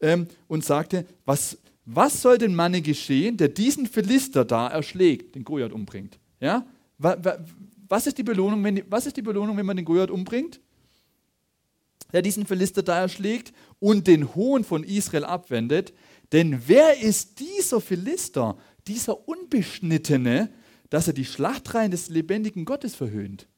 ähm, 0.00 0.26
und 0.48 0.64
sagte, 0.64 1.06
was, 1.24 1.56
was 1.86 2.20
soll 2.20 2.36
dem 2.36 2.54
Manne 2.54 2.82
geschehen, 2.82 3.38
der 3.38 3.48
diesen 3.48 3.86
Philister 3.86 4.44
da 4.44 4.68
erschlägt, 4.68 5.34
den 5.34 5.44
Goliath 5.44 5.72
umbringt? 5.72 6.18
Ja? 6.40 6.66
Was 6.98 8.06
ist, 8.06 8.18
die 8.18 8.22
Belohnung, 8.22 8.62
wenn, 8.62 8.82
was 8.88 9.06
ist 9.06 9.16
die 9.16 9.22
Belohnung, 9.22 9.56
wenn 9.56 9.66
man 9.66 9.76
den 9.76 9.84
Goliath 9.84 10.10
umbringt? 10.10 10.60
Der 12.12 12.20
diesen 12.20 12.44
Philister 12.44 12.82
da 12.82 13.00
erschlägt 13.00 13.54
und 13.80 14.06
den 14.06 14.34
Hohn 14.34 14.64
von 14.64 14.84
Israel 14.84 15.24
abwendet. 15.24 15.94
Denn 16.32 16.62
wer 16.66 17.00
ist 17.00 17.40
dieser 17.40 17.80
Philister, 17.80 18.58
dieser 18.86 19.26
Unbeschnittene, 19.26 20.50
dass 20.92 21.06
er 21.06 21.14
die 21.14 21.24
Schlachtreihen 21.24 21.90
des 21.90 22.10
lebendigen 22.10 22.66
Gottes 22.66 22.94
verhöhnt. 22.94 23.48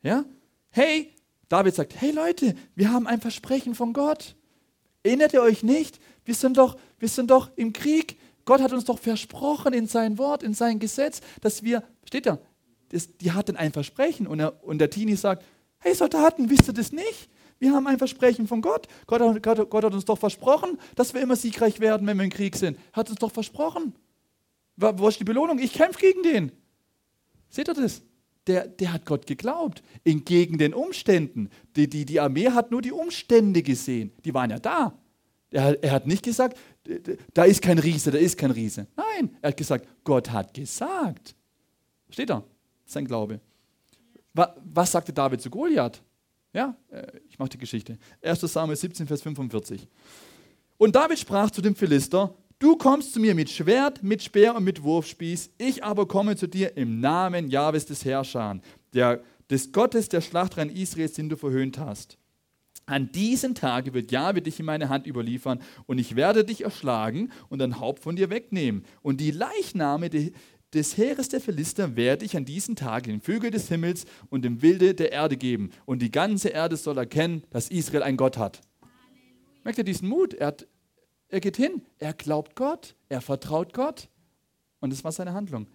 Ja? 0.00 0.24
Hey, 0.70 1.12
David 1.50 1.74
sagt, 1.74 2.00
hey 2.00 2.12
Leute, 2.12 2.54
wir 2.74 2.90
haben 2.90 3.06
ein 3.06 3.20
Versprechen 3.20 3.74
von 3.74 3.92
Gott. 3.92 4.36
Erinnert 5.02 5.34
ihr 5.34 5.42
euch 5.42 5.62
nicht? 5.62 6.00
Wir 6.24 6.34
sind 6.34 6.56
doch, 6.56 6.78
wir 6.98 7.10
sind 7.10 7.30
doch 7.30 7.50
im 7.56 7.74
Krieg. 7.74 8.18
Gott 8.46 8.62
hat 8.62 8.72
uns 8.72 8.86
doch 8.86 8.98
versprochen 8.98 9.74
in 9.74 9.86
sein 9.86 10.16
Wort, 10.16 10.42
in 10.42 10.54
sein 10.54 10.78
Gesetz, 10.78 11.20
dass 11.42 11.62
wir, 11.62 11.82
steht 12.06 12.24
da, 12.24 12.38
das, 12.88 13.18
die 13.18 13.32
hatten 13.32 13.56
ein 13.56 13.72
Versprechen. 13.72 14.26
Und, 14.26 14.40
er, 14.40 14.64
und 14.64 14.78
der 14.78 14.88
Teenie 14.88 15.16
sagt, 15.16 15.44
hey 15.80 15.94
Soldaten, 15.94 16.48
wisst 16.48 16.68
ihr 16.68 16.74
das 16.74 16.90
nicht? 16.90 17.28
Wir 17.58 17.72
haben 17.72 17.86
ein 17.86 17.98
Versprechen 17.98 18.46
von 18.46 18.62
Gott. 18.62 18.86
Gott, 19.06 19.20
Gott. 19.42 19.68
Gott, 19.68 19.84
hat 19.84 19.92
uns 19.92 20.06
doch 20.06 20.18
versprochen, 20.18 20.78
dass 20.94 21.12
wir 21.12 21.20
immer 21.20 21.36
siegreich 21.36 21.80
werden, 21.80 22.06
wenn 22.06 22.16
wir 22.16 22.24
im 22.24 22.30
Krieg 22.30 22.56
sind. 22.56 22.78
Er 22.92 22.96
hat 22.96 23.10
uns 23.10 23.18
doch 23.18 23.32
versprochen. 23.32 23.94
Wo 24.76 25.08
ist 25.08 25.20
die 25.20 25.24
Belohnung? 25.24 25.58
Ich 25.58 25.74
kämpfe 25.74 26.00
gegen 26.00 26.22
den. 26.22 26.52
Seht 27.48 27.68
ihr 27.68 27.74
das? 27.74 28.02
der, 28.48 28.66
der 28.66 28.92
hat 28.92 29.04
Gott 29.06 29.26
geglaubt, 29.26 29.82
entgegen 30.04 30.58
den 30.58 30.74
Umständen. 30.74 31.50
Die, 31.76 31.88
die, 31.88 32.04
die 32.04 32.18
Armee 32.18 32.50
hat 32.50 32.70
nur 32.70 32.82
die 32.82 32.92
Umstände 32.92 33.62
gesehen, 33.62 34.12
die 34.24 34.34
waren 34.34 34.50
ja 34.50 34.58
da. 34.58 34.98
Er, 35.50 35.82
er 35.82 35.92
hat 35.92 36.06
nicht 36.06 36.24
gesagt, 36.24 36.58
da 37.34 37.44
ist 37.44 37.62
kein 37.62 37.78
Riese, 37.78 38.10
da 38.10 38.18
ist 38.18 38.36
kein 38.36 38.50
Riese. 38.50 38.86
Nein, 38.96 39.36
er 39.40 39.50
hat 39.50 39.56
gesagt, 39.56 39.86
Gott 40.02 40.30
hat 40.30 40.52
gesagt. 40.52 41.34
Steht 42.10 42.30
da, 42.30 42.42
sein 42.86 43.06
Glaube. 43.06 43.40
Was 44.34 44.92
sagte 44.92 45.12
David 45.12 45.40
zu 45.40 45.50
Goliath? 45.50 46.02
Ja, 46.52 46.76
äh, 46.90 47.06
ich 47.28 47.38
mache 47.38 47.50
die 47.50 47.58
Geschichte. 47.58 47.98
1. 48.22 48.40
Samuel 48.40 48.76
17, 48.76 49.06
Vers 49.06 49.22
45. 49.22 49.86
Und 50.78 50.94
David 50.94 51.18
sprach 51.18 51.50
zu 51.50 51.60
dem 51.60 51.74
Philister, 51.74 52.34
du 52.58 52.76
kommst 52.76 53.12
zu 53.12 53.20
mir 53.20 53.34
mit 53.34 53.50
Schwert, 53.50 54.02
mit 54.02 54.22
Speer 54.22 54.54
und 54.54 54.64
mit 54.64 54.82
Wurfspieß, 54.82 55.50
ich 55.58 55.84
aber 55.84 56.06
komme 56.06 56.36
zu 56.36 56.46
dir 56.46 56.76
im 56.76 57.00
Namen 57.00 57.48
Jahwes 57.48 57.86
des 57.86 58.04
Herrschern, 58.04 58.62
der, 58.94 59.22
des 59.50 59.72
Gottes 59.72 60.08
der 60.08 60.20
Schlachtrein 60.20 60.70
Israels, 60.70 61.12
den 61.12 61.28
du 61.28 61.36
verhöhnt 61.36 61.78
hast. 61.78 62.18
An 62.86 63.12
diesem 63.12 63.54
Tage 63.54 63.92
wird 63.92 64.10
Jahwe 64.10 64.40
dich 64.40 64.58
in 64.60 64.66
meine 64.66 64.88
Hand 64.88 65.06
überliefern 65.06 65.60
und 65.86 65.98
ich 65.98 66.16
werde 66.16 66.44
dich 66.44 66.64
erschlagen 66.64 67.30
und 67.50 67.60
ein 67.60 67.80
Haupt 67.80 68.02
von 68.02 68.16
dir 68.16 68.30
wegnehmen. 68.30 68.84
Und 69.02 69.20
die 69.20 69.30
Leichname 69.30 70.08
des 70.72 70.96
Heeres 70.96 71.28
der 71.28 71.42
Philister 71.42 71.96
werde 71.96 72.24
ich 72.24 72.34
an 72.34 72.46
diesem 72.46 72.76
Tag 72.76 73.04
den 73.04 73.20
Vögel 73.20 73.50
des 73.50 73.68
Himmels 73.68 74.06
und 74.30 74.42
dem 74.42 74.62
Wilde 74.62 74.94
der 74.94 75.12
Erde 75.12 75.36
geben. 75.36 75.68
Und 75.84 76.00
die 76.00 76.10
ganze 76.10 76.48
Erde 76.48 76.78
soll 76.78 76.96
erkennen, 76.96 77.42
dass 77.50 77.68
Israel 77.68 78.02
ein 78.02 78.16
Gott 78.16 78.38
hat. 78.38 78.62
Merkt 79.64 79.78
ihr 79.78 79.84
diesen 79.84 80.08
Mut? 80.08 80.32
Er, 80.32 80.46
hat, 80.46 80.66
er 81.28 81.40
geht 81.40 81.56
hin, 81.56 81.82
er 81.98 82.12
glaubt 82.12 82.56
Gott, 82.56 82.94
er 83.08 83.20
vertraut 83.20 83.72
Gott. 83.72 84.08
Und 84.80 84.92
das 84.92 85.04
war 85.04 85.12
seine 85.12 85.32
Handlung. 85.32 85.66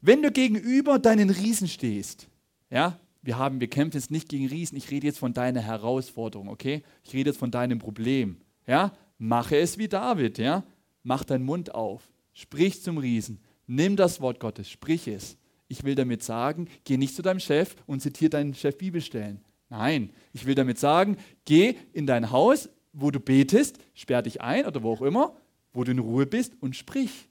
Wenn 0.00 0.22
du 0.22 0.30
gegenüber 0.30 0.98
deinen 0.98 1.30
Riesen 1.30 1.68
stehst, 1.68 2.28
ja, 2.70 2.98
wir 3.22 3.38
haben, 3.38 3.60
wir 3.60 3.68
kämpfen 3.68 3.96
jetzt 3.96 4.10
nicht 4.10 4.28
gegen 4.28 4.46
Riesen, 4.46 4.76
ich 4.76 4.90
rede 4.90 5.06
jetzt 5.06 5.18
von 5.18 5.32
deiner 5.32 5.60
Herausforderung, 5.60 6.48
okay? 6.48 6.82
Ich 7.02 7.12
rede 7.12 7.30
jetzt 7.30 7.38
von 7.38 7.50
deinem 7.50 7.78
Problem, 7.78 8.36
ja? 8.66 8.92
Mache 9.18 9.56
es 9.56 9.78
wie 9.78 9.88
David, 9.88 10.38
ja? 10.38 10.62
Mach 11.02 11.24
deinen 11.24 11.44
Mund 11.44 11.74
auf, 11.74 12.02
sprich 12.34 12.82
zum 12.82 12.98
Riesen, 12.98 13.40
nimm 13.66 13.96
das 13.96 14.20
Wort 14.20 14.38
Gottes, 14.38 14.70
sprich 14.70 15.08
es. 15.08 15.36
Ich 15.68 15.82
will 15.82 15.96
damit 15.96 16.22
sagen, 16.22 16.68
geh 16.84 16.96
nicht 16.96 17.16
zu 17.16 17.22
deinem 17.22 17.40
Chef 17.40 17.74
und 17.86 18.00
zitiere 18.00 18.30
deinen 18.30 18.54
Chef 18.54 18.78
Bibelstellen. 18.78 19.40
Nein, 19.68 20.10
ich 20.32 20.46
will 20.46 20.54
damit 20.54 20.78
sagen, 20.78 21.16
geh 21.44 21.74
in 21.92 22.06
dein 22.06 22.30
Haus, 22.30 22.68
wo 22.96 23.10
du 23.10 23.20
betest, 23.20 23.78
sperr 23.94 24.22
dich 24.22 24.40
ein 24.40 24.66
oder 24.66 24.82
wo 24.82 24.92
auch 24.92 25.02
immer, 25.02 25.36
wo 25.72 25.84
du 25.84 25.92
in 25.92 25.98
Ruhe 25.98 26.26
bist 26.26 26.54
und 26.60 26.74
sprich. 26.74 27.28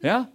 Ja? 0.00 0.30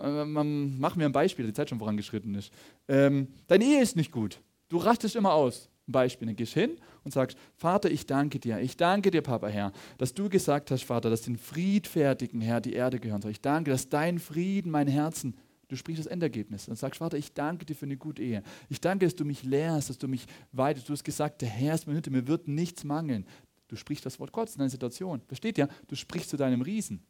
Ähm, 0.00 0.78
machen 0.78 0.98
wir 0.98 1.06
ein 1.06 1.12
Beispiel, 1.12 1.46
die 1.46 1.52
Zeit 1.52 1.68
schon 1.68 1.78
vorangeschritten 1.78 2.34
ist. 2.34 2.50
Ähm, 2.88 3.28
deine 3.46 3.64
Ehe 3.64 3.82
ist 3.82 3.94
nicht 3.94 4.10
gut. 4.10 4.40
Du 4.68 4.78
rastest 4.78 5.16
immer 5.16 5.34
aus. 5.34 5.68
Ein 5.86 5.92
Beispiel, 5.92 6.26
dann 6.26 6.36
gehst 6.36 6.54
hin 6.54 6.78
und 7.04 7.12
sagst, 7.12 7.36
Vater, 7.56 7.90
ich 7.90 8.06
danke 8.06 8.38
dir, 8.38 8.60
ich 8.60 8.76
danke 8.76 9.10
dir, 9.10 9.20
Papa, 9.20 9.48
Herr, 9.48 9.72
dass 9.98 10.14
du 10.14 10.28
gesagt 10.28 10.70
hast, 10.70 10.84
Vater, 10.84 11.10
dass 11.10 11.22
den 11.22 11.36
Friedfertigen, 11.36 12.40
Herr, 12.40 12.60
die 12.60 12.72
Erde 12.72 13.00
gehören 13.00 13.20
soll. 13.20 13.32
Ich 13.32 13.40
danke, 13.40 13.70
dass 13.70 13.88
dein 13.88 14.18
Frieden 14.18 14.70
mein 14.70 14.86
Herzen, 14.86 15.36
du 15.68 15.76
sprichst 15.76 16.04
das 16.04 16.06
Endergebnis 16.06 16.68
und 16.68 16.76
sagst, 16.76 16.98
Vater, 16.98 17.18
ich 17.18 17.34
danke 17.34 17.66
dir 17.66 17.74
für 17.74 17.86
eine 17.86 17.96
gute 17.96 18.22
Ehe. 18.22 18.42
Ich 18.68 18.80
danke, 18.80 19.06
dass 19.06 19.16
du 19.16 19.24
mich 19.24 19.42
lehrst, 19.42 19.90
dass 19.90 19.98
du 19.98 20.06
mich 20.06 20.26
weitest. 20.52 20.88
Du 20.88 20.92
hast 20.92 21.04
gesagt, 21.04 21.42
der 21.42 21.48
Herr 21.48 21.74
ist 21.74 21.86
meine 21.86 21.98
Hütte, 21.98 22.10
mir 22.10 22.28
wird 22.28 22.46
nichts 22.46 22.84
mangeln. 22.84 23.26
Du 23.72 23.76
sprichst 23.78 24.04
das 24.04 24.20
Wort 24.20 24.32
Gottes 24.32 24.56
in 24.56 24.58
deiner 24.58 24.68
Situation. 24.68 25.22
Versteht 25.28 25.56
ihr? 25.56 25.66
Du 25.88 25.96
sprichst 25.96 26.28
zu 26.28 26.36
deinem 26.36 26.60
Riesen. 26.60 27.02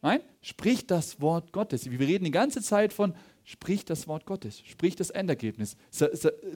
Nein, 0.00 0.22
sprich 0.40 0.86
das 0.86 1.20
Wort 1.20 1.52
Gottes. 1.52 1.90
Wir 1.90 2.00
reden 2.00 2.24
die 2.24 2.30
ganze 2.30 2.62
Zeit 2.62 2.94
von, 2.94 3.14
sprich 3.44 3.84
das 3.84 4.08
Wort 4.08 4.24
Gottes, 4.24 4.62
sprich 4.64 4.96
das 4.96 5.10
Endergebnis. 5.10 5.76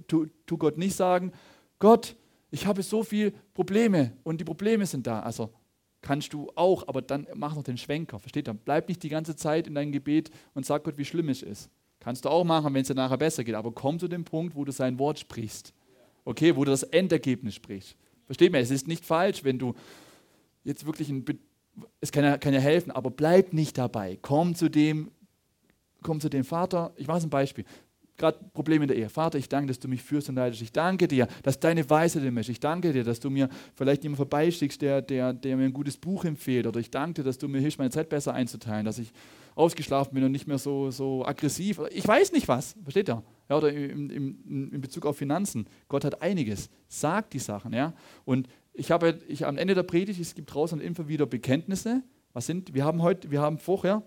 Tu, 0.08 0.28
tu 0.46 0.56
Gott 0.56 0.78
nicht 0.78 0.96
sagen, 0.96 1.32
Gott, 1.78 2.16
ich 2.50 2.64
habe 2.64 2.82
so 2.82 3.02
viele 3.02 3.30
Probleme 3.52 4.16
und 4.24 4.40
die 4.40 4.44
Probleme 4.44 4.86
sind 4.86 5.06
da. 5.06 5.20
Also 5.20 5.52
kannst 6.00 6.32
du 6.32 6.50
auch, 6.54 6.88
aber 6.88 7.02
dann 7.02 7.26
mach 7.34 7.54
noch 7.54 7.62
den 7.62 7.76
Schwenker. 7.76 8.18
Versteht 8.18 8.48
ihr? 8.48 8.54
Bleib 8.54 8.88
nicht 8.88 9.02
die 9.02 9.10
ganze 9.10 9.36
Zeit 9.36 9.66
in 9.66 9.74
deinem 9.74 9.92
Gebet 9.92 10.30
und 10.54 10.64
sag 10.64 10.82
Gott, 10.82 10.96
wie 10.96 11.04
schlimm 11.04 11.28
es 11.28 11.42
ist. 11.42 11.68
Kannst 12.00 12.24
du 12.24 12.30
auch 12.30 12.44
machen, 12.44 12.72
wenn 12.72 12.80
es 12.80 12.88
dir 12.88 12.94
nachher 12.94 13.18
besser 13.18 13.44
geht. 13.44 13.54
Aber 13.54 13.70
komm 13.70 13.98
zu 13.98 14.08
dem 14.08 14.24
Punkt, 14.24 14.56
wo 14.56 14.64
du 14.64 14.72
sein 14.72 14.98
Wort 14.98 15.18
sprichst. 15.18 15.74
Okay, 16.24 16.56
wo 16.56 16.64
du 16.64 16.70
das 16.70 16.84
Endergebnis 16.84 17.54
sprichst. 17.56 17.96
Versteht 18.26 18.52
mir, 18.52 18.58
es 18.58 18.70
ist 18.70 18.86
nicht 18.86 19.04
falsch, 19.04 19.44
wenn 19.44 19.58
du 19.58 19.74
jetzt 20.64 20.84
wirklich 20.84 21.08
ein 21.08 21.24
es 22.00 22.12
kann 22.12 22.24
ja, 22.24 22.38
kann 22.38 22.54
ja 22.54 22.60
helfen, 22.60 22.90
aber 22.90 23.10
bleib 23.10 23.52
nicht 23.52 23.78
dabei. 23.78 24.18
Komm 24.22 24.54
zu 24.54 24.68
dem, 24.68 25.10
komm 26.02 26.20
zu 26.20 26.28
dem 26.28 26.44
Vater. 26.44 26.92
Ich 26.96 27.06
mache 27.06 27.22
ein 27.22 27.30
Beispiel. 27.30 27.64
Gerade 28.16 28.38
Probleme 28.54 28.84
in 28.84 28.88
der 28.88 28.96
Ehe. 28.96 29.10
Vater, 29.10 29.36
ich 29.36 29.48
danke, 29.48 29.68
dass 29.68 29.78
du 29.78 29.88
mich 29.88 30.02
führst 30.02 30.30
und 30.30 30.36
leitest. 30.36 30.62
Ich 30.62 30.72
danke 30.72 31.06
dir, 31.06 31.28
dass 31.42 31.60
deine 31.60 31.88
Weisheit 31.88 32.22
in 32.22 32.32
mir 32.32 32.40
Ich 32.40 32.60
danke 32.60 32.94
dir, 32.94 33.04
dass 33.04 33.20
du 33.20 33.28
mir 33.28 33.50
vielleicht 33.74 34.04
jemanden 34.04 34.16
vorbeischickst, 34.16 34.80
der, 34.80 35.02
der, 35.02 35.34
der 35.34 35.56
mir 35.56 35.64
ein 35.64 35.72
gutes 35.72 35.98
Buch 35.98 36.24
empfiehlt. 36.24 36.66
Oder 36.66 36.80
ich 36.80 36.90
danke 36.90 37.20
dir, 37.20 37.24
dass 37.24 37.36
du 37.36 37.46
mir 37.46 37.60
hilfst, 37.60 37.78
meine 37.78 37.90
Zeit 37.90 38.08
besser 38.08 38.32
einzuteilen, 38.32 38.86
dass 38.86 38.98
ich 38.98 39.12
ausgeschlafen 39.54 40.14
bin 40.14 40.24
und 40.24 40.32
nicht 40.32 40.46
mehr 40.46 40.58
so, 40.58 40.90
so 40.90 41.26
aggressiv. 41.26 41.80
Ich 41.90 42.08
weiß 42.08 42.32
nicht 42.32 42.48
was. 42.48 42.74
Versteht 42.84 43.10
ihr? 43.10 43.22
Ja, 43.48 43.56
oder 43.56 43.72
in, 43.72 44.10
in, 44.10 44.70
in 44.72 44.80
Bezug 44.80 45.06
auf 45.06 45.16
Finanzen. 45.16 45.66
Gott 45.88 46.04
hat 46.04 46.20
einiges. 46.22 46.68
Sagt 46.88 47.32
die 47.32 47.38
Sachen. 47.38 47.72
Ja? 47.72 47.94
Und 48.24 48.48
ich 48.72 48.90
habe 48.90 49.18
ich, 49.28 49.46
am 49.46 49.56
Ende 49.56 49.74
der 49.74 49.84
Predigt, 49.84 50.20
es 50.20 50.34
gibt 50.34 50.52
draußen 50.52 50.80
immer 50.80 51.08
wieder 51.08 51.26
Bekenntnisse. 51.26 52.02
Was 52.32 52.46
sind? 52.46 52.74
Wir 52.74 52.84
haben 52.84 53.02
heute, 53.02 53.30
wir 53.30 53.40
haben 53.40 53.58
vorher, 53.58 54.02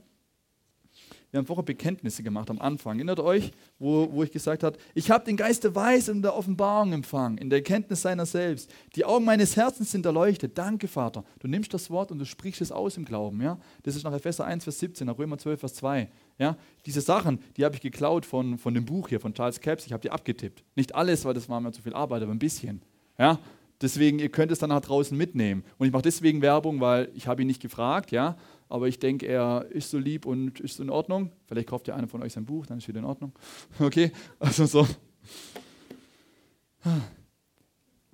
wir 1.32 1.40
haben 1.40 1.46
vorher 1.46 1.64
Bekenntnisse 1.64 2.22
gemacht 2.22 2.50
am 2.50 2.60
Anfang. 2.60 2.98
Erinnert 2.98 3.20
euch, 3.20 3.52
wo, 3.80 4.12
wo 4.12 4.24
ich 4.24 4.32
gesagt 4.32 4.64
habe, 4.64 4.78
ich 4.94 5.10
habe 5.10 5.26
den 5.26 5.38
Geist 5.38 5.64
der 5.64 5.74
Weisheit 5.74 6.16
und 6.16 6.22
der 6.22 6.36
Offenbarung 6.36 6.94
empfangen, 6.94 7.38
in 7.38 7.50
der 7.50 7.60
Erkenntnis 7.60 8.02
seiner 8.02 8.26
selbst. 8.26 8.72
Die 8.96 9.06
Augen 9.06 9.26
meines 9.26 9.56
Herzens 9.56 9.92
sind 9.92 10.06
erleuchtet. 10.06 10.58
Danke, 10.58 10.88
Vater. 10.88 11.24
Du 11.40 11.48
nimmst 11.48 11.74
das 11.74 11.90
Wort 11.90 12.12
und 12.12 12.20
du 12.20 12.26
sprichst 12.26 12.62
es 12.62 12.72
aus 12.72 12.98
im 12.98 13.06
Glauben. 13.06 13.42
Ja? 13.42 13.60
Das 13.84 13.96
ist 13.96 14.04
nach 14.04 14.14
Epheser 14.14 14.46
1, 14.46 14.64
Vers 14.64 14.80
17, 14.80 15.08
nach 15.08 15.18
Römer 15.18 15.38
12, 15.38 15.60
Vers 15.60 15.74
2. 15.76 16.10
Ja? 16.40 16.58
Diese 16.86 17.02
Sachen, 17.02 17.40
die 17.58 17.66
habe 17.66 17.76
ich 17.76 17.82
geklaut 17.82 18.26
von, 18.26 18.58
von 18.58 18.74
dem 18.74 18.86
Buch 18.86 19.10
hier, 19.10 19.20
von 19.20 19.34
Charles 19.34 19.60
Capps. 19.60 19.86
Ich 19.86 19.94
habe 19.94 20.02
die 20.02 20.10
abgetippt. 20.10 20.64
Nicht 20.76 20.96
alles, 20.96 21.26
weil 21.26 21.36
das 21.36 21.48
war 21.50 21.60
mir 21.60 21.72
zu 21.72 21.82
viel 21.82 21.94
Arbeit, 21.94 22.24
aber 22.24 22.32
ein 22.32 22.40
bisschen. 22.40 22.82
Ja? 23.20 23.38
Deswegen, 23.82 24.20
ihr 24.20 24.30
könnt 24.30 24.52
es 24.52 24.60
dann 24.60 24.70
nach 24.70 24.82
draußen 24.82 25.18
mitnehmen. 25.18 25.64
Und 25.78 25.88
ich 25.88 25.94
mache 25.94 26.02
deswegen 26.04 26.42
Werbung, 26.42 26.82
weil 26.82 27.10
ich 27.14 27.28
habe 27.28 27.42
ihn 27.42 27.48
nicht 27.48 27.62
gefragt, 27.62 28.12
ja, 28.12 28.38
aber 28.68 28.88
ich 28.88 29.00
denke, 29.00 29.26
er 29.26 29.66
ist 29.70 29.90
so 29.90 29.98
lieb 29.98 30.26
und 30.26 30.60
ist 30.60 30.80
in 30.80 30.90
Ordnung. 30.90 31.32
Vielleicht 31.48 31.70
kauft 31.70 31.88
ja 31.88 31.96
einer 31.96 32.08
von 32.08 32.22
euch 32.22 32.34
sein 32.34 32.46
Buch, 32.46 32.66
dann 32.66 32.78
ist 32.78 32.88
wieder 32.88 33.00
in 33.00 33.06
Ordnung. 33.06 33.32
Okay, 33.80 34.12
also 34.40 34.66
so. 34.66 34.88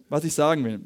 Was 0.10 0.24
ich 0.24 0.34
sagen 0.34 0.64
will. 0.64 0.82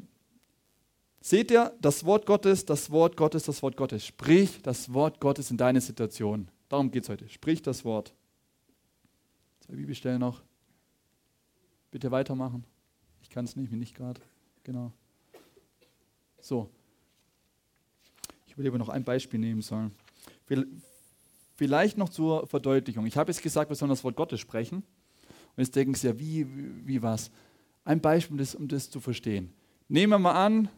Seht 1.20 1.50
ihr, 1.50 1.72
das 1.80 2.04
Wort 2.04 2.24
Gottes, 2.24 2.64
das 2.64 2.90
Wort 2.90 3.16
Gottes, 3.16 3.44
das 3.44 3.62
Wort 3.62 3.76
Gottes. 3.76 4.06
Sprich 4.06 4.62
das 4.62 4.92
Wort 4.92 5.20
Gottes 5.20 5.50
in 5.50 5.58
deine 5.58 5.80
Situation. 5.80 6.48
Darum 6.70 6.92
geht 6.92 7.02
es 7.02 7.08
heute. 7.08 7.28
Sprich 7.28 7.60
das 7.62 7.84
Wort. 7.84 8.14
Zwei 9.58 9.74
Bibelstellen 9.74 10.20
noch. 10.20 10.40
Bitte 11.90 12.12
weitermachen. 12.12 12.64
Ich 13.22 13.28
kann 13.28 13.44
es 13.44 13.56
nicht, 13.56 13.72
mir 13.72 13.76
nicht 13.76 13.96
gerade. 13.96 14.20
Genau. 14.62 14.92
So. 16.40 16.70
Ich 18.46 18.56
will 18.56 18.68
aber 18.68 18.78
noch 18.78 18.88
ein 18.88 19.02
Beispiel 19.02 19.40
nehmen 19.40 19.62
sollen. 19.62 19.90
Vielleicht 21.56 21.98
noch 21.98 22.08
zur 22.08 22.46
Verdeutlichung. 22.46 23.04
Ich 23.04 23.16
habe 23.16 23.32
jetzt 23.32 23.42
gesagt, 23.42 23.68
wir 23.68 23.74
sollen 23.74 23.90
das 23.90 24.04
Wort 24.04 24.14
Gottes 24.14 24.38
sprechen. 24.38 24.76
Und 24.76 25.64
jetzt 25.64 25.74
denken 25.74 25.94
Sie 25.94 26.06
ja, 26.06 26.18
wie, 26.20 26.46
wie, 26.56 26.86
wie 26.86 27.02
was? 27.02 27.32
Ein 27.84 28.00
Beispiel, 28.00 28.34
um 28.34 28.38
das, 28.38 28.54
um 28.54 28.68
das 28.68 28.88
zu 28.88 29.00
verstehen. 29.00 29.52
Nehmen 29.88 30.12
wir 30.12 30.18
mal 30.20 30.46
an, 30.46 30.68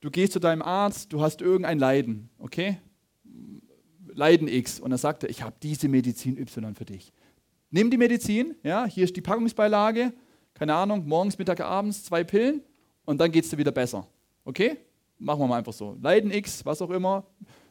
du 0.00 0.12
gehst 0.12 0.32
zu 0.32 0.38
deinem 0.38 0.62
Arzt, 0.62 1.12
du 1.12 1.20
hast 1.20 1.42
irgendein 1.42 1.80
Leiden, 1.80 2.30
okay? 2.38 2.78
Leiden 4.20 4.48
X. 4.48 4.78
Und 4.78 4.92
er 4.92 4.98
sagt 4.98 5.24
er, 5.24 5.30
ich 5.30 5.42
habe 5.42 5.56
diese 5.62 5.88
Medizin 5.88 6.36
Y 6.36 6.74
für 6.74 6.84
dich. 6.84 7.10
Nimm 7.70 7.90
die 7.90 7.96
Medizin, 7.96 8.54
ja, 8.62 8.84
hier 8.84 9.04
ist 9.04 9.16
die 9.16 9.22
Packungsbeilage, 9.22 10.12
keine 10.52 10.74
Ahnung, 10.74 11.06
morgens, 11.06 11.38
Mittag, 11.38 11.60
abends, 11.60 12.04
zwei 12.04 12.22
Pillen 12.22 12.62
und 13.06 13.18
dann 13.18 13.32
geht 13.32 13.44
es 13.44 13.50
dir 13.50 13.56
wieder 13.56 13.72
besser. 13.72 14.06
Okay? 14.44 14.76
Machen 15.18 15.40
wir 15.40 15.46
mal 15.46 15.58
einfach 15.58 15.72
so. 15.72 15.96
Leiden 16.02 16.30
X, 16.32 16.66
was 16.66 16.82
auch 16.82 16.90
immer. 16.90 17.24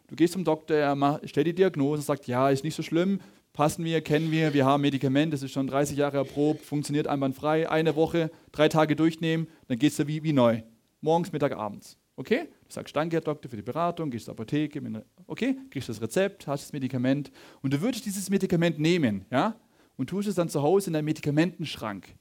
Du 0.08 0.16
gehst 0.16 0.34
zum 0.34 0.44
Doktor, 0.44 0.76
er 0.76 1.22
stellt 1.26 1.46
die 1.46 1.54
Diagnose, 1.54 2.02
sagt, 2.02 2.26
ja, 2.26 2.50
ist 2.50 2.64
nicht 2.64 2.76
so 2.76 2.82
schlimm, 2.82 3.20
passen 3.54 3.86
wir, 3.86 4.02
kennen 4.02 4.32
wir, 4.32 4.52
wir 4.56 4.66
haben 4.66 4.82
Medikament, 4.82 5.32
das 5.32 5.44
ist 5.44 5.52
schon 5.52 5.68
30 5.68 5.98
Jahre 5.98 6.18
erprobt, 6.18 6.66
funktioniert 6.66 7.06
einwandfrei, 7.06 7.70
eine 7.70 7.96
Woche, 7.96 8.32
drei 8.52 8.70
Tage 8.70 8.96
durchnehmen, 8.96 9.48
dann 9.68 9.78
geht 9.78 9.92
es 9.92 9.98
dir 9.98 10.08
wie, 10.08 10.24
wie 10.24 10.34
neu. 10.34 10.64
Morgens, 11.02 11.32
Mittag, 11.32 11.56
abends. 11.56 11.98
Okay? 12.20 12.50
Du 12.68 12.74
sagst, 12.74 12.94
danke, 12.94 13.16
Herr 13.16 13.22
Doktor, 13.22 13.50
für 13.50 13.56
die 13.56 13.62
Beratung, 13.62 14.12
gehst 14.12 14.26
zur 14.26 14.34
Apotheke, 14.34 14.82
okay, 15.26 15.56
kriegst 15.70 15.88
das 15.88 16.02
Rezept, 16.02 16.48
hast 16.48 16.66
das 16.66 16.74
Medikament 16.74 17.32
und 17.62 17.74
du 17.74 17.80
würdest 17.80 18.06
dieses 18.06 18.30
Medikament 18.30 18.78
nehmen, 18.78 19.24
ja, 19.32 19.56
und 19.96 20.10
tust 20.10 20.28
es 20.28 20.36
dann 20.36 20.50
zu 20.50 20.62
Hause 20.62 20.88
in 20.88 20.94
deinen 20.94 21.06
Medikamentenschrank. 21.06 22.14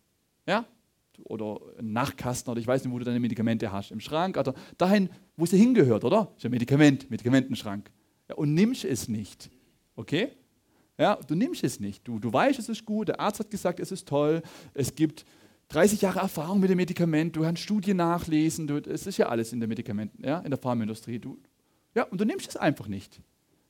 Ja? 0.46 0.64
oder 1.24 1.58
einen 1.76 1.92
Nachtkasten 1.92 2.48
oder 2.48 2.60
ich 2.60 2.66
weiß 2.68 2.84
nicht, 2.84 2.94
wo 2.94 2.98
du 3.00 3.04
deine 3.04 3.18
Medikamente 3.18 3.72
hast, 3.72 3.90
im 3.90 3.98
Schrank 3.98 4.36
oder 4.36 4.54
dahin, 4.76 5.10
wo 5.36 5.46
sie 5.46 5.58
hingehört, 5.58 6.04
oder? 6.04 6.32
Ist 6.36 6.44
ein 6.44 6.52
Medikament, 6.52 7.10
Medikamentenschrank. 7.10 7.90
Ja, 8.28 8.36
und 8.36 8.54
nimmst 8.54 8.84
es 8.84 9.08
nicht. 9.08 9.50
Okay? 9.96 10.28
Ja, 10.96 11.16
du 11.26 11.34
nimmst 11.34 11.64
es 11.64 11.80
nicht. 11.80 12.06
Du, 12.06 12.20
du 12.20 12.32
weißt, 12.32 12.60
es 12.60 12.68
ist 12.68 12.84
gut, 12.84 13.08
der 13.08 13.18
Arzt 13.18 13.40
hat 13.40 13.50
gesagt, 13.50 13.80
es 13.80 13.90
ist 13.90 14.06
toll, 14.06 14.42
es 14.74 14.94
gibt 14.94 15.24
30 15.68 16.00
Jahre 16.00 16.20
Erfahrung 16.20 16.60
mit 16.60 16.70
dem 16.70 16.76
Medikament, 16.76 17.36
du 17.36 17.42
kannst 17.42 17.62
Studien 17.62 17.98
nachlesen, 17.98 18.66
du, 18.66 18.78
es 18.78 19.06
ist 19.06 19.18
ja 19.18 19.28
alles 19.28 19.52
in 19.52 19.60
der 19.60 19.68
Medikamenten, 19.68 20.24
ja, 20.24 20.38
in 20.40 20.50
der 20.50 20.58
Pharmaindustrie. 20.58 21.18
Du, 21.18 21.38
ja, 21.94 22.04
und 22.04 22.20
du 22.20 22.24
nimmst 22.24 22.48
es 22.48 22.56
einfach 22.56 22.88
nicht. 22.88 23.20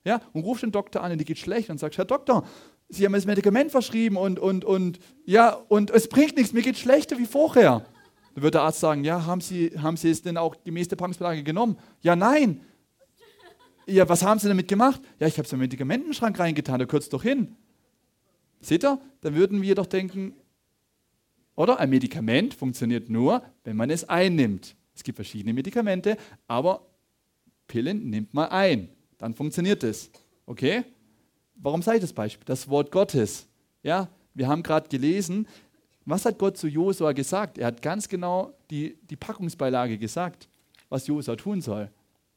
Ja, 0.05 0.21
und 0.33 0.43
rufst 0.43 0.63
den 0.63 0.71
Doktor 0.71 1.03
an, 1.03 1.13
und 1.13 1.19
die 1.19 1.25
geht 1.25 1.39
schlecht 1.39 1.71
und 1.71 1.79
sagst, 1.79 1.99
Herr 1.99 2.05
Doktor, 2.05 2.47
Sie 2.91 3.05
haben 3.05 3.13
das 3.13 3.27
Medikament 3.27 3.71
verschrieben 3.71 4.17
und, 4.17 4.39
und, 4.39 4.65
und, 4.65 4.99
ja, 5.27 5.53
und 5.69 5.91
es 5.91 6.09
bringt 6.09 6.37
nichts, 6.37 6.55
mir 6.55 6.63
geht 6.63 6.79
schlechter 6.79 7.19
wie 7.19 7.27
vorher. 7.27 7.85
Dann 8.35 8.43
wird 8.43 8.55
der 8.55 8.63
Arzt 8.63 8.81
sagen, 8.81 9.05
ja, 9.05 9.27
haben 9.27 9.41
Sie, 9.41 9.73
haben 9.77 9.97
Sie 9.97 10.09
es 10.09 10.23
denn 10.23 10.39
auch 10.39 10.57
gemäß 10.65 10.89
der 10.89 10.97
Packungsbeilage 10.97 11.43
genommen? 11.43 11.77
Ja, 12.01 12.17
nein. 12.17 12.63
Ja, 13.87 14.09
was 14.09 14.23
haben 14.23 14.39
Sie 14.39 14.49
damit 14.49 14.69
gemacht? 14.69 15.03
Ja, 15.19 15.27
ich 15.27 15.37
habe 15.37 15.47
es 15.47 15.53
im 15.53 15.59
Medikamentenschrank 15.59 16.39
reingetan, 16.39 16.79
da 16.79 16.87
kürzt 16.87 17.13
doch 17.13 17.23
hin. 17.23 17.57
Seht 18.61 18.85
ihr? 18.85 19.01
Dann 19.21 19.35
würden 19.35 19.61
wir 19.61 19.75
doch 19.75 19.87
denken, 19.87 20.35
oder? 21.59 21.81
Ein 21.81 21.91
Medikament 21.91 22.55
funktioniert 22.55 23.11
nur, 23.11 23.43
wenn 23.65 23.75
man 23.75 23.91
es 23.91 24.09
einnimmt. 24.09 24.77
Es 24.95 25.03
gibt 25.03 25.17
verschiedene 25.17 25.53
Medikamente, 25.53 26.17
aber 26.47 26.87
Pillen 27.67 28.09
nimmt 28.11 28.33
man 28.33 28.49
ein. 28.51 28.91
Dann 29.19 29.35
funktioniert 29.35 29.83
es. 29.83 30.09
Okay? 30.47 30.85
Warum 31.57 31.83
sage 31.83 31.97
ich 31.97 32.03
das 32.03 32.13
Beispiel? 32.13 32.45
Das 32.45 32.69
Wort 32.69 32.93
Gottes. 32.93 33.49
Ja, 33.83 34.09
wir 34.35 34.47
haben 34.47 34.63
gerade 34.63 34.89
gelesen, 34.89 35.49
was 36.05 36.25
hat 36.25 36.39
Gott 36.39 36.57
zu 36.57 36.69
Josua 36.69 37.11
gesagt? 37.11 37.59
Er 37.59 37.67
hat 37.67 37.83
ganz 37.83 38.09
genau 38.09 38.55
die, 38.71 38.97
die 39.11 39.17
Packungsbeilage 39.17 39.99
gesagt, 39.99 40.49
was 40.89 41.09
Josua 41.09 41.35
tun 41.35 41.61
soll. 41.61 41.91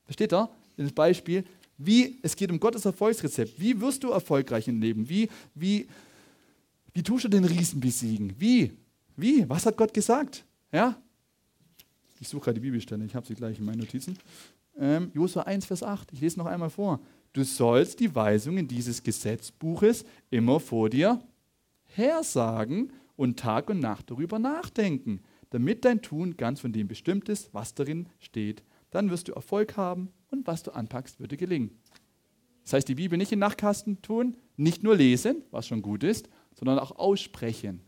Versteht 0.05 0.34
ihr? 0.34 0.49
Das 0.78 0.91
Beispiel, 0.93 1.43
wie, 1.78 2.19
es 2.24 2.36
geht 2.36 2.49
um 2.49 2.59
Gottes 2.59 2.86
Erfolgsrezept. 2.86 3.59
Wie 3.59 3.80
wirst 3.80 4.03
du 4.03 4.09
erfolgreich 4.09 4.67
im 4.67 4.82
Leben? 4.82 5.07
Wie, 5.07 5.30
wie, 5.53 5.88
wie 6.91 7.03
tust 7.03 7.26
du 7.26 7.30
den 7.30 7.45
Riesen 7.45 7.80
besiegen? 7.80 8.34
Wie? 8.39 8.72
Wie? 9.22 9.47
Was 9.47 9.65
hat 9.65 9.78
Gott 9.78 9.93
gesagt? 9.93 10.45
Ja? 10.72 11.01
Ich 12.19 12.28
suche 12.28 12.45
gerade 12.45 12.55
die 12.55 12.65
Bibelstelle, 12.65 13.05
ich 13.05 13.15
habe 13.15 13.26
sie 13.26 13.36
gleich 13.36 13.59
in 13.59 13.65
meinen 13.65 13.80
Notizen. 13.80 14.17
Ähm, 14.78 15.11
Josua 15.13 15.43
1, 15.43 15.65
Vers 15.65 15.84
8. 15.84 16.13
Ich 16.13 16.22
lese 16.22 16.39
noch 16.39 16.45
einmal 16.45 16.69
vor. 16.69 16.99
Du 17.34 17.43
sollst 17.43 17.99
die 17.99 18.13
Weisungen 18.13 18.67
dieses 18.67 19.03
Gesetzbuches 19.03 20.05
immer 20.30 20.59
vor 20.59 20.89
dir 20.89 21.22
hersagen 21.86 22.91
und 23.15 23.39
Tag 23.39 23.69
und 23.69 23.80
Nacht 23.80 24.09
darüber 24.09 24.39
nachdenken, 24.39 25.22
damit 25.49 25.86
dein 25.86 26.01
Tun 26.01 26.36
ganz 26.38 26.59
von 26.59 26.74
dem 26.74 26.88
bestimmt 26.88 27.30
ist, 27.30 27.53
was 27.53 27.74
darin 27.74 28.07
steht. 28.19 28.63
Dann 28.89 29.09
wirst 29.09 29.28
du 29.28 29.34
Erfolg 29.34 29.78
haben 29.78 30.09
und 30.30 30.47
was 30.47 30.63
du 30.63 30.72
anpackst, 30.72 31.19
würde 31.19 31.38
gelingen. 31.38 31.78
Das 32.63 32.74
heißt, 32.74 32.88
die 32.88 32.95
Bibel 32.95 33.17
nicht 33.17 33.32
in 33.32 33.39
Nachtkasten 33.39 34.01
tun, 34.01 34.38
nicht 34.57 34.84
nur 34.84 34.95
lesen, 34.95 35.43
was 35.51 35.67
schon 35.67 35.82
gut 35.82 36.03
ist, 36.03 36.30
sondern 36.53 36.80
auch 36.80 36.97
aussprechen. 36.97 37.82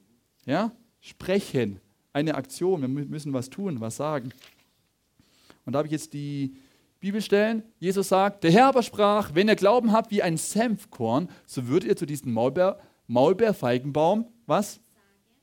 Ja? 0.46 0.72
Sprechen, 1.06 1.82
eine 2.14 2.36
Aktion, 2.36 2.82
wir 2.82 2.88
müssen 2.88 3.34
was 3.34 3.50
tun, 3.50 3.82
was 3.82 3.98
sagen. 3.98 4.32
Und 5.66 5.74
da 5.74 5.80
habe 5.80 5.88
ich 5.88 5.92
jetzt 5.92 6.14
die 6.14 6.56
Bibelstellen. 7.02 7.62
Jesus 7.78 8.08
sagt, 8.08 8.46
der 8.46 8.52
Herr 8.52 8.68
aber 8.68 8.84
sprach, 8.84 9.32
wenn 9.34 9.50
ihr 9.50 9.58
Glauben 9.58 9.92
habt 9.92 10.12
wie 10.12 10.22
ein 10.22 10.38
Senfkorn, 10.38 11.30
so 11.46 11.68
würdet 11.68 11.90
ihr 11.90 11.96
zu 11.98 12.06
diesem 12.06 12.32
Maulbeer, 12.32 12.80
Maulbeerfeigenbaum 13.08 14.28
was? 14.46 14.80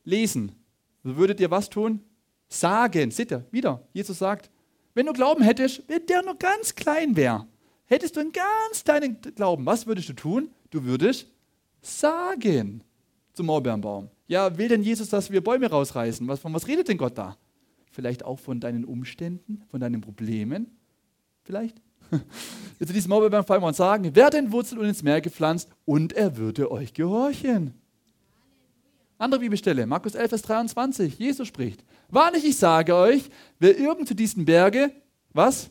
Lesen. 0.02 0.52
So 1.04 1.18
würdet 1.18 1.40
ihr 1.40 1.50
was 1.50 1.68
tun? 1.68 2.00
Sagen. 2.48 3.10
Seht 3.10 3.30
ihr, 3.30 3.44
wieder. 3.50 3.86
Jesus 3.92 4.18
sagt, 4.18 4.50
wenn 4.94 5.04
du 5.04 5.12
Glauben 5.12 5.44
hättest, 5.44 5.86
wenn 5.88 6.06
der 6.06 6.22
nur 6.22 6.36
ganz 6.36 6.74
klein 6.74 7.16
wäre, 7.16 7.46
hättest 7.84 8.16
du 8.16 8.20
einen 8.20 8.32
ganz 8.32 8.82
kleinen 8.82 9.20
Glauben, 9.20 9.66
was 9.66 9.86
würdest 9.86 10.08
du 10.08 10.14
tun? 10.14 10.50
Du 10.70 10.84
würdest 10.84 11.26
sagen 11.82 12.82
zum 13.40 13.46
Maulbeerenbaum. 13.46 14.10
Ja, 14.26 14.58
will 14.58 14.68
denn 14.68 14.82
Jesus, 14.82 15.08
dass 15.08 15.30
wir 15.30 15.42
Bäume 15.42 15.70
rausreißen? 15.70 16.28
Was, 16.28 16.40
von 16.40 16.52
was 16.52 16.68
redet 16.68 16.88
denn 16.88 16.98
Gott 16.98 17.16
da? 17.16 17.38
Vielleicht 17.90 18.22
auch 18.22 18.38
von 18.38 18.60
deinen 18.60 18.84
Umständen, 18.84 19.62
von 19.70 19.80
deinen 19.80 20.02
Problemen, 20.02 20.66
vielleicht? 21.42 21.80
Jetzt 22.78 22.94
diesem 22.94 23.08
Mauer 23.08 23.30
beim 23.30 23.46
Fall 23.46 23.62
und 23.62 23.74
sagen, 23.74 24.10
wer 24.12 24.28
den 24.28 24.52
Wurzel 24.52 24.78
und 24.78 24.84
ins 24.84 25.02
Meer 25.02 25.22
gepflanzt 25.22 25.70
und 25.86 26.12
er 26.12 26.36
würde 26.36 26.70
euch 26.70 26.92
gehorchen. 26.92 27.72
Andere 29.16 29.40
Bibelstelle, 29.40 29.86
Markus 29.86 30.14
11, 30.14 30.28
Vers 30.28 30.42
23, 30.42 31.18
Jesus 31.18 31.48
spricht, 31.48 31.82
wahrlich 32.10 32.44
ich 32.44 32.58
sage 32.58 32.94
euch, 32.94 33.30
wer 33.58 33.78
irgend 33.78 34.06
zu 34.06 34.14
diesen 34.14 34.44
Berge, 34.44 34.92
was? 35.32 35.70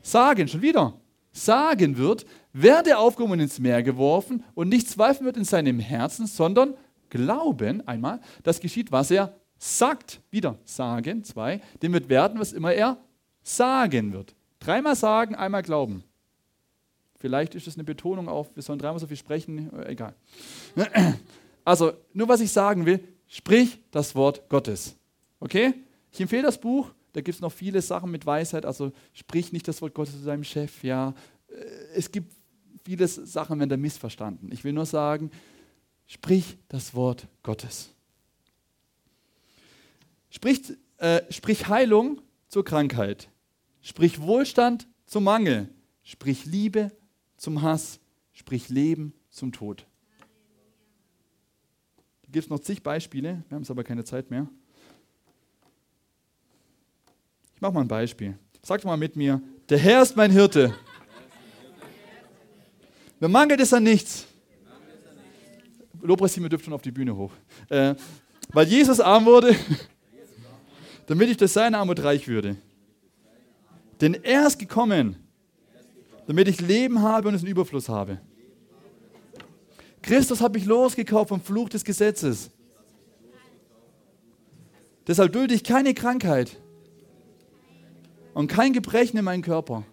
Sagen, 0.00 0.46
schon 0.46 0.62
wieder, 0.62 1.00
sagen 1.32 1.96
wird, 1.96 2.24
werde 2.52 2.96
aufgehoben 2.98 3.32
und 3.32 3.40
ins 3.40 3.58
Meer 3.58 3.82
geworfen 3.82 4.44
und 4.54 4.68
nicht 4.68 4.88
zweifeln 4.88 5.26
wird 5.26 5.36
in 5.36 5.44
seinem 5.44 5.80
Herzen, 5.80 6.28
sondern 6.28 6.74
glauben, 7.14 7.86
einmal, 7.86 8.20
das 8.42 8.58
geschieht, 8.60 8.90
was 8.90 9.10
er 9.10 9.32
sagt, 9.56 10.20
wieder 10.30 10.58
sagen, 10.64 11.22
zwei, 11.22 11.60
dem 11.80 11.92
wird 11.92 12.08
werden, 12.08 12.40
was 12.40 12.52
immer 12.52 12.72
er 12.72 12.98
sagen 13.42 14.12
wird. 14.12 14.34
Dreimal 14.58 14.96
sagen, 14.96 15.36
einmal 15.36 15.62
glauben. 15.62 16.02
Vielleicht 17.18 17.54
ist 17.54 17.66
das 17.66 17.76
eine 17.76 17.84
Betonung 17.84 18.28
auf, 18.28 18.54
wir 18.56 18.62
sollen 18.62 18.78
dreimal 18.80 18.98
so 18.98 19.06
viel 19.06 19.16
sprechen, 19.16 19.72
äh, 19.80 19.92
egal. 19.92 20.14
Also, 21.66 21.94
nur 22.12 22.28
was 22.28 22.42
ich 22.42 22.52
sagen 22.52 22.84
will, 22.84 23.02
sprich 23.26 23.78
das 23.90 24.14
Wort 24.14 24.50
Gottes. 24.50 24.98
Okay? 25.40 25.72
Ich 26.12 26.20
empfehle 26.20 26.42
das 26.42 26.60
Buch, 26.60 26.90
da 27.14 27.22
gibt 27.22 27.36
es 27.36 27.40
noch 27.40 27.52
viele 27.52 27.80
Sachen 27.80 28.10
mit 28.10 28.26
Weisheit, 28.26 28.66
also 28.66 28.92
sprich 29.14 29.50
nicht 29.50 29.66
das 29.66 29.80
Wort 29.80 29.94
Gottes 29.94 30.20
zu 30.20 30.26
deinem 30.26 30.44
Chef, 30.44 30.84
ja. 30.84 31.14
Äh, 31.48 31.54
es 31.94 32.12
gibt 32.12 32.34
viele 32.84 33.08
Sachen, 33.08 33.58
werden 33.58 33.70
da 33.70 33.78
missverstanden. 33.78 34.52
Ich 34.52 34.62
will 34.62 34.74
nur 34.74 34.84
sagen, 34.84 35.30
sprich 36.06 36.56
das 36.68 36.94
Wort 36.94 37.26
Gottes. 37.42 37.90
Sprich, 40.30 40.72
äh, 40.98 41.22
sprich 41.30 41.68
Heilung 41.68 42.20
zur 42.48 42.64
Krankheit. 42.64 43.28
Sprich 43.82 44.20
Wohlstand 44.20 44.88
zum 45.06 45.24
Mangel. 45.24 45.68
Sprich 46.02 46.44
Liebe 46.44 46.90
zum 47.36 47.62
Hass. 47.62 48.00
Sprich 48.32 48.68
Leben 48.68 49.14
zum 49.30 49.52
Tod. 49.52 49.86
Da 52.22 52.28
gibt 52.32 52.44
es 52.44 52.50
noch 52.50 52.58
zig 52.58 52.82
Beispiele, 52.82 53.44
wir 53.48 53.54
haben 53.54 53.62
es 53.62 53.70
aber 53.70 53.84
keine 53.84 54.04
Zeit 54.04 54.30
mehr. 54.30 54.48
Ich 57.54 57.60
mache 57.60 57.72
mal 57.72 57.82
ein 57.82 57.88
Beispiel. 57.88 58.36
Sagt 58.62 58.84
mal 58.84 58.96
mit 58.96 59.14
mir, 59.14 59.40
der 59.68 59.78
Herr 59.78 60.02
ist 60.02 60.16
mein 60.16 60.30
Hirte. 60.32 60.74
Mir 63.20 63.28
mangelt 63.28 63.60
es 63.60 63.72
an 63.72 63.84
nichts. 63.84 64.26
Lobpreis, 66.04 66.36
ihr 66.36 66.48
dürft 66.48 66.64
schon 66.64 66.74
auf 66.74 66.82
die 66.82 66.92
Bühne 66.92 67.16
hoch. 67.16 67.32
Äh, 67.70 67.94
weil 68.52 68.68
Jesus 68.68 69.00
arm 69.00 69.24
wurde, 69.24 69.56
damit 71.06 71.30
ich 71.30 71.36
durch 71.38 71.52
seine 71.52 71.78
Armut 71.78 72.02
reich 72.02 72.28
würde. 72.28 72.56
Denn 74.00 74.14
er 74.22 74.46
ist 74.46 74.58
gekommen, 74.58 75.16
damit 76.26 76.48
ich 76.48 76.60
Leben 76.60 77.00
habe 77.00 77.28
und 77.28 77.34
es 77.34 77.42
in 77.42 77.48
Überfluss 77.48 77.88
habe. 77.88 78.20
Christus 80.02 80.42
hat 80.42 80.52
mich 80.52 80.66
losgekauft 80.66 81.30
vom 81.30 81.40
Fluch 81.40 81.70
des 81.70 81.84
Gesetzes. 81.84 82.50
Deshalb 85.06 85.32
dulde 85.32 85.54
ich 85.54 85.64
keine 85.64 85.94
Krankheit 85.94 86.60
und 88.34 88.48
kein 88.48 88.74
Gebrechen 88.74 89.16
in 89.16 89.24
meinem 89.24 89.42
Körper. 89.42 89.84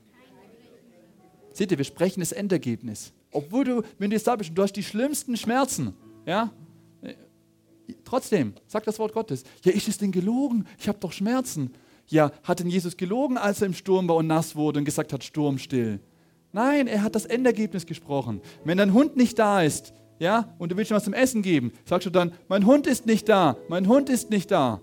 Seht 1.54 1.72
ihr, 1.72 1.78
wir 1.78 1.86
sprechen 1.86 2.20
das 2.20 2.34
Endergebnis. 2.34 3.14
Obwohl 3.32 3.64
du, 3.64 3.82
wenn 3.98 4.10
du 4.10 4.16
jetzt 4.16 4.28
da 4.28 4.36
bist 4.36 4.52
du 4.54 4.62
hast 4.62 4.74
die 4.74 4.84
schlimmsten 4.84 5.38
Schmerzen, 5.38 5.94
ja, 6.26 6.52
trotzdem, 8.04 8.54
sag 8.68 8.84
das 8.84 9.00
Wort 9.00 9.14
Gottes. 9.14 9.44
Ja, 9.64 9.72
ist 9.72 9.88
es 9.88 9.98
denn 9.98 10.12
gelogen? 10.12 10.66
Ich 10.80 10.88
habe 10.88 11.00
doch 11.00 11.12
Schmerzen. 11.12 11.72
Ja, 12.08 12.32
hat 12.44 12.60
denn 12.60 12.68
Jesus 12.68 12.98
gelogen, 12.98 13.38
als 13.38 13.62
er 13.62 13.68
im 13.68 13.74
Sturm 13.74 14.08
war 14.08 14.18
und 14.18 14.28
nass 14.28 14.56
wurde 14.56 14.80
und 14.80 14.86
gesagt 14.86 15.14
hat, 15.14 15.24
Sturm 15.24 15.58
still? 15.58 16.00
Nein, 16.52 16.88
er 16.88 17.04
hat 17.04 17.16
das 17.16 17.26
Endergebnis 17.26 17.86
gesprochen. 17.86 18.42
Wenn 18.66 18.78
dein 18.78 18.94
Hund 18.94 19.16
nicht 19.16 19.40
da 19.40 19.62
ist, 19.62 19.94
ja, 20.20 20.54
und 20.58 20.72
du 20.72 20.78
willst 20.78 20.92
ihm 20.92 20.96
was 20.96 21.06
zum 21.06 21.14
Essen 21.14 21.42
geben, 21.42 21.72
sagst 21.86 22.06
du 22.06 22.10
dann, 22.10 22.34
mein 22.50 22.66
Hund 22.66 22.86
ist 22.86 23.06
nicht 23.06 23.30
da, 23.30 23.58
mein 23.70 23.88
Hund 23.88 24.10
ist 24.10 24.30
nicht 24.30 24.52
da. 24.52 24.82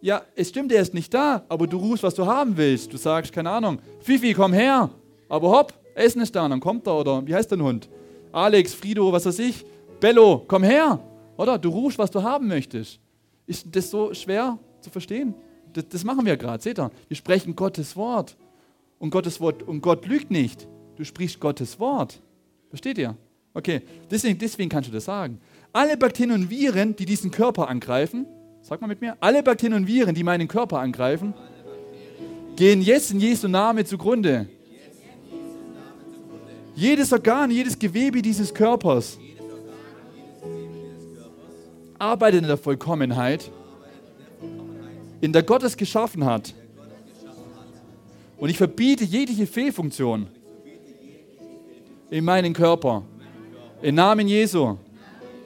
Ja, 0.00 0.22
es 0.34 0.48
stimmt, 0.48 0.72
er 0.72 0.82
ist 0.82 0.94
nicht 0.94 1.12
da, 1.14 1.44
aber 1.48 1.66
du 1.66 1.76
rufst, 1.78 2.02
was 2.02 2.14
du 2.14 2.26
haben 2.26 2.56
willst. 2.56 2.92
Du 2.92 2.96
sagst, 2.96 3.32
keine 3.32 3.50
Ahnung, 3.50 3.78
Fifi, 4.00 4.34
komm 4.34 4.52
her. 4.52 4.90
Aber 5.28 5.50
hopp, 5.50 5.74
Essen 5.94 6.20
ist 6.20 6.34
da, 6.34 6.44
und 6.44 6.50
dann 6.50 6.60
kommt 6.60 6.86
er, 6.86 6.98
oder 6.98 7.26
wie 7.26 7.34
heißt 7.34 7.50
dein 7.52 7.62
Hund? 7.62 7.88
Alex, 8.32 8.74
Frido, 8.74 9.12
was 9.12 9.26
weiß 9.26 9.38
ich. 9.38 9.64
Bello, 10.00 10.44
komm 10.46 10.62
her. 10.62 10.98
Oder 11.36 11.58
du 11.58 11.68
rufst, 11.68 11.98
was 11.98 12.10
du 12.10 12.22
haben 12.22 12.48
möchtest. 12.48 13.00
Ist 13.46 13.66
das 13.70 13.90
so 13.90 14.12
schwer 14.14 14.58
zu 14.80 14.90
verstehen? 14.90 15.34
Das, 15.72 15.88
das 15.88 16.04
machen 16.04 16.24
wir 16.24 16.36
gerade, 16.36 16.62
seht 16.62 16.78
ihr? 16.78 16.90
Wir 17.08 17.16
sprechen 17.16 17.54
Gottes 17.54 17.96
Wort. 17.96 18.36
Und 18.98 19.10
Gottes 19.10 19.40
Wort, 19.40 19.62
und 19.62 19.80
Gott 19.80 20.06
lügt 20.06 20.30
nicht. 20.30 20.66
Du 20.96 21.04
sprichst 21.04 21.40
Gottes 21.40 21.78
Wort. 21.78 22.20
Versteht 22.68 22.98
ihr? 22.98 23.16
Okay, 23.52 23.82
deswegen, 24.10 24.38
deswegen 24.38 24.68
kannst 24.68 24.88
du 24.88 24.92
das 24.92 25.04
sagen. 25.04 25.38
Alle 25.72 25.96
Bakterien 25.96 26.34
und 26.34 26.50
Viren, 26.50 26.96
die 26.96 27.04
diesen 27.04 27.30
Körper 27.30 27.68
angreifen, 27.68 28.26
sag 28.62 28.80
mal 28.80 28.86
mit 28.86 29.00
mir, 29.00 29.16
alle 29.20 29.42
Bakterien 29.42 29.74
und 29.74 29.86
Viren, 29.86 30.14
die 30.14 30.24
meinen 30.24 30.48
Körper 30.48 30.80
angreifen, 30.80 31.34
gehen 32.56 32.82
jetzt 32.82 33.12
in 33.12 33.20
Jesu 33.20 33.46
Name 33.48 33.84
zugrunde. 33.84 34.48
Jedes 36.74 37.12
Organ, 37.12 37.50
jedes 37.50 37.78
Gewebe 37.78 38.20
dieses 38.20 38.52
Körpers 38.52 39.18
arbeitet 41.98 42.42
in 42.42 42.48
der 42.48 42.56
Vollkommenheit, 42.56 43.50
in 45.20 45.32
der 45.32 45.42
Gott 45.42 45.62
es 45.62 45.76
geschaffen 45.76 46.24
hat. 46.24 46.54
Und 48.36 48.48
ich 48.50 48.58
verbiete 48.58 49.04
jegliche 49.04 49.46
Fehlfunktion 49.46 50.26
in 52.10 52.24
meinen 52.24 52.52
Körper. 52.52 53.04
Im 53.80 53.94
Namen 53.94 54.28
Jesu. 54.28 54.76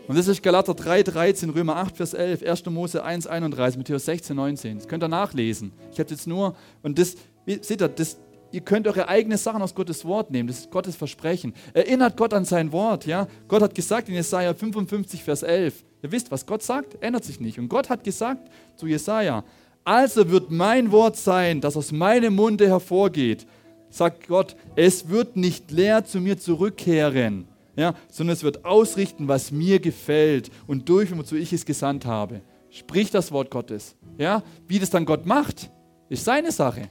Und 0.09 0.17
das 0.17 0.27
ist 0.27 0.43
Galater 0.43 0.75
3, 0.75 1.03
13, 1.03 1.51
Römer 1.51 1.77
8, 1.77 1.97
Vers 1.97 2.15
11, 2.15 2.43
1. 2.43 2.67
Mose 2.67 3.05
1, 3.05 3.27
31, 3.27 3.77
Matthäus 3.77 4.07
16, 4.07 4.35
19. 4.35 4.79
Das 4.79 4.89
könnt 4.89 5.05
ihr 5.05 5.09
nachlesen. 5.09 5.73
Ich 5.93 6.01
habe 6.01 6.09
jetzt 6.11 6.27
nur, 6.27 6.57
und 6.83 6.99
das, 6.99 7.17
seht 7.61 7.83
ihr, 7.83 7.89
das, 7.89 8.17
ihr 8.53 8.61
könnt 8.61 8.87
eure 8.87 9.09
eigenen 9.09 9.39
Sachen 9.39 9.63
aus 9.63 9.75
Gottes 9.75 10.05
Wort 10.05 10.31
nehmen. 10.31 10.49
Das 10.49 10.61
ist 10.61 10.71
Gottes 10.71 10.97
Versprechen. 10.97 11.55
Erinnert 11.75 12.17
Gott 12.17 12.35
an 12.35 12.45
sein 12.45 12.73
Wort. 12.73 13.07
Ja? 13.07 13.27
Gott 13.49 13.63
hat 13.63 13.75
gesagt 13.75 14.09
in 14.09 14.15
Jesaja 14.15 14.55
55, 14.55 15.23
Vers 15.23 15.43
11. 15.43 15.85
Ihr 16.03 16.13
wisst, 16.13 16.31
was 16.31 16.47
Gott 16.47 16.63
sagt, 16.63 17.03
ändert 17.03 17.25
sich 17.25 17.41
nicht. 17.41 17.59
Und 17.59 17.69
Gott 17.69 17.91
hat 17.91 18.05
gesagt 18.05 18.51
zu 18.77 18.87
Jesaja: 18.87 19.45
Also 19.85 20.31
wird 20.31 20.51
mein 20.51 20.93
Wort 20.93 21.17
sein, 21.17 21.61
das 21.61 21.77
aus 21.77 21.93
meinem 21.93 22.35
Munde 22.35 22.69
hervorgeht. 22.69 23.47
Sagt 23.91 24.29
Gott, 24.29 24.55
es 24.77 25.09
wird 25.09 25.37
nicht 25.37 25.71
leer 25.71 26.05
zu 26.05 26.21
mir 26.21 26.39
zurückkehren 26.39 27.49
ja, 27.79 27.95
sondern 28.11 28.35
es 28.35 28.43
wird 28.43 28.65
ausrichten, 28.65 29.29
was 29.29 29.53
mir 29.53 29.79
gefällt 29.79 30.51
und 30.67 30.89
durchführen, 30.89 31.21
wozu 31.21 31.37
ich 31.37 31.53
es 31.53 31.65
gesandt 31.65 32.07
habe. 32.07 32.43
Sprich 32.71 33.13
das 33.13 33.31
Wort 33.31 33.53
Gottes. 33.53 33.95
Ja, 34.19 34.43
wie 34.67 34.81
das 34.81 34.91
dann 34.91 35.05
Gott 35.05 35.27
macht, 35.27 35.71
ist 36.09 36.25
seine 36.25 36.51
Sache. 36.51 36.91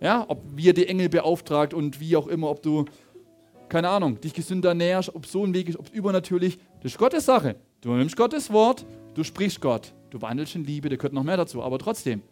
Ja, 0.00 0.24
ob 0.28 0.42
wir 0.56 0.72
die 0.72 0.86
Engel 0.86 1.08
beauftragt 1.08 1.74
und 1.74 2.00
wie 2.00 2.16
auch 2.16 2.26
immer, 2.26 2.48
ob 2.50 2.62
du, 2.62 2.86
keine 3.68 3.90
Ahnung, 3.90 4.20
dich 4.20 4.32
gesünder 4.32 4.74
näherst, 4.74 5.14
ob 5.14 5.26
so 5.26 5.44
ein 5.44 5.52
Weg 5.52 5.68
ist, 5.68 5.78
ob 5.78 5.92
übernatürlich, 5.92 6.58
das 6.82 6.92
ist 6.92 6.98
Gottes 6.98 7.26
Sache. 7.26 7.56
Du 7.82 7.92
nimmst 7.92 8.16
Gottes 8.16 8.50
Wort, 8.50 8.86
du 9.14 9.24
sprichst 9.24 9.60
Gott, 9.60 9.92
du 10.08 10.22
wandelst 10.22 10.54
in 10.54 10.64
Liebe, 10.64 10.88
da 10.88 10.96
gehört 10.96 11.12
noch 11.12 11.22
mehr 11.22 11.36
dazu, 11.36 11.62
aber 11.62 11.78
trotzdem, 11.78 12.22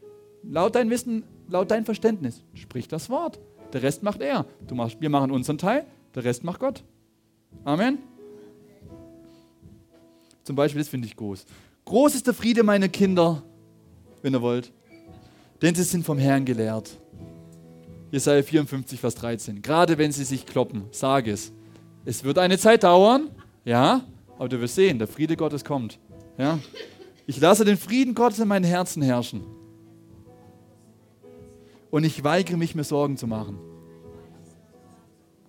laut 0.43 0.75
dein 0.75 0.89
Wissen, 0.89 1.25
laut 1.49 1.71
dein 1.71 1.85
Verständnis, 1.85 2.43
sprich 2.55 2.89
das 2.89 3.11
Wort. 3.11 3.39
Der 3.73 3.83
Rest 3.83 4.03
macht 4.03 4.23
er. 4.23 4.47
Du 4.67 4.75
machst, 4.75 4.99
wir 5.01 5.11
machen 5.11 5.31
unseren 5.31 5.59
Teil, 5.59 5.85
der 6.15 6.25
Rest 6.25 6.43
macht 6.45 6.61
Gott. 6.61 6.83
Amen. 7.65 7.99
Zum 10.43 10.57
Beispiel, 10.57 10.81
das 10.81 10.89
finde 10.89 11.07
ich 11.07 11.15
groß. 11.15 11.45
Groß 11.85 12.15
ist 12.15 12.27
der 12.27 12.33
Friede 12.33 12.63
meiner 12.63 12.89
Kinder, 12.89 13.43
wenn 14.23 14.35
ihr 14.35 14.41
wollt, 14.41 14.73
denn 15.61 15.75
sie 15.75 15.83
sind 15.83 16.05
vom 16.05 16.19
Herrn 16.19 16.47
gelehrt. 16.47 16.99
Jesaja 18.11 18.43
54, 18.43 19.01
Vers 19.01 19.15
13. 19.17 19.63
Gerade 19.63 19.99
wenn 19.99 20.13
sie 20.13 20.25
sich 20.25 20.47
kloppen, 20.47 20.85
sage 20.91 21.33
es. 21.33 21.53
Es 22.05 22.25
wird 22.25 22.39
eine 22.39 22.59
Zeit 22.59 22.85
dauern, 22.85 23.31
ja, 23.65 24.03
aber 24.39 24.49
du 24.49 24.61
wirst 24.61 24.77
sehen, 24.77 24.99
der 24.99 25.09
Friede 25.09 25.37
Gottes 25.37 25.65
kommt. 25.65 25.99
Ja. 26.39 26.59
Ich 27.27 27.39
lasse 27.39 27.65
den 27.65 27.77
Frieden 27.77 28.15
Gottes 28.15 28.39
in 28.39 28.49
meinem 28.49 28.65
Herzen 28.65 29.03
herrschen. 29.03 29.45
Und 31.91 32.05
ich 32.05 32.23
weigere 32.25 32.57
mich, 32.57 32.75
mir 32.75 32.85
Sorgen 32.85 33.17
zu 33.17 33.27
machen. 33.27 33.59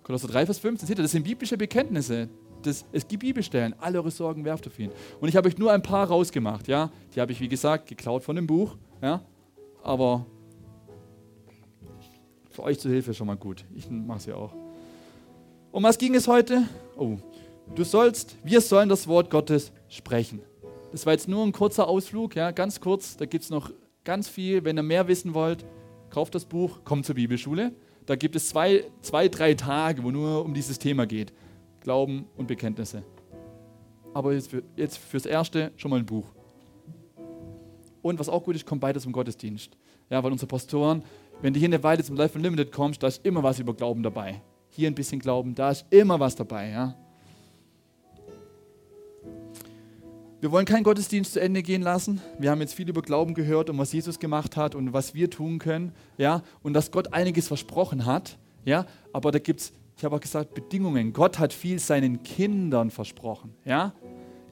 Kolosser 0.02 0.28
3, 0.28 0.46
Vers 0.46 0.58
15, 0.58 0.88
seht 0.88 0.98
ihr, 0.98 1.02
das 1.02 1.12
sind 1.12 1.22
biblische 1.22 1.56
Bekenntnisse. 1.56 2.28
Das, 2.62 2.84
es 2.92 3.08
gibt 3.08 3.22
Bibelstellen, 3.22 3.74
alle 3.78 3.98
eure 3.98 4.10
Sorgen 4.10 4.44
werft 4.44 4.66
auf 4.66 4.78
ihn. 4.78 4.90
Und 5.20 5.28
ich 5.28 5.36
habe 5.36 5.48
euch 5.48 5.56
nur 5.56 5.72
ein 5.72 5.82
paar 5.82 6.08
rausgemacht, 6.08 6.68
ja. 6.68 6.90
Die 7.14 7.20
habe 7.20 7.32
ich, 7.32 7.40
wie 7.40 7.48
gesagt, 7.48 7.88
geklaut 7.88 8.22
von 8.22 8.36
dem 8.36 8.46
Buch, 8.46 8.76
ja. 9.00 9.22
Aber 9.82 10.26
für 12.60 12.64
euch 12.64 12.78
zur 12.78 12.90
Hilfe 12.90 13.14
schon 13.14 13.26
mal 13.26 13.36
gut. 13.36 13.64
Ich 13.74 13.88
mache 13.90 14.18
es 14.18 14.26
ja 14.26 14.34
auch. 14.34 14.52
Um 15.72 15.82
was 15.82 15.96
ging 15.96 16.14
es 16.14 16.28
heute? 16.28 16.64
Oh, 16.96 17.16
du 17.74 17.84
sollst, 17.84 18.36
wir 18.44 18.60
sollen 18.60 18.88
das 18.88 19.08
Wort 19.08 19.30
Gottes 19.30 19.72
sprechen. 19.88 20.42
Das 20.92 21.06
war 21.06 21.14
jetzt 21.14 21.28
nur 21.28 21.44
ein 21.44 21.52
kurzer 21.52 21.88
Ausflug, 21.88 22.36
ja, 22.36 22.50
ganz 22.50 22.80
kurz. 22.80 23.16
Da 23.16 23.24
gibt 23.24 23.44
es 23.44 23.50
noch 23.50 23.70
ganz 24.04 24.28
viel. 24.28 24.64
Wenn 24.64 24.76
ihr 24.76 24.82
mehr 24.82 25.08
wissen 25.08 25.32
wollt, 25.32 25.64
kauft 26.10 26.34
das 26.34 26.44
Buch, 26.44 26.84
kommt 26.84 27.06
zur 27.06 27.14
Bibelschule. 27.14 27.72
Da 28.04 28.16
gibt 28.16 28.36
es 28.36 28.48
zwei, 28.48 28.84
zwei, 29.00 29.28
drei 29.28 29.54
Tage, 29.54 30.02
wo 30.02 30.10
nur 30.10 30.44
um 30.44 30.52
dieses 30.52 30.78
Thema 30.78 31.06
geht. 31.06 31.32
Glauben 31.80 32.26
und 32.36 32.46
Bekenntnisse. 32.46 33.04
Aber 34.12 34.34
jetzt, 34.34 34.50
für, 34.50 34.62
jetzt 34.76 34.98
fürs 34.98 35.24
Erste 35.24 35.72
schon 35.76 35.90
mal 35.92 36.00
ein 36.00 36.06
Buch. 36.06 36.26
Und 38.02 38.18
was 38.18 38.28
auch 38.28 38.42
gut 38.42 38.56
ist, 38.56 38.66
kommt 38.66 38.80
beides 38.80 39.04
zum 39.04 39.12
Gottesdienst. 39.12 39.78
Ja, 40.10 40.22
weil 40.22 40.32
unsere 40.32 40.48
Pastoren, 40.48 41.04
wenn 41.42 41.54
du 41.54 41.58
hier 41.58 41.68
eine 41.68 41.82
Weile 41.82 42.04
zum 42.04 42.16
Life 42.16 42.36
Unlimited 42.36 42.72
kommst, 42.72 43.02
da 43.02 43.06
ist 43.06 43.24
immer 43.24 43.42
was 43.42 43.58
über 43.58 43.74
Glauben 43.74 44.02
dabei. 44.02 44.42
Hier 44.68 44.88
ein 44.88 44.94
bisschen 44.94 45.20
Glauben, 45.20 45.54
da 45.54 45.70
ist 45.70 45.86
immer 45.90 46.20
was 46.20 46.36
dabei. 46.36 46.68
Ja. 46.68 46.94
Wir 50.40 50.50
wollen 50.52 50.64
keinen 50.64 50.84
Gottesdienst 50.84 51.34
zu 51.34 51.40
Ende 51.40 51.62
gehen 51.62 51.82
lassen. 51.82 52.20
Wir 52.38 52.50
haben 52.50 52.60
jetzt 52.60 52.74
viel 52.74 52.88
über 52.88 53.02
Glauben 53.02 53.34
gehört 53.34 53.68
und 53.68 53.76
was 53.78 53.92
Jesus 53.92 54.18
gemacht 54.18 54.56
hat 54.56 54.74
und 54.74 54.92
was 54.94 55.12
wir 55.14 55.28
tun 55.28 55.58
können. 55.58 55.92
Ja? 56.16 56.42
Und 56.62 56.72
dass 56.72 56.90
Gott 56.90 57.12
einiges 57.12 57.48
versprochen 57.48 58.06
hat. 58.06 58.38
Ja? 58.64 58.86
Aber 59.12 59.32
da 59.32 59.38
gibt 59.38 59.60
es, 59.60 59.72
ich 59.96 60.04
habe 60.04 60.16
auch 60.16 60.20
gesagt, 60.20 60.54
Bedingungen. 60.54 61.12
Gott 61.12 61.38
hat 61.38 61.52
viel 61.52 61.78
seinen 61.78 62.22
Kindern 62.22 62.90
versprochen. 62.90 63.54
Ja? 63.66 63.92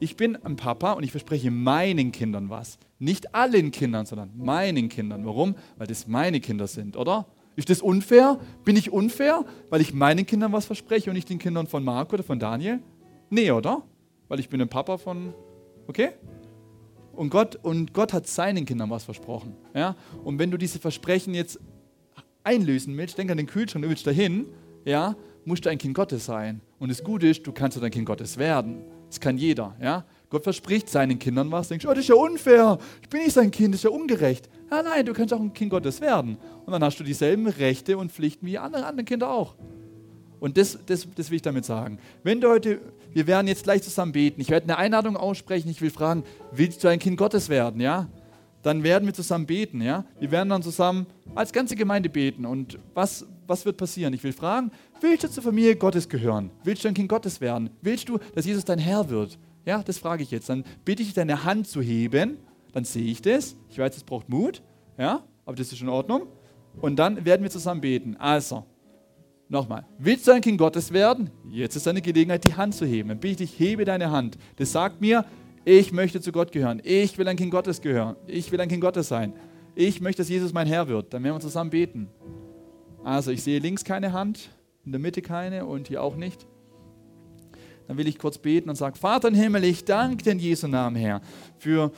Ich 0.00 0.16
bin 0.16 0.36
ein 0.36 0.56
Papa 0.56 0.92
und 0.92 1.02
ich 1.02 1.10
verspreche 1.10 1.50
meinen 1.50 2.12
Kindern 2.12 2.50
was. 2.50 2.78
Nicht 2.98 3.34
allen 3.34 3.70
Kindern, 3.70 4.06
sondern 4.06 4.30
meinen 4.36 4.88
Kindern. 4.88 5.26
Warum? 5.26 5.54
Weil 5.76 5.86
das 5.86 6.06
meine 6.06 6.40
Kinder 6.40 6.66
sind, 6.66 6.96
oder? 6.96 7.26
Ist 7.56 7.70
das 7.70 7.82
unfair? 7.82 8.38
Bin 8.64 8.76
ich 8.76 8.92
unfair, 8.92 9.44
weil 9.70 9.80
ich 9.80 9.92
meinen 9.92 10.24
Kindern 10.26 10.52
was 10.52 10.66
verspreche 10.66 11.10
und 11.10 11.14
nicht 11.14 11.28
den 11.28 11.38
Kindern 11.38 11.66
von 11.66 11.82
Marco 11.82 12.14
oder 12.14 12.22
von 12.22 12.38
Daniel? 12.38 12.80
Nee, 13.30 13.50
oder? 13.50 13.82
Weil 14.28 14.38
ich 14.38 14.48
bin 14.48 14.60
ein 14.60 14.68
Papa 14.68 14.98
von 14.98 15.34
Okay? 15.88 16.10
Und 17.12 17.30
Gott, 17.30 17.56
und 17.56 17.94
Gott 17.94 18.12
hat 18.12 18.28
seinen 18.28 18.64
Kindern 18.64 18.90
was 18.90 19.02
versprochen. 19.02 19.56
Ja? 19.74 19.96
Und 20.22 20.38
wenn 20.38 20.52
du 20.52 20.56
diese 20.56 20.78
Versprechen 20.78 21.34
jetzt 21.34 21.58
einlösen 22.44 22.96
willst, 22.96 23.18
denk 23.18 23.30
an 23.30 23.38
den 23.38 23.46
Kühlschrank, 23.46 23.82
du 23.82 23.88
willst 23.88 24.06
dahin, 24.06 24.46
ja, 24.84 25.16
musst 25.44 25.64
du 25.64 25.70
ein 25.70 25.78
Kind 25.78 25.94
Gottes 25.94 26.26
sein. 26.26 26.60
Und 26.78 26.90
das 26.90 27.02
Gute 27.02 27.26
ist, 27.26 27.44
du 27.46 27.52
kannst 27.52 27.82
ein 27.82 27.90
Kind 27.90 28.06
Gottes 28.06 28.36
werden. 28.36 28.84
Das 29.08 29.20
kann 29.20 29.38
jeder. 29.38 29.74
Ja? 29.80 30.04
Gott 30.30 30.44
verspricht 30.44 30.88
seinen 30.88 31.18
Kindern 31.18 31.50
was. 31.50 31.68
Denkst, 31.68 31.86
oh, 31.86 31.90
das 31.90 32.00
ist 32.00 32.08
ja 32.08 32.14
unfair. 32.14 32.78
Ich 33.02 33.08
bin 33.08 33.22
nicht 33.22 33.32
sein 33.32 33.50
Kind, 33.50 33.74
das 33.74 33.80
ist 33.80 33.84
ja 33.84 33.90
ungerecht. 33.90 34.48
Ja, 34.70 34.82
nein, 34.82 35.06
du 35.06 35.14
kannst 35.14 35.32
auch 35.32 35.40
ein 35.40 35.52
Kind 35.52 35.70
Gottes 35.70 36.00
werden. 36.00 36.36
Und 36.66 36.72
dann 36.72 36.84
hast 36.84 36.98
du 37.00 37.04
dieselben 37.04 37.46
Rechte 37.46 37.96
und 37.96 38.12
Pflichten 38.12 38.46
wie 38.46 38.58
andere, 38.58 38.84
andere 38.84 39.04
Kinder 39.04 39.30
auch. 39.30 39.54
Und 40.40 40.56
das, 40.56 40.78
das, 40.86 41.08
das 41.16 41.30
will 41.30 41.36
ich 41.36 41.42
damit 41.42 41.64
sagen. 41.64 41.98
Wenn 42.22 42.40
du 42.40 42.48
heute, 42.48 42.80
wir 43.12 43.26
werden 43.26 43.48
jetzt 43.48 43.64
gleich 43.64 43.82
zusammen 43.82 44.12
beten. 44.12 44.40
Ich 44.40 44.50
werde 44.50 44.64
eine 44.64 44.76
Einladung 44.76 45.16
aussprechen. 45.16 45.68
Ich 45.70 45.80
will 45.80 45.90
fragen, 45.90 46.22
willst 46.52 46.84
du 46.84 46.88
ein 46.88 46.98
Kind 46.98 47.16
Gottes 47.16 47.48
werden? 47.48 47.80
Ja? 47.80 48.08
Dann 48.62 48.82
werden 48.82 49.06
wir 49.06 49.14
zusammen 49.14 49.46
beten. 49.46 49.80
Ja? 49.80 50.04
Wir 50.18 50.30
werden 50.30 50.48
dann 50.48 50.62
zusammen 50.62 51.06
als 51.34 51.52
ganze 51.52 51.76
Gemeinde 51.76 52.08
beten. 52.08 52.44
Und 52.44 52.78
was, 52.94 53.26
was 53.46 53.64
wird 53.64 53.76
passieren? 53.76 54.12
Ich 54.14 54.24
will 54.24 54.32
fragen, 54.32 54.70
willst 55.00 55.24
du 55.24 55.30
zur 55.30 55.42
Familie 55.42 55.76
Gottes 55.76 56.08
gehören? 56.08 56.50
Willst 56.64 56.84
du 56.84 56.88
ein 56.88 56.94
Kind 56.94 57.08
Gottes 57.08 57.40
werden? 57.40 57.70
Willst 57.82 58.08
du, 58.08 58.18
dass 58.34 58.46
Jesus 58.46 58.64
dein 58.64 58.78
Herr 58.78 59.08
wird? 59.08 59.38
Ja, 59.64 59.82
das 59.82 59.98
frage 59.98 60.22
ich 60.22 60.30
jetzt. 60.30 60.48
Dann 60.48 60.64
bitte 60.84 61.02
ich 61.02 61.08
dich, 61.08 61.14
deine 61.14 61.44
Hand 61.44 61.68
zu 61.68 61.80
heben. 61.80 62.38
Dann 62.72 62.84
sehe 62.84 63.04
ich 63.04 63.22
das. 63.22 63.56
Ich 63.70 63.78
weiß, 63.78 63.96
es 63.96 64.04
braucht 64.04 64.28
Mut. 64.28 64.62
Ja, 64.98 65.22
aber 65.44 65.56
das 65.56 65.72
ist 65.72 65.80
in 65.80 65.88
Ordnung. 65.88 66.26
Und 66.80 66.96
dann 66.96 67.24
werden 67.24 67.42
wir 67.42 67.50
zusammen 67.50 67.80
beten. 67.80 68.16
Also, 68.16 68.64
Nochmal, 69.50 69.86
willst 69.98 70.28
du 70.28 70.32
ein 70.32 70.42
Kind 70.42 70.58
Gottes 70.58 70.92
werden? 70.92 71.30
Jetzt 71.48 71.74
ist 71.74 71.88
eine 71.88 72.02
Gelegenheit, 72.02 72.46
die 72.46 72.54
Hand 72.54 72.74
zu 72.74 72.84
heben. 72.84 73.08
Dann 73.08 73.18
bitte 73.18 73.44
ich, 73.44 73.58
hebe 73.58 73.86
deine 73.86 74.10
Hand. 74.10 74.36
Das 74.56 74.72
sagt 74.72 75.00
mir, 75.00 75.24
ich 75.64 75.92
möchte 75.92 76.20
zu 76.20 76.32
Gott 76.32 76.52
gehören. 76.52 76.80
Ich 76.84 77.18
will 77.18 77.28
ein 77.28 77.36
Kind 77.36 77.50
Gottes 77.50 77.80
gehören. 77.80 78.16
Ich 78.26 78.50
will 78.52 78.60
ein 78.60 78.68
Kind 78.68 78.80
Gottes 78.80 79.08
sein. 79.08 79.34
Ich 79.74 80.00
möchte, 80.00 80.22
dass 80.22 80.28
Jesus 80.28 80.52
mein 80.52 80.66
Herr 80.66 80.88
wird. 80.88 81.12
Dann 81.12 81.22
werden 81.22 81.36
wir 81.36 81.40
zusammen 81.40 81.70
beten. 81.70 82.08
Also, 83.04 83.30
ich 83.30 83.42
sehe 83.42 83.60
links 83.60 83.84
keine 83.84 84.12
Hand, 84.12 84.50
in 84.84 84.92
der 84.92 85.00
Mitte 85.00 85.22
keine 85.22 85.66
und 85.66 85.88
hier 85.88 86.02
auch 86.02 86.16
nicht. 86.16 86.46
Dann 87.86 87.96
will 87.96 88.06
ich 88.06 88.18
kurz 88.18 88.38
beten 88.38 88.68
und 88.68 88.76
sage, 88.76 88.98
Vater 88.98 89.28
im 89.28 89.34
Himmel, 89.34 89.64
ich 89.64 89.84
danke 89.84 90.24
dir 90.24 90.32
in 90.32 90.38
Jesu 90.38 90.66
Namen, 90.66 90.96
Herr, 90.96 91.22
für 91.58 91.90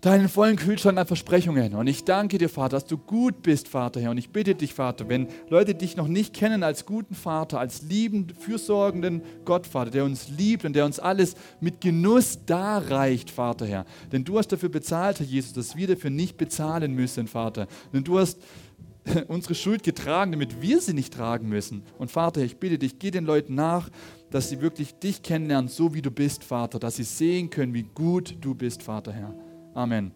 deinen 0.00 0.28
vollen 0.28 0.56
Kühlschrank 0.56 0.98
an 0.98 1.06
Versprechungen. 1.06 1.74
Und 1.74 1.86
ich 1.86 2.04
danke 2.04 2.38
dir, 2.38 2.48
Vater, 2.48 2.76
dass 2.76 2.86
du 2.86 2.96
gut 2.96 3.42
bist, 3.42 3.68
Vater, 3.68 4.00
Herr. 4.00 4.10
Und 4.10 4.18
ich 4.18 4.30
bitte 4.30 4.54
dich, 4.54 4.72
Vater, 4.72 5.08
wenn 5.08 5.28
Leute 5.48 5.74
dich 5.74 5.96
noch 5.96 6.08
nicht 6.08 6.34
kennen 6.34 6.62
als 6.62 6.86
guten 6.86 7.14
Vater, 7.14 7.60
als 7.60 7.82
liebend, 7.82 8.32
fürsorgenden 8.32 9.22
Gott, 9.44 9.66
Vater, 9.66 9.90
der 9.90 10.04
uns 10.04 10.28
liebt 10.28 10.64
und 10.64 10.74
der 10.74 10.86
uns 10.86 10.98
alles 10.98 11.34
mit 11.60 11.80
Genuss 11.80 12.38
darreicht, 12.46 13.30
Vater, 13.30 13.66
Herr. 13.66 13.84
Denn 14.10 14.24
du 14.24 14.38
hast 14.38 14.48
dafür 14.48 14.70
bezahlt, 14.70 15.20
Herr 15.20 15.26
Jesus, 15.26 15.52
dass 15.52 15.76
wir 15.76 15.86
dafür 15.86 16.10
nicht 16.10 16.38
bezahlen 16.38 16.94
müssen, 16.94 17.26
Vater. 17.26 17.66
Denn 17.92 18.04
du 18.04 18.18
hast 18.18 18.38
unsere 19.28 19.54
Schuld 19.54 19.82
getragen, 19.82 20.32
damit 20.32 20.62
wir 20.62 20.80
sie 20.80 20.94
nicht 20.94 21.12
tragen 21.12 21.48
müssen. 21.48 21.82
Und 21.98 22.10
Vater, 22.10 22.40
ich 22.40 22.56
bitte 22.56 22.78
dich, 22.78 22.98
geh 22.98 23.10
den 23.10 23.26
Leuten 23.26 23.54
nach, 23.54 23.90
dass 24.30 24.48
sie 24.48 24.62
wirklich 24.62 24.94
dich 24.94 25.22
kennenlernen, 25.22 25.68
so 25.68 25.92
wie 25.92 26.02
du 26.02 26.10
bist, 26.10 26.44
Vater, 26.44 26.78
dass 26.78 26.96
sie 26.96 27.04
sehen 27.04 27.50
können, 27.50 27.74
wie 27.74 27.82
gut 27.82 28.36
du 28.40 28.54
bist, 28.54 28.82
Vater, 28.82 29.12
Herr. 29.12 29.34
Amen. 29.74 30.12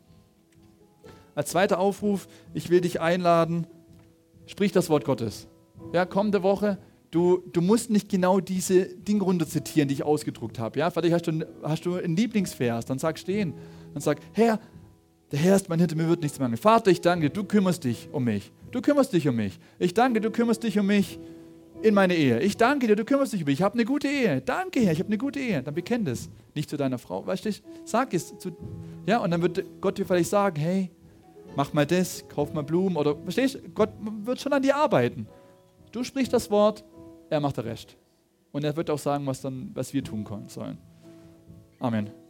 Als 1.35 1.51
zweiter 1.51 1.79
Aufruf, 1.79 2.29
ich 2.53 2.71
will 2.71 2.81
dich 2.81 3.01
einladen, 3.01 3.67
sprich 4.47 4.73
das 4.73 4.89
Wort 4.89 5.05
Gottes. 5.05 5.49
Ja, 5.93 6.07
kommende 6.07 6.43
Woche, 6.43 6.79
Du, 7.15 7.45
du 7.53 7.61
musst 7.61 7.91
nicht 7.91 8.09
genau 8.09 8.41
diese 8.41 8.87
Dinge 8.87 9.23
runterzitieren, 9.23 9.87
die 9.87 9.95
ich 9.95 10.03
ausgedruckt 10.03 10.59
habe. 10.59 10.81
Ja? 10.81 10.91
Vielleicht 10.91 11.15
hast 11.15 11.29
du, 11.29 11.47
hast 11.63 11.87
du 11.87 11.95
einen 11.95 12.17
Lieblingsvers, 12.17 12.87
dann 12.87 12.99
sag 12.99 13.21
stehen. 13.21 13.55
Dann 13.93 14.01
sag, 14.03 14.19
Herr, 14.33 14.59
der 15.31 15.39
Herr 15.39 15.55
ist 15.55 15.69
mein 15.69 15.79
Hirte, 15.79 15.95
mir 15.95 16.09
wird 16.09 16.23
nichts 16.23 16.41
mangeln. 16.41 16.57
Vater, 16.57 16.91
ich 16.91 17.01
danke, 17.01 17.31
du 17.31 17.45
kümmerst 17.45 17.85
dich 17.85 18.09
um 18.11 18.25
mich. 18.25 18.51
Du 18.73 18.81
kümmerst 18.81 19.13
dich 19.13 19.29
um 19.29 19.37
mich. 19.37 19.61
Ich 19.79 19.95
danke, 19.95 20.21
du 20.21 20.33
kümmerst 20.33 20.65
dich 20.65 20.77
um 20.77 20.87
mich 20.87 21.21
in 21.85 21.93
meine 21.93 22.17
Ehe. 22.17 22.41
Ich 22.41 22.57
danke 22.57 22.87
dir, 22.87 22.97
du 22.97 23.05
kümmerst 23.05 23.35
dich 23.35 23.43
um 23.43 23.47
mich. 23.47 23.59
Ich 23.59 23.63
habe 23.63 23.75
eine 23.75 23.85
gute 23.85 24.09
Ehe. 24.09 24.41
Danke, 24.41 24.81
Herr, 24.81 24.93
ich 24.93 25.01
habe 25.01 25.09
eine 25.09 25.19
gute 25.19 25.39
Ehe. 25.39 25.63
Dann 25.63 25.75
bekenn 25.75 26.05
das. 26.05 26.31
Nicht 26.55 26.71
zu 26.71 26.79
deiner 26.79 26.97
Frau. 26.99 27.27
Weißt 27.27 27.45
du, 27.45 27.51
sag 27.85 28.15
es. 28.15 28.39
Zu, 28.39 28.57
ja, 29.07 29.19
und 29.19 29.31
dann 29.31 29.43
wird 29.43 29.63
Gott 29.83 29.99
dir 29.99 30.07
vielleicht 30.07 30.31
sagen, 30.31 30.59
hey, 30.59 30.91
mach 31.57 31.75
mal 31.75 31.85
das, 31.85 32.27
kauf 32.29 32.55
mal 32.55 32.63
Blumen 32.63 32.97
oder, 32.97 33.17
verstehst 33.17 33.57
du, 33.57 33.69
Gott 33.69 33.91
wird 34.23 34.41
schon 34.41 34.55
an 34.55 34.63
dir 34.63 34.77
arbeiten. 34.77 35.27
Du 35.93 36.03
sprichst 36.03 36.33
das 36.33 36.51
Wort, 36.51 36.85
er 37.29 37.41
macht 37.41 37.59
den 37.59 37.65
Rest. 37.65 37.99
Und 38.51 38.65
er 38.65 38.75
wird 38.77 38.89
auch 38.89 38.99
sagen, 38.99 39.27
was, 39.27 39.43
dann, 39.43 39.71
was 39.75 39.93
wir 39.93 40.03
tun 40.03 40.27
sollen. 40.49 40.79
Amen. 41.81 42.24